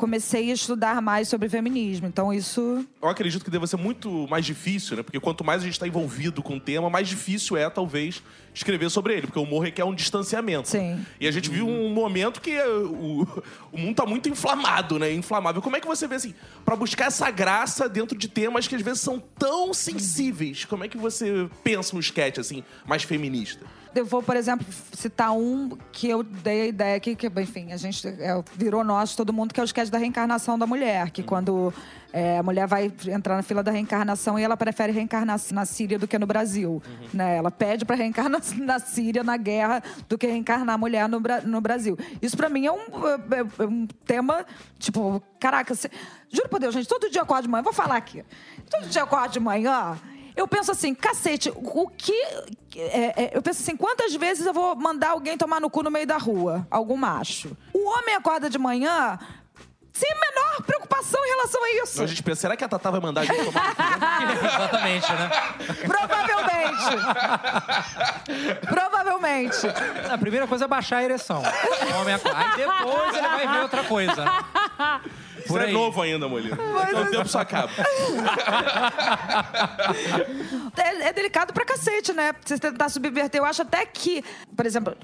comecei 0.00 0.50
a 0.50 0.54
estudar 0.54 1.02
mais 1.02 1.28
sobre 1.28 1.46
feminismo. 1.50 2.06
Então, 2.06 2.32
isso 2.32 2.86
Eu 3.02 3.08
acredito 3.08 3.44
que 3.44 3.50
deva 3.50 3.66
ser 3.66 3.76
muito 3.76 4.26
mais 4.30 4.46
difícil, 4.46 4.96
né? 4.96 5.02
Porque 5.02 5.20
quanto 5.20 5.44
mais 5.44 5.60
a 5.60 5.64
gente 5.66 5.74
está 5.74 5.86
envolvido 5.86 6.42
com 6.42 6.56
o 6.56 6.60
tema, 6.60 6.88
mais 6.88 7.06
difícil 7.06 7.54
é, 7.54 7.68
talvez, 7.68 8.22
escrever 8.54 8.88
sobre 8.88 9.12
ele. 9.12 9.26
Porque 9.26 9.38
o 9.38 9.42
humor 9.42 9.62
requer 9.62 9.84
um 9.84 9.94
distanciamento. 9.94 10.68
Sim. 10.68 11.04
E 11.20 11.28
a 11.28 11.30
gente 11.30 11.50
viu 11.50 11.68
um 11.68 11.90
momento 11.90 12.40
que 12.40 12.58
uh, 12.58 12.86
o, 12.86 13.42
o 13.72 13.78
mundo 13.78 13.96
tá 13.96 14.06
muito 14.06 14.26
inflamado, 14.30 14.98
né? 14.98 15.12
Inflamável. 15.12 15.60
Como 15.60 15.76
é 15.76 15.80
que 15.80 15.86
você 15.86 16.08
vê, 16.08 16.14
assim, 16.14 16.34
pra 16.64 16.74
buscar 16.74 17.08
essa 17.08 17.30
graça 17.30 17.86
dentro 17.86 18.16
de 18.16 18.26
temas 18.26 18.66
que 18.66 18.74
às 18.74 18.82
vezes 18.82 19.02
são 19.02 19.22
tão 19.38 19.74
sensíveis? 19.74 20.64
Como 20.64 20.82
é 20.82 20.88
que 20.88 20.96
você 20.96 21.46
pensa 21.62 21.94
no 21.94 22.00
sketch, 22.00 22.38
assim, 22.38 22.64
mais 22.86 23.02
feminista? 23.02 23.66
Eu 23.94 24.04
vou, 24.06 24.22
por 24.22 24.36
exemplo, 24.36 24.64
citar 24.92 25.32
um 25.32 25.76
que 25.90 26.08
eu 26.08 26.22
dei 26.22 26.62
a 26.62 26.66
ideia 26.66 26.96
aqui, 26.96 27.16
que, 27.16 27.26
enfim, 27.26 27.72
a 27.72 27.76
gente 27.76 28.06
é, 28.06 28.42
virou 28.56 28.84
nosso, 28.84 29.16
todo 29.16 29.32
mundo, 29.32 29.52
que 29.52 29.58
é 29.58 29.62
o 29.62 29.64
sketch 29.64 29.88
da 29.90 29.98
reencarnação 29.98 30.56
da 30.56 30.64
mulher. 30.66 31.10
Que 31.10 31.24
quando 31.24 31.74
é, 32.12 32.38
a 32.38 32.42
mulher 32.42 32.68
vai 32.68 32.92
entrar 33.08 33.34
na 33.36 33.42
fila 33.42 33.64
da 33.64 33.72
reencarnação 33.72 34.38
e 34.38 34.42
ela 34.44 34.56
prefere 34.56 34.92
reencarnar 34.92 35.40
na 35.52 35.64
Síria 35.66 35.98
do 35.98 36.06
que 36.06 36.16
no 36.20 36.26
Brasil. 36.26 36.80
Né? 37.12 37.36
Ela 37.36 37.50
pede 37.50 37.84
pra 37.84 37.96
reencarnar 37.96 38.40
na 38.58 38.78
Síria, 38.78 39.24
na 39.24 39.36
guerra, 39.36 39.82
do 40.08 40.16
que 40.16 40.26
reencarnar 40.26 40.76
a 40.76 40.78
mulher 40.78 41.08
no, 41.08 41.20
no 41.44 41.60
Brasil. 41.60 41.98
Isso 42.22 42.36
pra 42.36 42.48
mim 42.48 42.66
é 42.66 42.72
um, 42.72 42.78
é- 42.78 43.62
é 43.62 43.66
um 43.66 43.88
tema, 44.06 44.46
tipo, 44.78 45.20
caraca, 45.40 45.74
se- 45.74 45.90
juro 46.32 46.48
por 46.48 46.60
Deus, 46.60 46.72
gente, 46.74 46.86
todo 46.86 47.10
dia 47.10 47.18
eu 47.20 47.24
acordo 47.24 47.42
de 47.42 47.48
manhã, 47.48 47.62
vou 47.62 47.72
falar 47.72 47.96
aqui. 47.96 48.24
Todo 48.70 48.86
dia 48.88 49.00
eu 49.00 49.04
acordo 49.06 49.32
de 49.32 49.40
manhã. 49.40 49.98
Eu 50.36 50.46
penso 50.46 50.70
assim, 50.70 50.94
cacete, 50.94 51.52
o 51.54 51.88
que. 51.88 52.12
é, 52.76 53.24
é, 53.24 53.30
eu 53.34 53.42
penso 53.42 53.62
assim, 53.62 53.76
quantas 53.76 54.14
vezes 54.14 54.46
eu 54.46 54.52
vou 54.52 54.74
mandar 54.76 55.10
alguém 55.10 55.36
tomar 55.36 55.60
no 55.60 55.70
cu 55.70 55.82
no 55.82 55.90
meio 55.90 56.06
da 56.06 56.16
rua? 56.16 56.66
Algum 56.70 56.96
macho. 56.96 57.56
O 57.72 57.88
homem 57.88 58.14
acorda 58.14 58.48
de 58.48 58.58
manhã 58.58 59.18
sem 59.92 60.10
a 60.10 60.14
menor 60.14 60.62
preocupação 60.62 61.24
em 61.24 61.28
relação 61.28 61.64
a 61.64 61.70
isso. 61.70 61.92
Então 61.94 62.04
a 62.04 62.08
gente 62.08 62.22
pensa, 62.22 62.40
será 62.42 62.56
que 62.56 62.64
a 62.64 62.68
Tatá 62.68 62.90
vai 62.90 63.00
mandar 63.00 63.22
a 63.22 63.24
gente 63.24 63.44
tomar? 63.44 63.76
Exatamente, 64.44 65.12
né? 65.12 65.30
Provavelmente. 65.86 66.96
Provavelmente. 68.66 69.66
A 70.10 70.18
primeira 70.18 70.46
coisa 70.46 70.64
é 70.64 70.68
baixar 70.68 70.98
a 70.98 71.04
ereção. 71.04 71.42
O 71.42 72.00
homem. 72.00 72.14
Aí 72.14 72.20
depois 72.56 73.16
ele 73.16 73.28
vai 73.28 73.48
ver 73.48 73.62
outra 73.62 73.84
coisa. 73.84 74.24
Por 75.46 75.60
é 75.60 75.64
aí. 75.64 75.72
novo 75.72 76.00
ainda, 76.00 76.28
Molina. 76.28 76.56
Daqui 76.56 76.94
a 76.94 77.00
um 77.00 77.10
tempo 77.10 77.26
isso 77.26 77.38
acaba. 77.38 77.70
É, 80.76 81.08
é 81.08 81.12
delicado 81.12 81.52
pra 81.52 81.64
cacete, 81.64 82.12
né? 82.12 82.32
Você 82.44 82.58
tentar 82.58 82.88
subverter. 82.88 83.40
Eu 83.40 83.44
acho 83.44 83.62
até 83.62 83.84
que, 83.84 84.24
por 84.56 84.66
exemplo, 84.66 84.96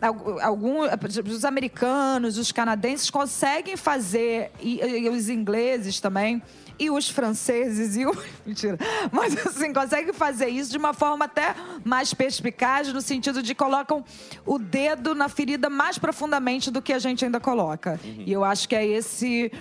al- 0.00 0.40
algum, 0.40 0.80
os 1.28 1.44
americanos, 1.44 2.38
os 2.38 2.52
canadenses 2.52 3.10
conseguem 3.10 3.76
fazer, 3.76 4.50
e, 4.60 4.80
e 4.80 5.08
os 5.08 5.28
ingleses 5.28 6.00
também, 6.00 6.42
e 6.78 6.90
os 6.90 7.08
franceses, 7.08 7.96
e 7.96 8.04
o. 8.04 8.12
Mentira. 8.44 8.76
Mas 9.12 9.46
assim, 9.46 9.72
conseguem 9.72 10.12
fazer 10.12 10.48
isso 10.48 10.70
de 10.72 10.76
uma 10.78 10.92
forma 10.92 11.24
até 11.24 11.54
mais 11.84 12.12
perspicaz, 12.12 12.92
no 12.92 13.00
sentido 13.00 13.42
de 13.42 13.54
colocam 13.54 14.04
o 14.44 14.58
dedo 14.58 15.14
na 15.14 15.28
ferida 15.28 15.70
mais 15.70 15.98
profundamente 15.98 16.70
do 16.70 16.82
que 16.82 16.92
a 16.92 16.98
gente 16.98 17.24
ainda 17.24 17.38
coloca. 17.38 17.98
E 18.04 18.32
eu 18.32 18.42
acho 18.44 18.68
que 18.68 18.74
é 18.74 18.84
esse. 18.86 19.52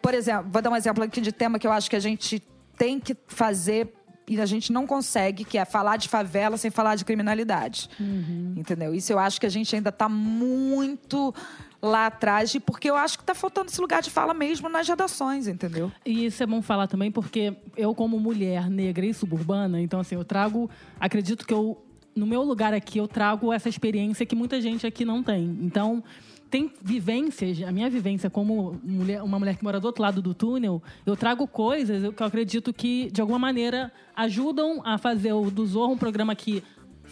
Por 0.00 0.14
exemplo, 0.14 0.46
vou 0.50 0.62
dar 0.62 0.70
um 0.70 0.76
exemplo 0.76 1.02
aqui 1.04 1.20
de 1.20 1.32
tema 1.32 1.58
que 1.58 1.66
eu 1.66 1.72
acho 1.72 1.90
que 1.90 1.96
a 1.96 2.00
gente 2.00 2.40
tem 2.78 2.98
que 2.98 3.14
fazer 3.26 3.92
e 4.30 4.40
a 4.40 4.46
gente 4.46 4.72
não 4.72 4.86
consegue, 4.86 5.44
que 5.44 5.58
é 5.58 5.64
falar 5.64 5.96
de 5.96 6.08
favela 6.08 6.56
sem 6.56 6.70
falar 6.70 6.94
de 6.94 7.04
criminalidade. 7.04 7.90
Entendeu? 8.56 8.94
Isso 8.94 9.12
eu 9.12 9.18
acho 9.18 9.40
que 9.40 9.46
a 9.46 9.50
gente 9.50 9.74
ainda 9.74 9.88
está 9.88 10.08
muito 10.08 11.34
lá 11.82 12.06
atrás, 12.06 12.56
porque 12.64 12.88
eu 12.88 12.94
acho 12.94 13.18
que 13.18 13.24
está 13.24 13.34
faltando 13.34 13.70
esse 13.70 13.80
lugar 13.80 14.00
de 14.00 14.08
fala 14.08 14.32
mesmo 14.32 14.68
nas 14.68 14.86
redações, 14.86 15.48
entendeu? 15.48 15.90
E 16.06 16.26
isso 16.26 16.40
é 16.44 16.46
bom 16.46 16.62
falar 16.62 16.86
também, 16.86 17.10
porque 17.10 17.56
eu, 17.76 17.92
como 17.92 18.20
mulher 18.20 18.70
negra 18.70 19.04
e 19.04 19.12
suburbana, 19.12 19.80
então, 19.80 19.98
assim, 19.98 20.14
eu 20.14 20.24
trago. 20.24 20.70
Acredito 21.00 21.44
que 21.44 21.52
eu. 21.52 21.84
No 22.14 22.26
meu 22.26 22.42
lugar 22.44 22.72
aqui, 22.72 22.98
eu 22.98 23.08
trago 23.08 23.52
essa 23.52 23.68
experiência 23.68 24.24
que 24.24 24.36
muita 24.36 24.60
gente 24.60 24.86
aqui 24.86 25.04
não 25.04 25.24
tem. 25.24 25.58
Então. 25.60 26.04
Tem 26.50 26.72
vivências, 26.82 27.62
a 27.62 27.70
minha 27.70 27.88
vivência 27.88 28.28
como 28.28 28.80
mulher, 28.82 29.22
uma 29.22 29.38
mulher 29.38 29.56
que 29.56 29.62
mora 29.62 29.78
do 29.78 29.86
outro 29.86 30.02
lado 30.02 30.20
do 30.20 30.34
túnel, 30.34 30.82
eu 31.06 31.16
trago 31.16 31.46
coisas 31.46 32.12
que 32.12 32.22
eu 32.22 32.26
acredito 32.26 32.72
que, 32.72 33.08
de 33.12 33.20
alguma 33.20 33.38
maneira, 33.38 33.92
ajudam 34.16 34.82
a 34.84 34.98
fazer 34.98 35.32
o 35.32 35.48
do 35.50 35.64
Zorro 35.64 35.92
um 35.92 35.98
programa 35.98 36.34
que 36.34 36.62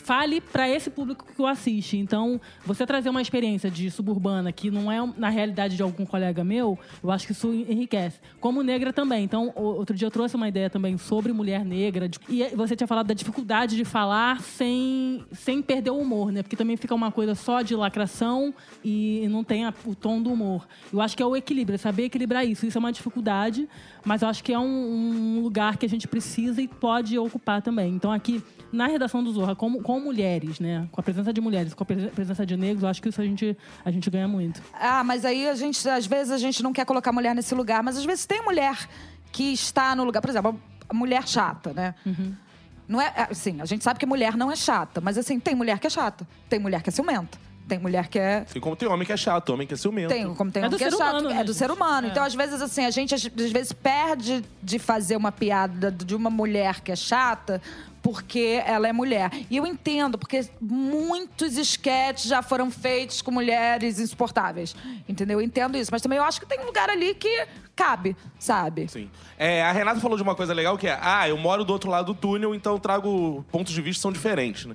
fale 0.02 0.40
para 0.40 0.68
esse 0.68 0.88
público 0.90 1.26
que 1.34 1.42
o 1.42 1.46
assiste. 1.46 1.96
Então, 1.98 2.40
você 2.64 2.86
trazer 2.86 3.10
uma 3.10 3.20
experiência 3.20 3.70
de 3.70 3.90
suburbana 3.90 4.50
que 4.52 4.70
não 4.70 4.90
é 4.90 4.98
na 5.18 5.28
realidade 5.28 5.76
de 5.76 5.82
algum 5.82 6.06
colega 6.06 6.42
meu, 6.42 6.78
eu 7.02 7.10
acho 7.10 7.26
que 7.26 7.32
isso 7.32 7.52
enriquece. 7.52 8.18
Como 8.40 8.62
negra 8.62 8.92
também. 8.92 9.24
Então, 9.24 9.52
outro 9.54 9.94
dia 9.94 10.06
eu 10.06 10.10
trouxe 10.10 10.34
uma 10.36 10.48
ideia 10.48 10.70
também 10.70 10.96
sobre 10.96 11.32
mulher 11.32 11.64
negra. 11.64 12.08
E 12.28 12.44
você 12.56 12.74
tinha 12.74 12.86
falado 12.86 13.06
da 13.08 13.14
dificuldade 13.14 13.76
de 13.76 13.84
falar 13.84 14.40
sem, 14.40 15.24
sem 15.32 15.60
perder 15.60 15.90
o 15.90 15.98
humor, 15.98 16.32
né? 16.32 16.42
Porque 16.42 16.56
também 16.56 16.76
fica 16.76 16.94
uma 16.94 17.12
coisa 17.12 17.34
só 17.34 17.60
de 17.60 17.74
lacração 17.74 18.54
e 18.84 19.26
não 19.30 19.44
tem 19.44 19.64
a- 19.66 19.74
o 19.84 19.94
tom 19.94 20.22
do 20.22 20.32
humor. 20.32 20.66
Eu 20.92 21.00
acho 21.00 21.16
que 21.16 21.22
é 21.22 21.26
o 21.26 21.36
equilíbrio, 21.36 21.74
é 21.74 21.78
saber 21.78 22.04
equilibrar 22.04 22.46
isso. 22.46 22.64
Isso 22.66 22.78
é 22.78 22.80
uma 22.80 22.92
dificuldade, 22.92 23.68
mas 24.04 24.22
eu 24.22 24.28
acho 24.28 24.42
que 24.42 24.52
é 24.52 24.58
um, 24.58 24.64
um 25.38 25.40
lugar 25.42 25.76
que 25.76 25.84
a 25.84 25.88
gente 25.88 26.08
precisa 26.08 26.62
e 26.62 26.68
pode 26.68 27.18
ocupar 27.18 27.60
também. 27.60 27.92
Então, 27.94 28.10
aqui 28.12 28.42
na 28.70 28.86
redação 28.86 29.24
do 29.24 29.32
Zorra, 29.32 29.54
com, 29.56 29.82
com 29.88 29.98
mulheres, 30.00 30.60
né? 30.60 30.86
Com 30.92 31.00
a 31.00 31.02
presença 31.02 31.32
de 31.32 31.40
mulheres, 31.40 31.72
com 31.72 31.82
a 31.82 31.86
pre- 31.86 32.08
presença 32.08 32.44
de 32.44 32.58
negros, 32.58 32.82
eu 32.82 32.90
acho 32.90 33.00
que 33.00 33.08
isso 33.08 33.22
a 33.22 33.24
gente, 33.24 33.56
a 33.82 33.90
gente 33.90 34.10
ganha 34.10 34.28
muito. 34.28 34.60
Ah, 34.74 35.02
mas 35.02 35.24
aí 35.24 35.48
a 35.48 35.54
gente, 35.54 35.88
às 35.88 36.04
vezes, 36.04 36.30
a 36.30 36.36
gente 36.36 36.62
não 36.62 36.74
quer 36.74 36.84
colocar 36.84 37.10
mulher 37.10 37.34
nesse 37.34 37.54
lugar, 37.54 37.82
mas 37.82 37.96
às 37.96 38.04
vezes 38.04 38.26
tem 38.26 38.44
mulher 38.44 38.76
que 39.32 39.50
está 39.50 39.96
no 39.96 40.04
lugar, 40.04 40.20
por 40.20 40.28
exemplo, 40.28 40.60
a 40.86 40.92
mulher 40.92 41.26
chata, 41.26 41.72
né? 41.72 41.94
Não 42.86 43.00
é, 43.00 43.12
assim, 43.30 43.62
a 43.62 43.64
gente 43.64 43.82
sabe 43.82 43.98
que 43.98 44.04
mulher 44.04 44.36
não 44.36 44.52
é 44.52 44.56
chata, 44.56 45.00
mas 45.00 45.16
assim, 45.16 45.40
tem 45.40 45.54
mulher 45.54 45.78
que 45.78 45.86
é 45.86 45.90
chata, 45.90 46.28
tem 46.50 46.58
mulher 46.58 46.82
que 46.82 46.90
é 46.90 46.92
ciumenta, 46.92 47.38
tem 47.66 47.78
mulher 47.78 48.08
que 48.08 48.18
é 48.18 48.44
Assim 48.48 48.60
como 48.60 48.74
tem 48.76 48.88
homem 48.88 49.06
que 49.06 49.12
é 49.12 49.16
chato, 49.16 49.50
homem 49.54 49.66
que 49.66 49.72
é 49.74 49.76
ciumento. 49.76 50.08
tem, 50.08 50.34
como 50.34 50.50
tem 50.50 50.64
É 50.64 50.68
do 50.70 50.76
que 50.78 50.84
é 50.84 50.90
ser 50.90 50.96
chato, 50.98 51.10
humano, 51.20 51.30
é 51.30 51.34
né, 51.34 51.44
do 51.44 51.52
ser 51.54 51.68
gente? 51.68 51.76
humano. 51.76 52.06
É. 52.06 52.10
Então, 52.10 52.22
às 52.24 52.34
vezes, 52.34 52.60
assim, 52.62 52.84
a 52.84 52.90
gente 52.90 53.14
às 53.14 53.22
vezes 53.24 53.72
perde 53.72 54.42
de 54.62 54.78
fazer 54.78 55.16
uma 55.16 55.30
piada 55.32 55.90
de 55.90 56.14
uma 56.14 56.30
mulher 56.30 56.80
que 56.80 56.90
é 56.92 56.96
chata 56.96 57.60
porque 58.02 58.62
ela 58.64 58.88
é 58.88 58.92
mulher. 58.92 59.30
E 59.50 59.56
eu 59.56 59.66
entendo, 59.66 60.18
porque 60.18 60.48
muitos 60.60 61.56
esquetes 61.56 62.24
já 62.24 62.42
foram 62.42 62.70
feitos 62.70 63.22
com 63.22 63.30
mulheres 63.30 63.98
insuportáveis. 63.98 64.74
Entendeu? 65.08 65.40
Eu 65.40 65.44
entendo 65.44 65.76
isso. 65.76 65.90
Mas 65.90 66.02
também 66.02 66.18
eu 66.18 66.24
acho 66.24 66.40
que 66.40 66.46
tem 66.46 66.60
um 66.60 66.66
lugar 66.66 66.88
ali 66.90 67.14
que 67.14 67.46
cabe, 67.74 68.16
sabe? 68.38 68.88
Sim. 68.88 69.10
É, 69.38 69.62
a 69.62 69.70
Renata 69.72 70.00
falou 70.00 70.16
de 70.16 70.22
uma 70.22 70.34
coisa 70.34 70.52
legal 70.52 70.76
que 70.76 70.88
é: 70.88 70.98
ah, 71.00 71.28
eu 71.28 71.36
moro 71.36 71.64
do 71.64 71.72
outro 71.72 71.90
lado 71.90 72.12
do 72.12 72.14
túnel, 72.14 72.54
então 72.54 72.78
trago 72.78 73.44
pontos 73.50 73.72
de 73.72 73.80
vista 73.80 73.98
que 73.98 74.02
são 74.02 74.12
diferentes. 74.12 74.66
Né? 74.66 74.74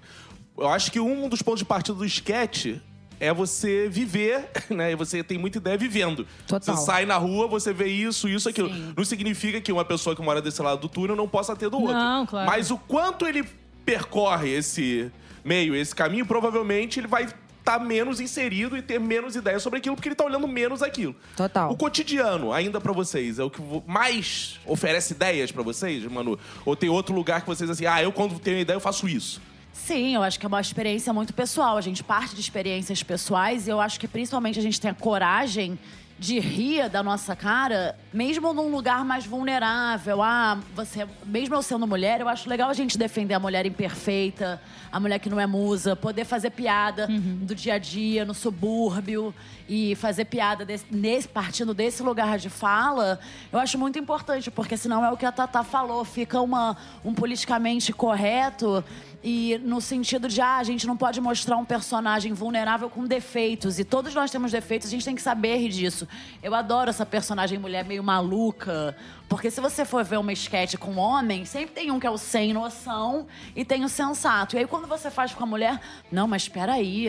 Eu 0.58 0.70
acho 0.70 0.92
que 0.92 1.00
um 1.00 1.28
dos 1.28 1.42
pontos 1.42 1.60
de 1.60 1.66
partida 1.66 1.98
do 1.98 2.06
sketch 2.06 2.78
é 3.24 3.34
você 3.34 3.88
viver, 3.88 4.50
né? 4.70 4.92
E 4.92 4.96
você 4.96 5.24
tem 5.24 5.38
muita 5.38 5.58
ideia 5.58 5.78
vivendo. 5.78 6.28
Total. 6.46 6.76
Você 6.76 6.86
sai 6.86 7.06
na 7.06 7.18
rua, 7.18 7.48
você 7.48 7.72
vê 7.72 7.88
isso, 7.88 8.28
isso, 8.28 8.50
aquilo. 8.50 8.70
Sim. 8.70 8.94
Não 8.96 9.06
significa 9.06 9.62
que 9.62 9.72
uma 9.72 9.86
pessoa 9.86 10.16
que 10.16 10.22
mora 10.22 10.42
desse 10.42 10.62
lado 10.62 10.82
do 10.82 10.90
túnel 10.90 11.16
não 11.16 11.28
possa 11.28 11.56
ter 11.56 11.70
do 11.70 11.80
outro. 11.80 11.94
Não, 11.94 12.26
claro. 12.26 12.50
Mas 12.50 12.70
o 12.70 12.78
quanto 12.78 13.26
ele 13.26 13.44
percorre 13.86 14.50
esse 14.50 15.12
meio, 15.44 15.76
esse 15.76 15.96
caminho, 15.96 16.26
provavelmente 16.26 17.00
ele 17.00 17.08
vai 17.08 17.28
estar 17.60 17.80
menos 17.80 18.20
inserido 18.20 18.76
e 18.76 18.82
ter 18.82 19.00
menos 19.00 19.38
ideia 19.38 19.58
sobre 19.58 19.80
aquilo, 19.80 19.96
porque 19.96 20.10
ele 20.10 20.16
tá 20.16 20.26
olhando 20.26 20.48
menos 20.48 20.84
aquilo. 20.84 21.16
Total. 21.36 21.72
O 21.72 21.78
cotidiano, 21.78 22.52
ainda 22.52 22.82
pra 22.82 22.92
vocês, 22.92 23.40
é 23.40 23.44
o 23.44 23.50
que 23.50 23.62
mais 23.88 24.60
oferece 24.66 25.14
ideias 25.14 25.50
pra 25.50 25.64
vocês, 25.64 26.04
Manu? 26.04 26.38
Ou 26.66 26.76
tem 26.76 26.90
outro 26.90 27.16
lugar 27.16 27.42
que 27.42 27.48
vocês 27.48 27.70
assim, 27.70 27.86
ah, 27.86 28.04
eu 28.04 28.12
quando 28.12 28.38
tenho 28.38 28.58
ideia 28.60 28.76
eu 28.76 28.82
faço 28.82 29.08
isso. 29.08 29.42
Sim, 29.74 30.14
eu 30.14 30.22
acho 30.22 30.40
que 30.40 30.46
é 30.46 30.48
uma 30.48 30.62
experiência 30.62 31.12
muito 31.12 31.34
pessoal. 31.34 31.76
A 31.78 31.82
gente 31.82 32.04
parte 32.04 32.36
de 32.36 32.42
experiências 32.42 33.02
pessoais 33.02 33.68
e 33.68 33.72
eu 33.72 33.82
acho 33.82 34.00
que 34.00 34.08
principalmente 34.08 34.60
a 34.60 34.62
gente 34.62 34.80
tem 34.80 34.92
a 34.92 34.94
coragem 34.94 35.78
de 36.20 36.40
rir 36.40 36.88
da 36.90 37.02
nossa 37.02 37.36
cara, 37.36 37.98
mesmo 38.14 38.54
num 38.54 38.70
lugar 38.70 39.04
mais 39.04 39.26
vulnerável. 39.26 40.22
Ah, 40.22 40.60
você, 40.76 41.08
mesmo 41.26 41.56
eu 41.56 41.62
sendo 41.62 41.88
mulher, 41.88 42.22
eu 42.22 42.30
acho 42.30 42.48
legal 42.48 42.70
a 42.70 42.74
gente 42.74 42.98
defender 42.98 43.34
a 43.34 43.40
mulher 43.40 43.66
imperfeita, 43.66 44.62
a 44.92 45.00
mulher 45.00 45.18
que 45.20 45.30
não 45.30 45.40
é 45.40 45.48
musa, 45.48 45.96
poder 45.96 46.24
fazer 46.24 46.52
piada 46.52 47.08
do 47.08 47.56
dia 47.56 47.74
a 47.74 47.78
dia, 47.80 48.24
no 48.24 48.34
subúrbio 48.34 49.34
e 49.68 49.96
fazer 49.96 50.26
piada 50.26 50.64
desse, 50.64 50.86
nesse, 50.92 51.28
partindo 51.28 51.74
desse 51.74 52.04
lugar 52.04 52.38
de 52.38 52.50
fala, 52.50 53.20
eu 53.52 53.58
acho 53.58 53.78
muito 53.78 53.98
importante, 53.98 54.52
porque 54.52 54.78
senão 54.78 55.04
é 55.04 55.12
o 55.12 55.18
que 55.18 55.26
a 55.26 55.32
Tatá 55.32 55.64
falou, 55.64 56.06
fica 56.06 56.40
uma, 56.40 56.78
um 57.04 57.14
politicamente 57.14 57.92
correto 57.92 58.84
e 59.24 59.58
no 59.64 59.80
sentido 59.80 60.28
de, 60.28 60.42
ah, 60.42 60.58
a 60.58 60.64
gente 60.64 60.86
não 60.86 60.98
pode 60.98 61.22
mostrar 61.22 61.56
um 61.56 61.64
personagem 61.64 62.34
vulnerável 62.34 62.90
com 62.90 63.06
defeitos. 63.06 63.80
E 63.80 63.86
todos 63.86 64.14
nós 64.14 64.30
temos 64.30 64.52
defeitos, 64.52 64.90
a 64.90 64.92
gente 64.92 65.06
tem 65.06 65.16
que 65.16 65.22
saber 65.22 65.70
disso. 65.70 66.06
Eu 66.42 66.54
adoro 66.54 66.90
essa 66.90 67.06
personagem 67.06 67.58
mulher 67.58 67.86
meio 67.86 68.03
maluca. 68.04 68.96
Porque 69.28 69.50
se 69.50 69.60
você 69.60 69.84
for 69.86 70.04
ver 70.04 70.20
uma 70.20 70.32
esquete 70.32 70.78
com 70.78 70.98
homem, 70.98 71.46
sempre 71.46 71.74
tem 71.74 71.90
um 71.90 72.00
que 72.00 72.06
é 72.06 72.12
o 72.12 72.18
sem 72.18 72.54
noção 72.54 73.26
e 73.56 73.66
tem 73.66 73.84
o 73.84 73.90
sensato. 73.90 74.56
E 74.56 74.60
aí 74.60 74.68
quando 74.68 74.88
você 74.88 75.10
faz 75.10 75.34
com 75.34 75.44
a 75.44 75.48
mulher, 75.48 75.80
não, 76.12 76.28
mas 76.28 76.44
espera 76.44 76.74
aí. 76.74 77.08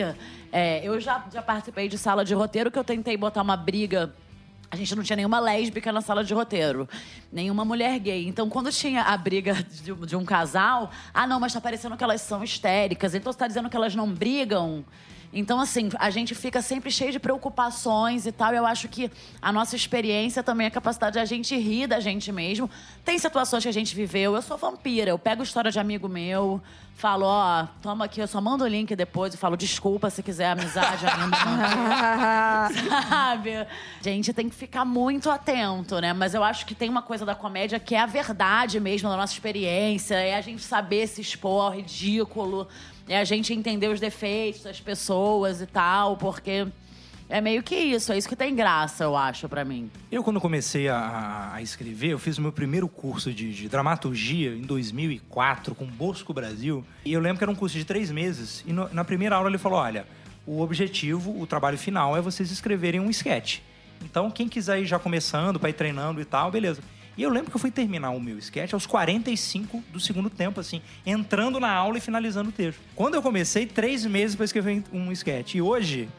É, 0.51 0.83
eu 0.83 0.99
já, 0.99 1.23
já 1.31 1.41
participei 1.41 1.87
de 1.87 1.97
sala 1.97 2.25
de 2.25 2.33
roteiro 2.33 2.71
que 2.71 2.79
eu 2.79 2.83
tentei 2.83 3.15
botar 3.17 3.41
uma 3.41 3.57
briga 3.57 4.13
a 4.75 4.75
gente 4.75 4.95
não 4.95 5.03
tinha 5.03 5.15
nenhuma 5.15 5.39
lésbica 5.39 5.91
na 5.91 6.01
sala 6.01 6.23
de 6.23 6.33
roteiro, 6.33 6.89
nenhuma 7.31 7.63
mulher 7.63 7.97
gay. 7.99 8.27
Então, 8.27 8.49
quando 8.49 8.71
tinha 8.71 9.03
a 9.03 9.15
briga 9.15 9.53
de, 9.53 9.93
de 9.93 10.15
um 10.15 10.25
casal, 10.25 10.91
ah, 11.13 11.25
não, 11.25 11.39
mas 11.39 11.53
tá 11.53 11.61
parecendo 11.61 11.95
que 11.95 12.03
elas 12.03 12.19
são 12.21 12.43
histéricas. 12.43 13.15
Então, 13.15 13.31
você 13.31 13.39
tá 13.39 13.47
dizendo 13.47 13.69
que 13.69 13.77
elas 13.77 13.95
não 13.95 14.11
brigam? 14.11 14.83
Então, 15.37 15.59
assim, 15.59 15.89
a 15.99 16.09
gente 16.09 16.33
fica 16.33 16.61
sempre 16.61 16.89
cheio 16.89 17.11
de 17.11 17.19
preocupações 17.19 18.25
e 18.25 18.31
tal. 18.31 18.53
E 18.53 18.57
eu 18.57 18.65
acho 18.65 18.87
que 18.87 19.11
a 19.41 19.51
nossa 19.51 19.75
experiência 19.75 20.41
também 20.41 20.63
é 20.63 20.67
a 20.69 20.71
capacidade 20.71 21.15
de 21.15 21.19
a 21.19 21.25
gente 21.25 21.53
rir 21.57 21.87
da 21.87 21.99
gente 21.99 22.31
mesmo. 22.31 22.69
Tem 23.03 23.19
situações 23.19 23.61
que 23.61 23.67
a 23.67 23.73
gente 23.73 23.93
viveu. 23.93 24.33
Eu 24.33 24.41
sou 24.41 24.57
vampira. 24.57 25.09
Eu 25.09 25.19
pego 25.19 25.43
história 25.43 25.69
de 25.69 25.77
amigo 25.77 26.07
meu, 26.07 26.61
falo, 26.95 27.25
ó, 27.25 27.67
toma 27.81 28.05
aqui, 28.05 28.21
eu 28.21 28.27
só 28.27 28.39
mando 28.39 28.63
o 28.63 28.67
link 28.67 28.95
depois 28.95 29.33
e 29.33 29.37
falo, 29.37 29.57
desculpa 29.57 30.09
se 30.09 30.23
quiser 30.23 30.51
amizade 30.51 31.05
ainda. 31.05 31.35
Sabe? 33.09 33.57
A 33.57 33.67
gente 34.01 34.31
tem 34.31 34.47
que 34.47 34.55
ficar 34.55 34.85
muito 34.85 35.29
atento, 35.29 35.99
né? 35.99 36.13
Mas 36.13 36.33
eu 36.33 36.45
acho 36.45 36.65
que 36.65 36.73
tem 36.73 36.89
uma 36.89 37.01
coisa 37.01 37.25
da 37.25 37.35
comédia 37.35 37.77
que 37.77 37.93
é 37.93 37.99
a 37.99 38.05
verdade 38.05 38.79
mesmo 38.79 39.09
da 39.09 39.17
nossa 39.17 39.33
experiência, 39.33 40.15
é 40.15 40.35
a 40.35 40.41
gente 40.41 40.63
saber 40.63 41.07
se 41.07 41.19
expor 41.19 41.65
ao 41.65 41.71
ridículo, 41.71 42.69
é 43.07 43.17
a 43.19 43.23
gente 43.23 43.53
entender 43.53 43.87
os 43.87 43.99
defeitos 43.99 44.63
das 44.63 44.79
pessoas 44.79 45.61
e 45.61 45.65
tal, 45.65 46.17
porque 46.17 46.67
é 47.29 47.41
meio 47.41 47.61
que 47.63 47.75
isso, 47.75 48.11
é 48.11 48.17
isso 48.17 48.27
que 48.29 48.35
tem 48.35 48.55
graça, 48.55 49.03
eu 49.03 49.15
acho, 49.15 49.47
pra 49.49 49.63
mim. 49.65 49.89
Eu, 50.11 50.23
quando 50.23 50.39
comecei 50.41 50.87
a, 50.87 51.51
a 51.53 51.61
escrever, 51.61 52.09
eu 52.09 52.19
fiz 52.19 52.37
o 52.37 52.41
meu 52.41 52.51
primeiro 52.51 52.87
curso 52.87 53.33
de, 53.33 53.53
de 53.53 53.67
dramaturgia 53.69 54.51
em 54.55 54.61
2004 54.61 55.73
com 55.75 55.85
Bosco 55.85 56.33
Brasil. 56.33 56.83
E 57.03 57.13
eu 57.13 57.19
lembro 57.19 57.37
que 57.37 57.43
era 57.43 57.51
um 57.51 57.55
curso 57.55 57.77
de 57.77 57.85
três 57.85 58.11
meses. 58.11 58.63
E 58.67 58.73
no- 58.73 58.89
na 58.93 59.03
primeira 59.03 59.35
aula 59.35 59.49
ele 59.49 59.57
falou: 59.57 59.79
olha, 59.79 60.05
o 60.45 60.61
objetivo, 60.61 61.39
o 61.39 61.47
trabalho 61.47 61.77
final 61.77 62.15
é 62.15 62.21
vocês 62.21 62.51
escreverem 62.51 62.99
um 62.99 63.09
sketch. 63.09 63.59
Então, 64.03 64.29
quem 64.29 64.47
quiser 64.47 64.79
ir 64.81 64.85
já 64.85 64.99
começando, 64.99 65.59
para 65.59 65.69
ir 65.69 65.73
treinando 65.73 66.19
e 66.21 66.25
tal, 66.25 66.51
beleza. 66.51 66.81
E 67.17 67.23
eu 67.23 67.29
lembro 67.29 67.49
que 67.49 67.55
eu 67.55 67.61
fui 67.61 67.71
terminar 67.71 68.09
o 68.11 68.19
meu 68.19 68.37
sketch 68.37 68.73
aos 68.73 68.85
45 68.85 69.83
do 69.91 69.99
segundo 69.99 70.29
tempo, 70.29 70.59
assim, 70.59 70.81
entrando 71.05 71.59
na 71.59 71.71
aula 71.71 71.97
e 71.97 72.01
finalizando 72.01 72.49
o 72.49 72.51
texto. 72.51 72.79
Quando 72.95 73.15
eu 73.15 73.21
comecei, 73.21 73.65
três 73.65 74.05
meses 74.05 74.35
para 74.35 74.45
escrever 74.45 74.83
um 74.91 75.11
sketch. 75.11 75.55
E 75.55 75.61
hoje, 75.61 76.09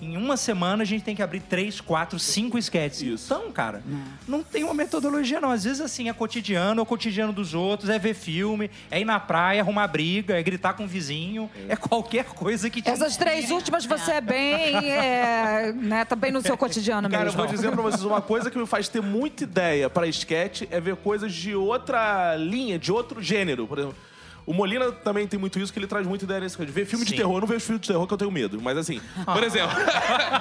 em 0.00 0.16
uma 0.16 0.36
semana, 0.36 0.82
a 0.82 0.86
gente 0.86 1.02
tem 1.02 1.14
que 1.14 1.22
abrir 1.22 1.40
três, 1.40 1.80
quatro, 1.80 2.18
cinco 2.18 2.58
sketches. 2.58 3.02
Isso. 3.02 3.32
Então, 3.32 3.50
cara, 3.50 3.82
não 4.26 4.42
tem 4.42 4.64
uma 4.64 4.74
metodologia, 4.74 5.40
não. 5.40 5.50
Às 5.50 5.64
vezes, 5.64 5.80
assim, 5.80 6.08
é 6.08 6.12
cotidiano, 6.12 6.80
é 6.80 6.82
o 6.82 6.86
cotidiano 6.86 7.32
dos 7.32 7.54
outros, 7.54 7.90
é 7.90 7.98
ver 7.98 8.14
filme, 8.14 8.70
é 8.90 9.00
ir 9.00 9.04
na 9.04 9.18
praia, 9.18 9.60
arrumar 9.60 9.86
briga, 9.88 10.38
é 10.38 10.42
gritar 10.42 10.74
com 10.74 10.84
o 10.84 10.86
vizinho, 10.86 11.50
é 11.68 11.76
qualquer 11.76 12.24
coisa 12.26 12.70
que 12.70 12.82
te 12.82 12.90
Essas 12.90 13.16
três 13.16 13.50
últimas 13.50 13.84
você 13.84 14.12
é 14.12 14.20
bem, 14.20 14.90
é, 14.90 15.72
né, 15.72 16.04
tá 16.04 16.16
bem 16.16 16.30
no 16.30 16.40
seu 16.40 16.56
cotidiano 16.56 17.08
Cara, 17.08 17.22
eu 17.22 17.26
mesmo. 17.26 17.38
vou 17.38 17.46
dizer 17.46 17.70
pra 17.70 17.82
vocês 17.82 18.04
uma 18.04 18.20
coisa 18.20 18.50
que 18.50 18.58
me 18.58 18.66
faz 18.66 18.88
ter 18.88 19.02
muita 19.02 19.44
ideia 19.44 19.88
pra 19.90 20.06
sketch 20.06 20.62
é 20.70 20.80
ver 20.80 20.96
coisas 20.96 21.32
de 21.32 21.54
outra 21.54 22.36
linha, 22.36 22.78
de 22.78 22.92
outro 22.92 23.22
gênero. 23.22 23.66
Por 23.66 23.78
exemplo, 23.78 23.96
o 24.48 24.54
Molina 24.54 24.90
também 24.90 25.28
tem 25.28 25.38
muito 25.38 25.58
isso, 25.58 25.70
que 25.70 25.78
ele 25.78 25.86
traz 25.86 26.06
muita 26.06 26.24
ideia 26.24 26.40
nesse 26.40 26.56
de 26.56 26.72
ver 26.72 26.86
filme 26.86 27.04
de 27.04 27.10
Sim. 27.10 27.18
terror. 27.18 27.34
Eu 27.34 27.40
não 27.42 27.46
vejo 27.46 27.60
filme 27.60 27.78
de 27.78 27.86
terror 27.86 28.06
que 28.06 28.14
eu 28.14 28.16
tenho 28.16 28.30
medo. 28.30 28.58
Mas 28.62 28.78
assim, 28.78 28.98
por 29.26 29.44
exemplo. 29.44 29.76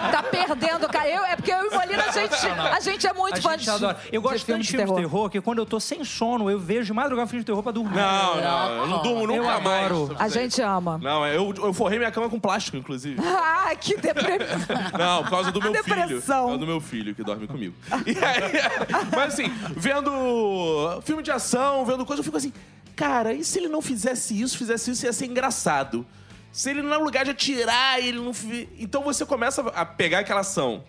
Tá 0.07 0.23
perdendo, 0.23 0.87
cara. 0.87 1.09
Eu, 1.09 1.25
é 1.25 1.35
porque 1.35 1.51
eu 1.51 1.65
e 1.65 1.67
o 1.67 1.73
Molina, 1.73 2.03
a 2.03 2.11
gente, 2.11 2.33
a 2.35 2.79
gente 2.79 3.05
é 3.05 3.11
muito 3.13 3.37
A 3.37 3.41
fã 3.41 3.51
gente 3.51 3.63
de, 3.63 3.69
adora. 3.69 3.97
Eu 4.11 4.21
gosto 4.21 4.37
de 4.37 4.45
tanto 4.45 4.61
de 4.61 4.67
filme 4.69 4.85
de 4.85 4.93
terror 4.93 5.29
que 5.29 5.41
quando 5.41 5.59
eu 5.59 5.65
tô 5.65 5.79
sem 5.79 6.05
sono, 6.05 6.49
eu 6.49 6.57
vejo 6.57 6.85
de 6.85 6.93
madrugada 6.93 7.27
filme 7.27 7.41
de 7.41 7.45
terror 7.45 7.61
pra 7.61 7.73
dormir. 7.73 7.95
Não, 7.97 8.41
não, 8.41 8.71
eu 8.71 8.87
não 8.87 9.01
durmo 9.01 9.33
Eu 9.33 9.43
nunca 9.43 9.59
mais. 9.59 9.85
adoro. 9.87 10.15
A 10.17 10.29
gente 10.29 10.61
ama. 10.61 10.97
Não, 10.99 11.27
eu, 11.27 11.53
eu 11.57 11.73
forrei 11.73 11.99
minha 11.99 12.11
cama 12.11 12.29
com 12.29 12.39
plástico, 12.39 12.77
inclusive. 12.77 13.19
Ah, 13.67 13.75
que 13.75 13.97
depressão. 13.97 14.77
Não, 14.97 15.23
por 15.23 15.29
causa 15.29 15.51
do 15.51 15.61
meu 15.61 15.83
filho. 15.83 15.95
depressão. 15.97 16.41
Por 16.43 16.47
causa 16.47 16.57
do 16.59 16.67
meu 16.67 16.79
filho 16.79 17.13
que 17.13 17.23
dorme 17.23 17.47
comigo. 17.47 17.75
E 18.05 18.11
aí, 18.23 18.41
mas 19.13 19.33
assim, 19.33 19.51
vendo 19.75 21.01
filme 21.03 21.21
de 21.21 21.31
ação, 21.31 21.85
vendo 21.85 22.05
coisa, 22.05 22.21
eu 22.21 22.23
fico 22.23 22.37
assim, 22.37 22.53
cara, 22.97 23.31
e 23.31 23.43
se 23.43 23.59
ele 23.59 23.69
não 23.69 23.81
fizesse 23.81 24.39
isso, 24.41 24.57
fizesse 24.57 24.91
isso, 24.91 25.05
ia 25.05 25.13
ser 25.13 25.27
engraçado. 25.27 26.05
Se 26.51 26.71
ele, 26.71 26.81
no 26.81 27.03
lugar 27.03 27.23
de 27.23 27.31
atirar, 27.31 27.99
ele 27.99 28.19
não. 28.19 28.31
Então 28.79 29.03
você 29.03 29.25
começa 29.25 29.61
a 29.61 29.85
pegar 29.85 30.19
aquela 30.19 30.41
ação 30.41 30.83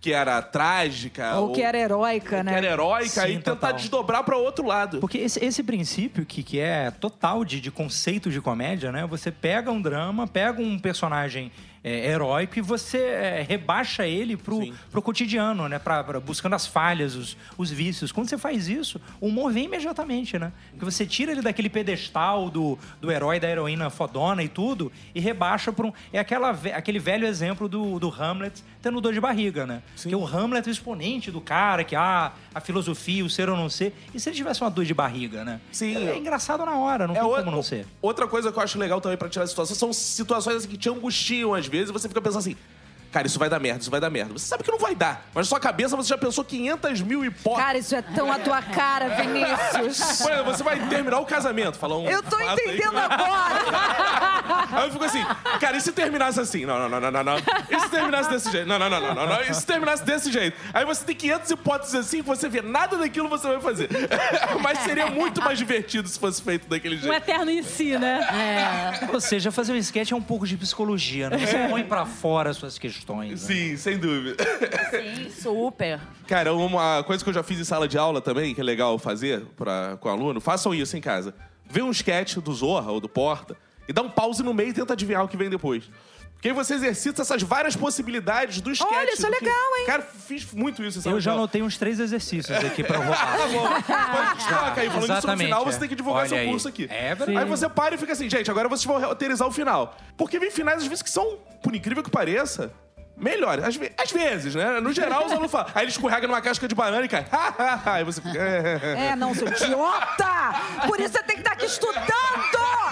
que 0.00 0.12
era 0.12 0.42
trágica. 0.42 1.36
Ou 1.36 1.52
que 1.52 1.62
era 1.62 1.78
heróica, 1.78 2.38
que 2.38 2.42
né? 2.42 2.56
era 2.56 2.66
heróica 2.66 3.22
Sim, 3.22 3.28
e 3.28 3.36
tentar 3.36 3.54
total. 3.54 3.72
desdobrar 3.74 4.24
para 4.24 4.36
outro 4.36 4.66
lado. 4.66 4.98
Porque 4.98 5.18
esse, 5.18 5.44
esse 5.44 5.62
princípio 5.62 6.26
que, 6.26 6.42
que 6.42 6.58
é 6.58 6.90
total 6.90 7.44
de, 7.44 7.60
de 7.60 7.70
conceito 7.70 8.30
de 8.30 8.40
comédia, 8.40 8.90
né? 8.90 9.06
Você 9.06 9.30
pega 9.30 9.70
um 9.70 9.80
drama, 9.80 10.26
pega 10.26 10.60
um 10.60 10.78
personagem 10.78 11.52
é, 11.82 12.10
heróico 12.10 12.58
e 12.58 12.62
você 12.62 12.98
é, 12.98 13.46
rebaixa 13.48 14.06
ele 14.06 14.36
pro, 14.36 14.60
Sim. 14.62 14.74
pro 14.90 15.00
cotidiano, 15.02 15.68
né? 15.68 15.78
Pra, 15.78 16.02
pra- 16.04 16.20
buscando 16.20 16.54
as 16.54 16.66
falhas, 16.66 17.14
os, 17.14 17.36
os 17.56 17.70
vícios. 17.70 18.12
Quando 18.12 18.28
você 18.28 18.36
faz 18.38 18.68
isso, 18.68 19.00
o 19.20 19.28
humor 19.28 19.52
vem 19.52 19.64
imediatamente, 19.66 20.38
né? 20.38 20.52
Porque 20.70 20.84
você 20.84 21.06
tira 21.06 21.32
ele 21.32 21.42
daquele 21.42 21.68
pedestal 21.68 22.50
do, 22.50 22.78
do 23.00 23.10
herói, 23.10 23.38
da 23.40 23.48
heroína 23.48 23.90
fodona 23.90 24.42
e 24.42 24.48
tudo 24.48 24.90
e 25.14 25.20
rebaixa 25.20 25.72
pra 25.72 25.86
um... 25.86 25.92
É 26.12 26.18
aquela, 26.18 26.50
aquele 26.50 26.98
velho 26.98 27.26
exemplo 27.26 27.68
do, 27.68 27.98
do 27.98 28.08
Hamlet 28.10 28.62
tendo 28.82 29.00
dor 29.00 29.12
de 29.12 29.20
barriga, 29.20 29.66
né? 29.66 29.82
Que 29.96 30.14
o 30.14 30.24
Hamlet 30.26 30.66
é 30.66 30.70
o 30.70 30.72
exponente 30.72 31.30
do 31.30 31.40
cara, 31.40 31.82
que 31.84 31.96
ah, 31.96 32.32
a 32.54 32.60
filosofia, 32.60 33.24
o 33.24 33.30
ser 33.30 33.48
ou 33.48 33.56
não 33.56 33.68
ser. 33.68 33.92
E 34.14 34.20
se 34.20 34.28
ele 34.28 34.36
tivesse 34.36 34.60
uma 34.62 34.70
dor 34.70 34.84
de 34.84 34.94
barriga, 34.94 35.44
né? 35.44 35.60
Sim. 35.72 35.96
É 36.08 36.16
engraçado 36.16 36.64
na 36.64 36.76
hora, 36.78 37.06
não 37.06 37.14
É 37.14 37.18
tem 37.20 37.26
o- 37.28 37.34
como 37.36 37.50
não 37.50 37.62
ser. 37.62 37.86
Outra 38.00 38.26
coisa 38.26 38.50
que 38.52 38.58
eu 38.58 38.62
acho 38.62 38.78
legal 38.78 39.00
também 39.00 39.18
pra 39.18 39.28
tirar 39.28 39.44
a 39.44 39.48
situação 39.48 39.76
são 39.76 39.92
situações 39.92 40.64
que 40.66 40.76
te 40.76 40.88
angustiam 40.88 41.54
às 41.54 41.67
vezes 41.68 41.90
você 41.90 42.08
fica 42.08 42.20
pensando 42.20 42.40
assim. 42.40 42.56
Cara, 43.10 43.26
isso 43.26 43.38
vai 43.38 43.48
dar 43.48 43.58
merda, 43.58 43.80
isso 43.80 43.90
vai 43.90 44.00
dar 44.00 44.10
merda. 44.10 44.32
Você 44.34 44.46
sabe 44.46 44.62
que 44.62 44.70
não 44.70 44.78
vai 44.78 44.94
dar, 44.94 45.26
mas 45.34 45.46
na 45.46 45.48
sua 45.48 45.60
cabeça 45.60 45.96
você 45.96 46.08
já 46.10 46.18
pensou 46.18 46.44
500 46.44 47.00
mil 47.02 47.24
hipóteses. 47.24 47.64
Cara, 47.66 47.78
isso 47.78 47.94
é 47.96 48.02
tão 48.02 48.30
a 48.30 48.38
tua 48.38 48.60
cara, 48.62 49.08
Vinícius. 49.16 50.20
Exemplo, 50.20 50.44
você 50.44 50.62
vai 50.62 50.78
terminar 50.88 51.18
o 51.20 51.24
casamento, 51.26 51.78
falar 51.78 51.96
um 51.98 52.08
Eu 52.08 52.22
tô 52.22 52.36
fato 52.38 52.42
aí 52.60 52.66
entendendo 52.66 52.92
não- 52.92 53.00
agora. 53.00 54.68
Aí 54.72 54.86
eu 54.86 54.92
fico 54.92 55.04
assim, 55.04 55.24
cara, 55.60 55.76
e 55.76 55.80
se 55.80 55.92
terminasse 55.92 56.38
assim? 56.40 56.66
Não, 56.66 56.78
não, 56.78 56.88
não, 56.88 57.00
não, 57.00 57.10
não, 57.10 57.24
não. 57.24 57.36
E 57.70 57.80
se 57.80 57.88
terminasse 57.88 58.28
desse 58.30 58.50
jeito? 58.50 58.66
Não, 58.66 58.78
não, 58.78 58.90
não, 58.90 59.00
não, 59.00 59.14
não, 59.14 59.26
não. 59.26 59.40
E 59.42 59.54
se 59.54 59.64
terminasse 59.66 60.04
desse 60.04 60.30
jeito? 60.30 60.56
Aí 60.74 60.84
você 60.84 61.04
tem 61.04 61.16
500 61.16 61.50
hipóteses 61.50 61.94
assim, 61.94 62.18
que 62.22 62.28
você 62.28 62.48
vê 62.48 62.60
nada 62.62 62.96
daquilo 62.96 63.28
você 63.28 63.46
vai 63.48 63.60
fazer. 63.60 63.88
Mas 64.62 64.78
seria 64.80 65.06
muito 65.06 65.40
mais 65.42 65.58
divertido 65.58 66.08
se 66.08 66.18
fosse 66.18 66.42
feito 66.42 66.68
daquele 66.68 66.96
Um 66.96 67.00
jeito. 67.00 67.14
eterno 67.14 67.50
em 67.50 67.62
si, 67.62 67.96
né? 67.98 68.20
Ou 69.12 69.20
seja, 69.20 69.50
fazer 69.50 69.72
um 69.72 69.76
sketch 69.76 70.12
é 70.12 70.16
um 70.16 70.22
pouco 70.22 70.46
de 70.46 70.56
psicologia, 70.56 71.30
né? 71.30 71.38
Você 71.38 71.68
põe 71.68 71.84
pra 71.84 72.04
fora 72.04 72.50
as 72.50 72.56
suas 72.56 72.78
questões. 72.78 72.97
Né? 73.06 73.36
Sim, 73.36 73.76
sem 73.76 73.98
dúvida. 73.98 74.36
Sim, 74.90 75.30
super. 75.30 76.00
Cara, 76.26 76.52
uma 76.54 77.02
coisa 77.04 77.22
que 77.22 77.30
eu 77.30 77.34
já 77.34 77.42
fiz 77.42 77.58
em 77.60 77.64
sala 77.64 77.86
de 77.88 77.96
aula 77.98 78.20
também, 78.20 78.54
que 78.54 78.60
é 78.60 78.64
legal 78.64 78.98
fazer 78.98 79.42
pra, 79.56 79.96
com 80.00 80.08
aluno, 80.08 80.40
façam 80.40 80.74
isso 80.74 80.96
em 80.96 81.00
casa. 81.00 81.34
Vê 81.68 81.82
um 81.82 81.90
sketch 81.90 82.36
do 82.36 82.52
Zorra 82.52 82.90
ou 82.92 83.00
do 83.00 83.08
Porta 83.08 83.56
e 83.88 83.92
dá 83.92 84.02
um 84.02 84.10
pause 84.10 84.42
no 84.42 84.54
meio 84.54 84.70
e 84.70 84.72
tenta 84.72 84.92
adivinhar 84.94 85.24
o 85.24 85.28
que 85.28 85.36
vem 85.36 85.50
depois. 85.50 85.84
Porque 86.34 86.50
aí 86.50 86.54
você 86.54 86.74
exercita 86.74 87.22
essas 87.22 87.42
várias 87.42 87.74
possibilidades 87.74 88.60
do 88.60 88.70
sketch. 88.70 88.88
Olha, 88.92 89.12
isso 89.12 89.26
é 89.26 89.28
do 89.30 89.36
que- 89.38 89.44
legal, 89.44 89.76
hein? 89.80 89.86
Cara, 89.86 90.02
fiz 90.02 90.46
muito 90.52 90.84
isso 90.84 91.00
em 91.00 91.02
sala 91.02 91.16
Eu 91.16 91.20
já 91.20 91.32
anotei 91.32 91.62
uns 91.62 91.76
três 91.76 91.98
exercícios 91.98 92.56
aqui 92.64 92.84
pra 92.84 92.98
rodar. 92.98 93.18
Tá 93.36 93.48
bom. 93.48 93.68
Mas 93.68 93.88
a 94.30 94.34
gente 94.34 94.46
troca 94.46 94.80
aí. 94.80 94.86
Falando 94.88 95.02
isso 95.02 95.12
no 95.12 95.18
Exatamente, 95.18 95.44
final, 95.46 95.62
é. 95.62 95.64
você 95.72 95.78
tem 95.80 95.88
que 95.88 95.96
divulgar 95.96 96.20
Olha 96.20 96.28
seu 96.28 96.38
aí. 96.38 96.46
curso 96.48 96.68
aqui. 96.68 96.86
É 96.88 97.12
verdade. 97.14 97.36
Aí 97.38 97.44
você 97.44 97.68
para 97.68 97.96
e 97.96 97.98
fica 97.98 98.12
assim, 98.12 98.30
gente, 98.30 98.48
agora 98.48 98.68
vocês 98.68 98.84
vão 98.84 99.00
roteirizar 99.00 99.48
o 99.48 99.50
final. 99.50 99.96
Porque 100.16 100.38
vem 100.38 100.48
finais, 100.52 100.78
às 100.82 100.86
vezes, 100.86 101.02
que 101.02 101.10
são, 101.10 101.38
por 101.60 101.74
incrível 101.74 102.04
que 102.04 102.10
pareça, 102.10 102.72
melhores. 103.18 103.64
Às, 103.64 103.76
ve- 103.76 103.92
às 103.98 104.10
vezes, 104.10 104.54
né? 104.54 104.80
No 104.80 104.92
geral, 104.92 105.26
os 105.26 105.32
alunos 105.32 105.50
falam. 105.50 105.68
Aí 105.74 105.84
ele 105.84 105.90
escorrega 105.90 106.26
numa 106.26 106.40
casca 106.40 106.66
de 106.68 106.74
banana 106.74 107.04
e 107.04 107.08
cai. 107.08 107.26
aí 107.86 108.04
você 108.04 108.20
fica. 108.20 108.38
É, 108.98 109.14
não, 109.16 109.34
seu 109.34 109.48
idiota! 109.48 110.26
Por 110.86 111.00
isso 111.00 111.12
você 111.12 111.22
tem 111.22 111.36
que 111.36 111.42
estar 111.42 111.52
aqui 111.52 111.66
estudando! 111.66 111.98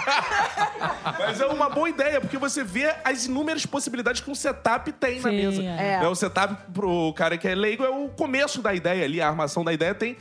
Mas 1.19 1.39
é 1.41 1.45
uma 1.45 1.69
boa 1.69 1.89
ideia, 1.89 2.19
porque 2.21 2.37
você 2.37 2.63
vê 2.63 2.93
as 3.03 3.25
inúmeras 3.25 3.65
possibilidades 3.65 4.21
que 4.21 4.29
um 4.29 4.35
setup 4.35 4.91
tem 4.93 5.19
na 5.19 5.29
Sim, 5.29 5.35
mesa. 5.35 5.61
é. 5.63 5.99
É. 6.03 6.07
O 6.07 6.15
setup 6.15 6.55
pro 6.73 7.13
cara 7.13 7.37
que 7.37 7.47
é 7.47 7.55
leigo 7.55 7.83
é 7.83 7.89
o 7.89 8.09
começo 8.09 8.61
da 8.61 8.73
ideia 8.73 9.03
ali, 9.03 9.21
a 9.21 9.27
armação 9.27 9.63
da 9.63 9.73
ideia 9.73 9.93
tem. 9.93 10.17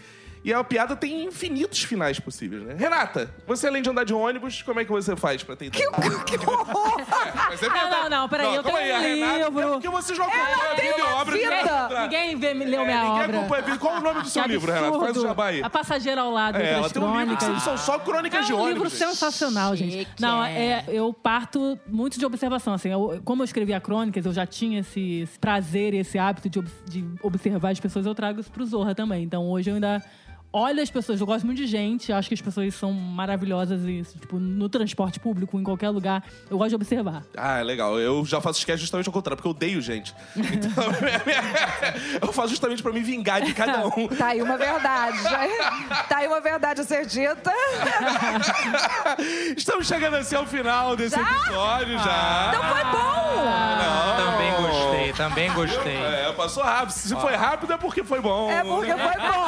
E 0.46 0.52
a 0.54 0.62
piada 0.62 0.94
tem 0.94 1.24
infinitos 1.24 1.82
finais 1.82 2.20
possíveis, 2.20 2.62
né? 2.62 2.76
Renata, 2.78 3.28
você 3.44 3.66
além 3.66 3.82
de 3.82 3.90
andar 3.90 4.04
de 4.04 4.14
ônibus, 4.14 4.62
como 4.62 4.78
é 4.78 4.84
que 4.84 4.92
você 4.92 5.16
faz 5.16 5.42
pra 5.42 5.56
ter 5.56 5.66
ideia? 5.66 5.90
Que 6.24 6.36
horror! 6.36 7.00
Mas 7.50 7.60
é 7.60 7.66
Não, 7.66 7.74
verdade. 7.74 7.90
não, 8.02 8.10
não, 8.10 8.28
peraí, 8.28 8.54
eu 8.54 8.62
tenho 8.62 8.76
aí, 8.76 8.92
um 8.92 9.00
Renata, 9.00 9.38
livro. 9.44 9.60
É 9.60 9.72
porque 9.72 9.88
você 9.88 10.14
já 10.14 10.22
acompanha 10.22 10.44
a 10.70 10.74
tem 10.76 10.86
vida 10.86 10.98
e 10.98 11.02
uma 11.02 11.16
obra 11.16 11.36
vida. 11.36 11.88
de. 11.88 12.00
Ninguém 12.02 12.36
vê, 12.36 12.54
leu 12.54 12.82
É, 12.82 12.84
minha 12.84 13.02
ninguém 13.02 13.22
obra. 13.24 13.38
acompanha 13.38 13.62
vida. 13.62 13.78
Qual 13.78 13.96
o 13.96 14.00
nome 14.00 14.22
do 14.22 14.28
seu 14.28 14.42
Que 14.44 14.48
livro, 14.50 14.72
Renata? 14.72 14.92
Faz 14.92 15.00
o 15.02 15.04
absurdo. 15.06 15.26
jabá 15.28 15.46
aí. 15.46 15.62
A 15.64 15.70
Passageira 15.70 16.20
ao 16.20 16.30
Lado, 16.30 16.58
É, 16.58 16.72
ela 16.74 16.90
tem 16.90 17.02
um 17.02 17.18
livro 17.20 17.36
que 17.36 17.44
crônicas. 17.44 17.62
são 17.64 17.76
só 17.76 17.98
crônicas 17.98 18.40
É 18.40 18.46
de 18.46 18.52
um 18.52 18.60
ônibus. 18.60 18.74
livro 18.84 18.88
gente. 18.88 18.98
sensacional, 18.98 19.74
gente. 19.74 19.98
Chique, 19.98 20.22
Não, 20.22 20.44
é. 20.44 20.52
é, 20.64 20.84
eu 20.88 21.12
parto 21.12 21.76
muito 21.88 22.20
de 22.20 22.24
observação. 22.24 22.72
Assim, 22.74 22.90
eu- 22.90 23.20
como 23.24 23.42
eu 23.42 23.44
escrevia 23.44 23.80
crônicas, 23.80 24.24
eu 24.24 24.32
já 24.32 24.46
tinha 24.46 24.78
esse, 24.78 25.22
esse 25.22 25.38
prazer 25.40 25.92
e 25.92 25.98
esse 25.98 26.16
hábito 26.18 26.48
de, 26.48 26.62
de 26.88 27.04
observar 27.20 27.70
as 27.70 27.80
pessoas, 27.80 28.06
eu 28.06 28.14
trago 28.14 28.38
isso 28.40 28.50
pro 28.52 28.64
Zorra 28.64 28.94
também. 28.94 29.24
Então 29.24 29.50
hoje 29.50 29.70
eu 29.70 29.74
ainda 29.74 30.00
olho 30.58 30.82
as 30.82 30.90
pessoas, 30.90 31.20
eu 31.20 31.26
gosto 31.26 31.44
muito 31.44 31.58
de 31.58 31.66
gente, 31.66 32.12
acho 32.12 32.28
que 32.28 32.34
as 32.34 32.40
pessoas 32.40 32.74
são 32.74 32.92
maravilhosas 32.92 33.82
e, 33.84 34.02
tipo, 34.20 34.38
no 34.38 34.68
transporte 34.68 35.20
público, 35.20 35.58
em 35.58 35.62
qualquer 35.62 35.90
lugar, 35.90 36.24
eu 36.50 36.56
gosto 36.56 36.70
de 36.70 36.74
observar. 36.76 37.22
Ah, 37.36 37.58
é 37.58 37.62
legal. 37.62 37.98
Eu 37.98 38.24
já 38.24 38.40
faço 38.40 38.58
sketch 38.60 38.80
justamente 38.80 39.06
ao 39.06 39.12
contrário, 39.12 39.36
porque 39.36 39.46
eu 39.48 39.50
odeio 39.52 39.80
gente. 39.82 40.14
Então, 40.36 40.70
eu 42.22 42.32
faço 42.32 42.48
justamente 42.50 42.82
pra 42.82 42.92
me 42.92 43.00
vingar 43.00 43.40
de 43.42 43.52
cada 43.54 43.86
um. 43.86 44.08
Tá 44.16 44.28
aí 44.28 44.40
uma 44.42 44.56
verdade. 44.56 45.22
já- 45.22 46.04
Tá 46.08 46.16
aí 46.18 46.26
uma 46.26 46.40
verdade 46.40 46.80
a 46.80 46.84
ser 46.84 47.04
dita. 47.06 47.52
Estamos 49.56 49.86
chegando 49.86 50.16
assim 50.16 50.34
ao 50.36 50.46
final 50.46 50.96
desse 50.96 51.16
Já? 51.16 51.22
episódio 51.22 51.98
já. 51.98 52.52
Então 52.54 52.62
foi 52.64 52.84
bom! 52.84 53.44
Não. 53.76 54.16
Também 54.16 54.50
gostei, 54.52 54.75
também 55.16 55.52
gostei. 55.52 55.96
É, 55.96 56.32
passou 56.32 56.62
rápido. 56.62 56.90
Se 56.92 57.14
foi 57.16 57.34
rápido 57.34 57.72
é 57.72 57.76
porque 57.76 58.04
foi 58.04 58.20
bom. 58.20 58.50
É 58.50 58.62
porque 58.62 58.92
foi 58.92 59.14
bom. 59.14 59.46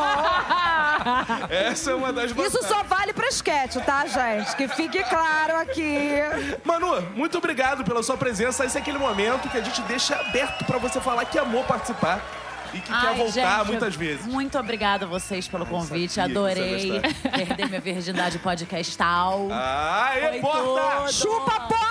Essa 1.50 1.90
é 1.90 1.94
uma 1.94 2.12
das 2.12 2.30
Isso 2.30 2.62
só 2.66 2.82
vale 2.82 3.12
pra 3.12 3.28
esquete, 3.28 3.80
tá, 3.80 4.06
gente? 4.06 4.56
Que 4.56 4.68
fique 4.68 5.02
claro 5.04 5.56
aqui. 5.58 6.12
Manu, 6.64 7.00
muito 7.14 7.38
obrigado 7.38 7.84
pela 7.84 8.02
sua 8.02 8.16
presença. 8.16 8.64
Esse 8.64 8.78
é 8.78 8.80
aquele 8.80 8.98
momento 8.98 9.48
que 9.48 9.58
a 9.58 9.62
gente 9.62 9.80
deixa 9.82 10.16
aberto 10.16 10.64
pra 10.64 10.78
você 10.78 11.00
falar 11.00 11.24
que 11.24 11.38
amou 11.38 11.62
participar 11.64 12.20
e 12.72 12.80
que 12.80 12.88
quer 12.88 12.94
Ai, 13.08 13.14
voltar 13.14 13.58
gente, 13.58 13.66
muitas 13.68 13.94
vezes. 13.94 14.26
Muito 14.26 14.58
obrigada 14.58 15.04
a 15.06 15.08
vocês 15.08 15.48
pelo 15.48 15.64
convite. 15.64 16.08
que 16.08 16.14
você 16.14 16.20
ia 16.20 16.24
Adorei 16.26 17.00
perder 17.34 17.68
minha 17.68 17.80
virgindade 17.80 18.38
podcastal. 18.38 19.48
Aê, 19.50 20.20
Foi 20.20 20.40
porta! 20.40 20.96
tudo. 21.00 21.12
Chupa 21.12 21.54
a 21.54 21.60
porta! 21.60 21.87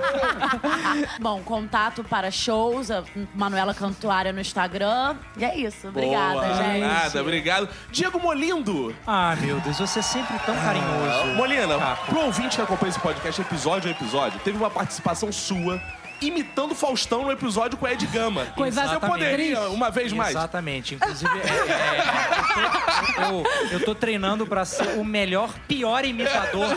Bom, 1.20 1.42
contato 1.42 2.02
para 2.04 2.30
shows, 2.30 2.90
a 2.90 3.04
Manuela 3.34 3.74
Cantuária 3.74 4.32
no 4.32 4.40
Instagram. 4.40 5.16
E 5.36 5.44
é 5.44 5.56
isso. 5.56 5.88
Obrigada, 5.88 6.40
Boa, 6.40 6.54
gente. 6.54 6.80
Nada, 6.80 7.20
obrigado. 7.20 7.68
Diego 7.90 8.18
Molindo. 8.20 8.94
Ah, 9.06 9.36
meu 9.40 9.60
Deus, 9.60 9.78
você 9.78 9.98
é 9.98 10.02
sempre 10.02 10.38
tão 10.40 10.54
carinhoso. 10.56 11.34
Molina, 11.36 11.78
Caco. 11.78 12.06
pro 12.06 12.20
ouvinte 12.20 12.56
que 12.56 12.62
acompanha 12.62 12.90
esse 12.90 13.00
podcast 13.00 13.40
episódio 13.40 13.88
a 13.88 13.92
episódio, 13.92 14.40
teve 14.40 14.56
uma 14.56 14.70
participação 14.70 15.30
sua 15.32 15.80
imitando 16.20 16.72
o 16.72 16.74
Faustão 16.74 17.22
no 17.24 17.30
episódio 17.32 17.76
com 17.78 17.86
o 17.86 17.88
Ed 17.88 18.04
Gama. 18.06 18.46
Coisa 18.56 18.82
Exatamente. 18.82 19.10
poderia, 19.12 19.60
uma 19.70 19.90
vez 19.90 20.12
mais? 20.12 20.30
Exatamente. 20.30 20.94
Inclusive, 20.94 21.30
é, 21.38 21.42
é, 21.72 22.38
eu, 22.38 23.14
tô, 23.14 23.22
eu- 23.22 23.68
eu 23.78 23.84
tô 23.84 23.94
treinando 23.94 24.46
pra 24.46 24.64
ser 24.64 24.98
o 24.98 25.04
melhor, 25.04 25.52
pior 25.66 26.04
imitador 26.04 26.68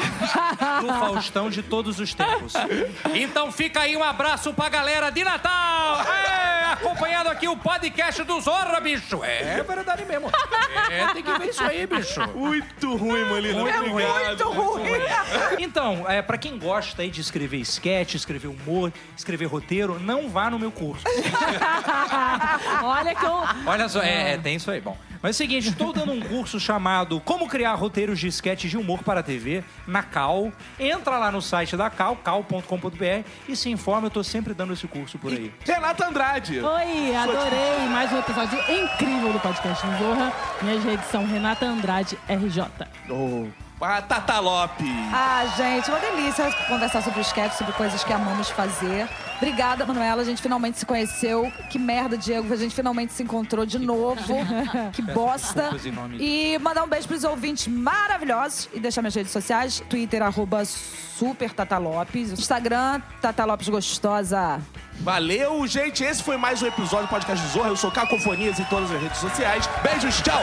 do 0.82 0.88
Faustão 1.00 1.50
de 1.50 1.62
todos 1.64 2.00
os 2.00 2.14
tempos. 2.14 2.54
Então 3.14 3.52
fica 3.52 3.82
aí 3.82 3.96
um 3.98 4.04
abraço 4.04 4.54
pra 4.54 4.70
galera 4.70 5.10
de 5.10 5.24
Natal! 5.24 6.02
É, 6.02 6.74
acompanhando 6.74 7.28
aqui 7.28 7.48
o 7.48 7.58
podcast 7.58 8.24
do 8.24 8.40
Zorra, 8.42 8.80
bicho! 8.80 9.24
É 9.24 9.64
verdade 9.64 10.06
mesmo. 10.06 10.30
É, 10.90 11.08
tem 11.14 11.24
que 11.24 11.40
ver 11.40 11.50
isso 11.50 11.64
aí, 11.64 11.86
bicho. 11.88 12.20
Muito 12.36 12.96
ruim, 12.96 13.24
Molina. 13.26 13.60
Muito 13.60 13.78
obrigado. 13.92 14.28
Muito 14.28 14.52
ruim. 14.52 14.92
Então, 15.60 16.06
é, 16.10 16.22
para 16.22 16.38
quem 16.38 16.58
gosta 16.58 17.02
aí 17.02 17.10
de 17.10 17.22
escrever 17.22 17.58
sketch, 17.60 18.16
escrever 18.16 18.48
humor, 18.48 18.92
escrever 19.18 19.31
roteiro, 19.46 20.00
não 20.00 20.30
vá 20.30 20.50
no 20.50 20.60
meu 20.60 20.72
curso. 20.72 21.04
Olha 22.84 23.16
que 23.16 23.26
eu... 23.26 23.44
Olha 23.66 23.90
só, 23.90 24.02
é, 24.02 24.34
é, 24.34 24.38
tem 24.38 24.56
isso 24.56 24.70
aí. 24.70 24.82
Bom, 24.82 24.98
mas 25.22 25.30
é 25.30 25.32
o 25.32 25.34
seguinte, 25.38 25.70
estou 25.70 25.94
dando 25.94 26.12
um 26.12 26.20
curso 26.20 26.60
chamado 26.60 27.20
Como 27.22 27.48
Criar 27.48 27.76
Roteiros 27.76 28.20
de 28.20 28.28
Sketch 28.28 28.66
de 28.66 28.78
Humor 28.78 29.04
para 29.04 29.20
a 29.20 29.24
TV, 29.24 29.64
na 29.86 30.02
Cal. 30.02 30.52
Entra 30.80 31.18
lá 31.18 31.32
no 31.32 31.42
site 31.42 31.78
da 31.78 31.90
Cal, 31.90 32.16
cal.com.br 32.16 33.28
e 33.48 33.56
se 33.56 33.70
informa, 33.70 34.08
eu 34.08 34.12
tô 34.12 34.24
sempre 34.24 34.54
dando 34.54 34.74
esse 34.74 34.88
curso 34.88 35.18
por 35.18 35.32
aí. 35.32 35.54
Renata 35.64 36.08
Andrade. 36.08 36.60
Oi, 36.60 37.16
adorei 37.16 37.88
mais 37.90 38.12
um 38.12 38.20
episódio 38.20 38.58
incrível 38.60 39.34
do 39.34 39.40
podcast 39.40 39.86
Zorra. 40.00 40.34
Minhas 40.62 40.84
redes 40.84 41.06
são 41.08 41.26
Renata 41.26 41.66
Andrade 41.66 42.18
RJ. 42.28 42.64
Oh, 43.10 43.48
a 43.84 44.02
Tata 44.02 44.40
Lopes. 44.40 44.88
Ah, 45.14 45.46
gente, 45.58 45.90
uma 45.90 46.00
delícia 46.00 46.52
conversar 46.68 47.02
sobre 47.02 47.20
o 47.20 47.22
sketch, 47.22 47.54
sobre 47.54 47.74
coisas 47.74 48.04
que 48.04 48.14
amamos 48.14 48.50
fazer. 48.50 49.08
Obrigada, 49.38 49.86
Manuela. 49.86 50.22
A 50.22 50.26
gente 50.26 50.40
finalmente 50.42 50.78
se 50.78 50.86
conheceu. 50.86 51.52
Que 51.70 51.80
merda, 51.80 52.16
Diego. 52.16 52.54
A 52.54 52.56
gente 52.56 52.76
finalmente 52.76 53.12
se 53.12 53.24
encontrou 53.24 53.66
de 53.66 53.80
novo. 53.80 54.36
que 54.94 55.02
bosta. 55.02 55.72
E 56.20 56.60
mandar 56.60 56.84
um 56.84 56.88
beijo 56.88 57.08
pros 57.08 57.24
ouvintes 57.24 57.68
maravilhosos. 57.68 58.70
E 58.72 58.80
deixar 58.80 59.02
minhas 59.02 59.16
redes 59.16 59.32
sociais. 59.32 59.82
Twitter, 59.90 60.22
arroba 60.22 60.64
super 60.64 61.52
Tata 61.52 61.80
Lopes. 61.80 62.32
Instagram, 62.32 63.02
Tata 63.20 63.44
Lopes 63.46 63.68
Gostosa. 63.68 64.62
Valeu, 65.00 65.66
gente. 65.66 66.04
Esse 66.04 66.22
foi 66.22 66.38
mais 66.38 66.62
um 66.62 66.68
episódio 66.68 67.08
do 67.08 67.10
podcast 67.10 67.48
Zorra. 67.48 67.70
Eu 67.70 67.78
sou 67.78 67.90
Cacofonias 67.90 68.60
em 68.60 68.64
todas 68.66 68.92
as 68.92 69.02
redes 69.02 69.18
sociais. 69.18 69.68
Beijos, 69.84 70.22
tchau. 70.22 70.42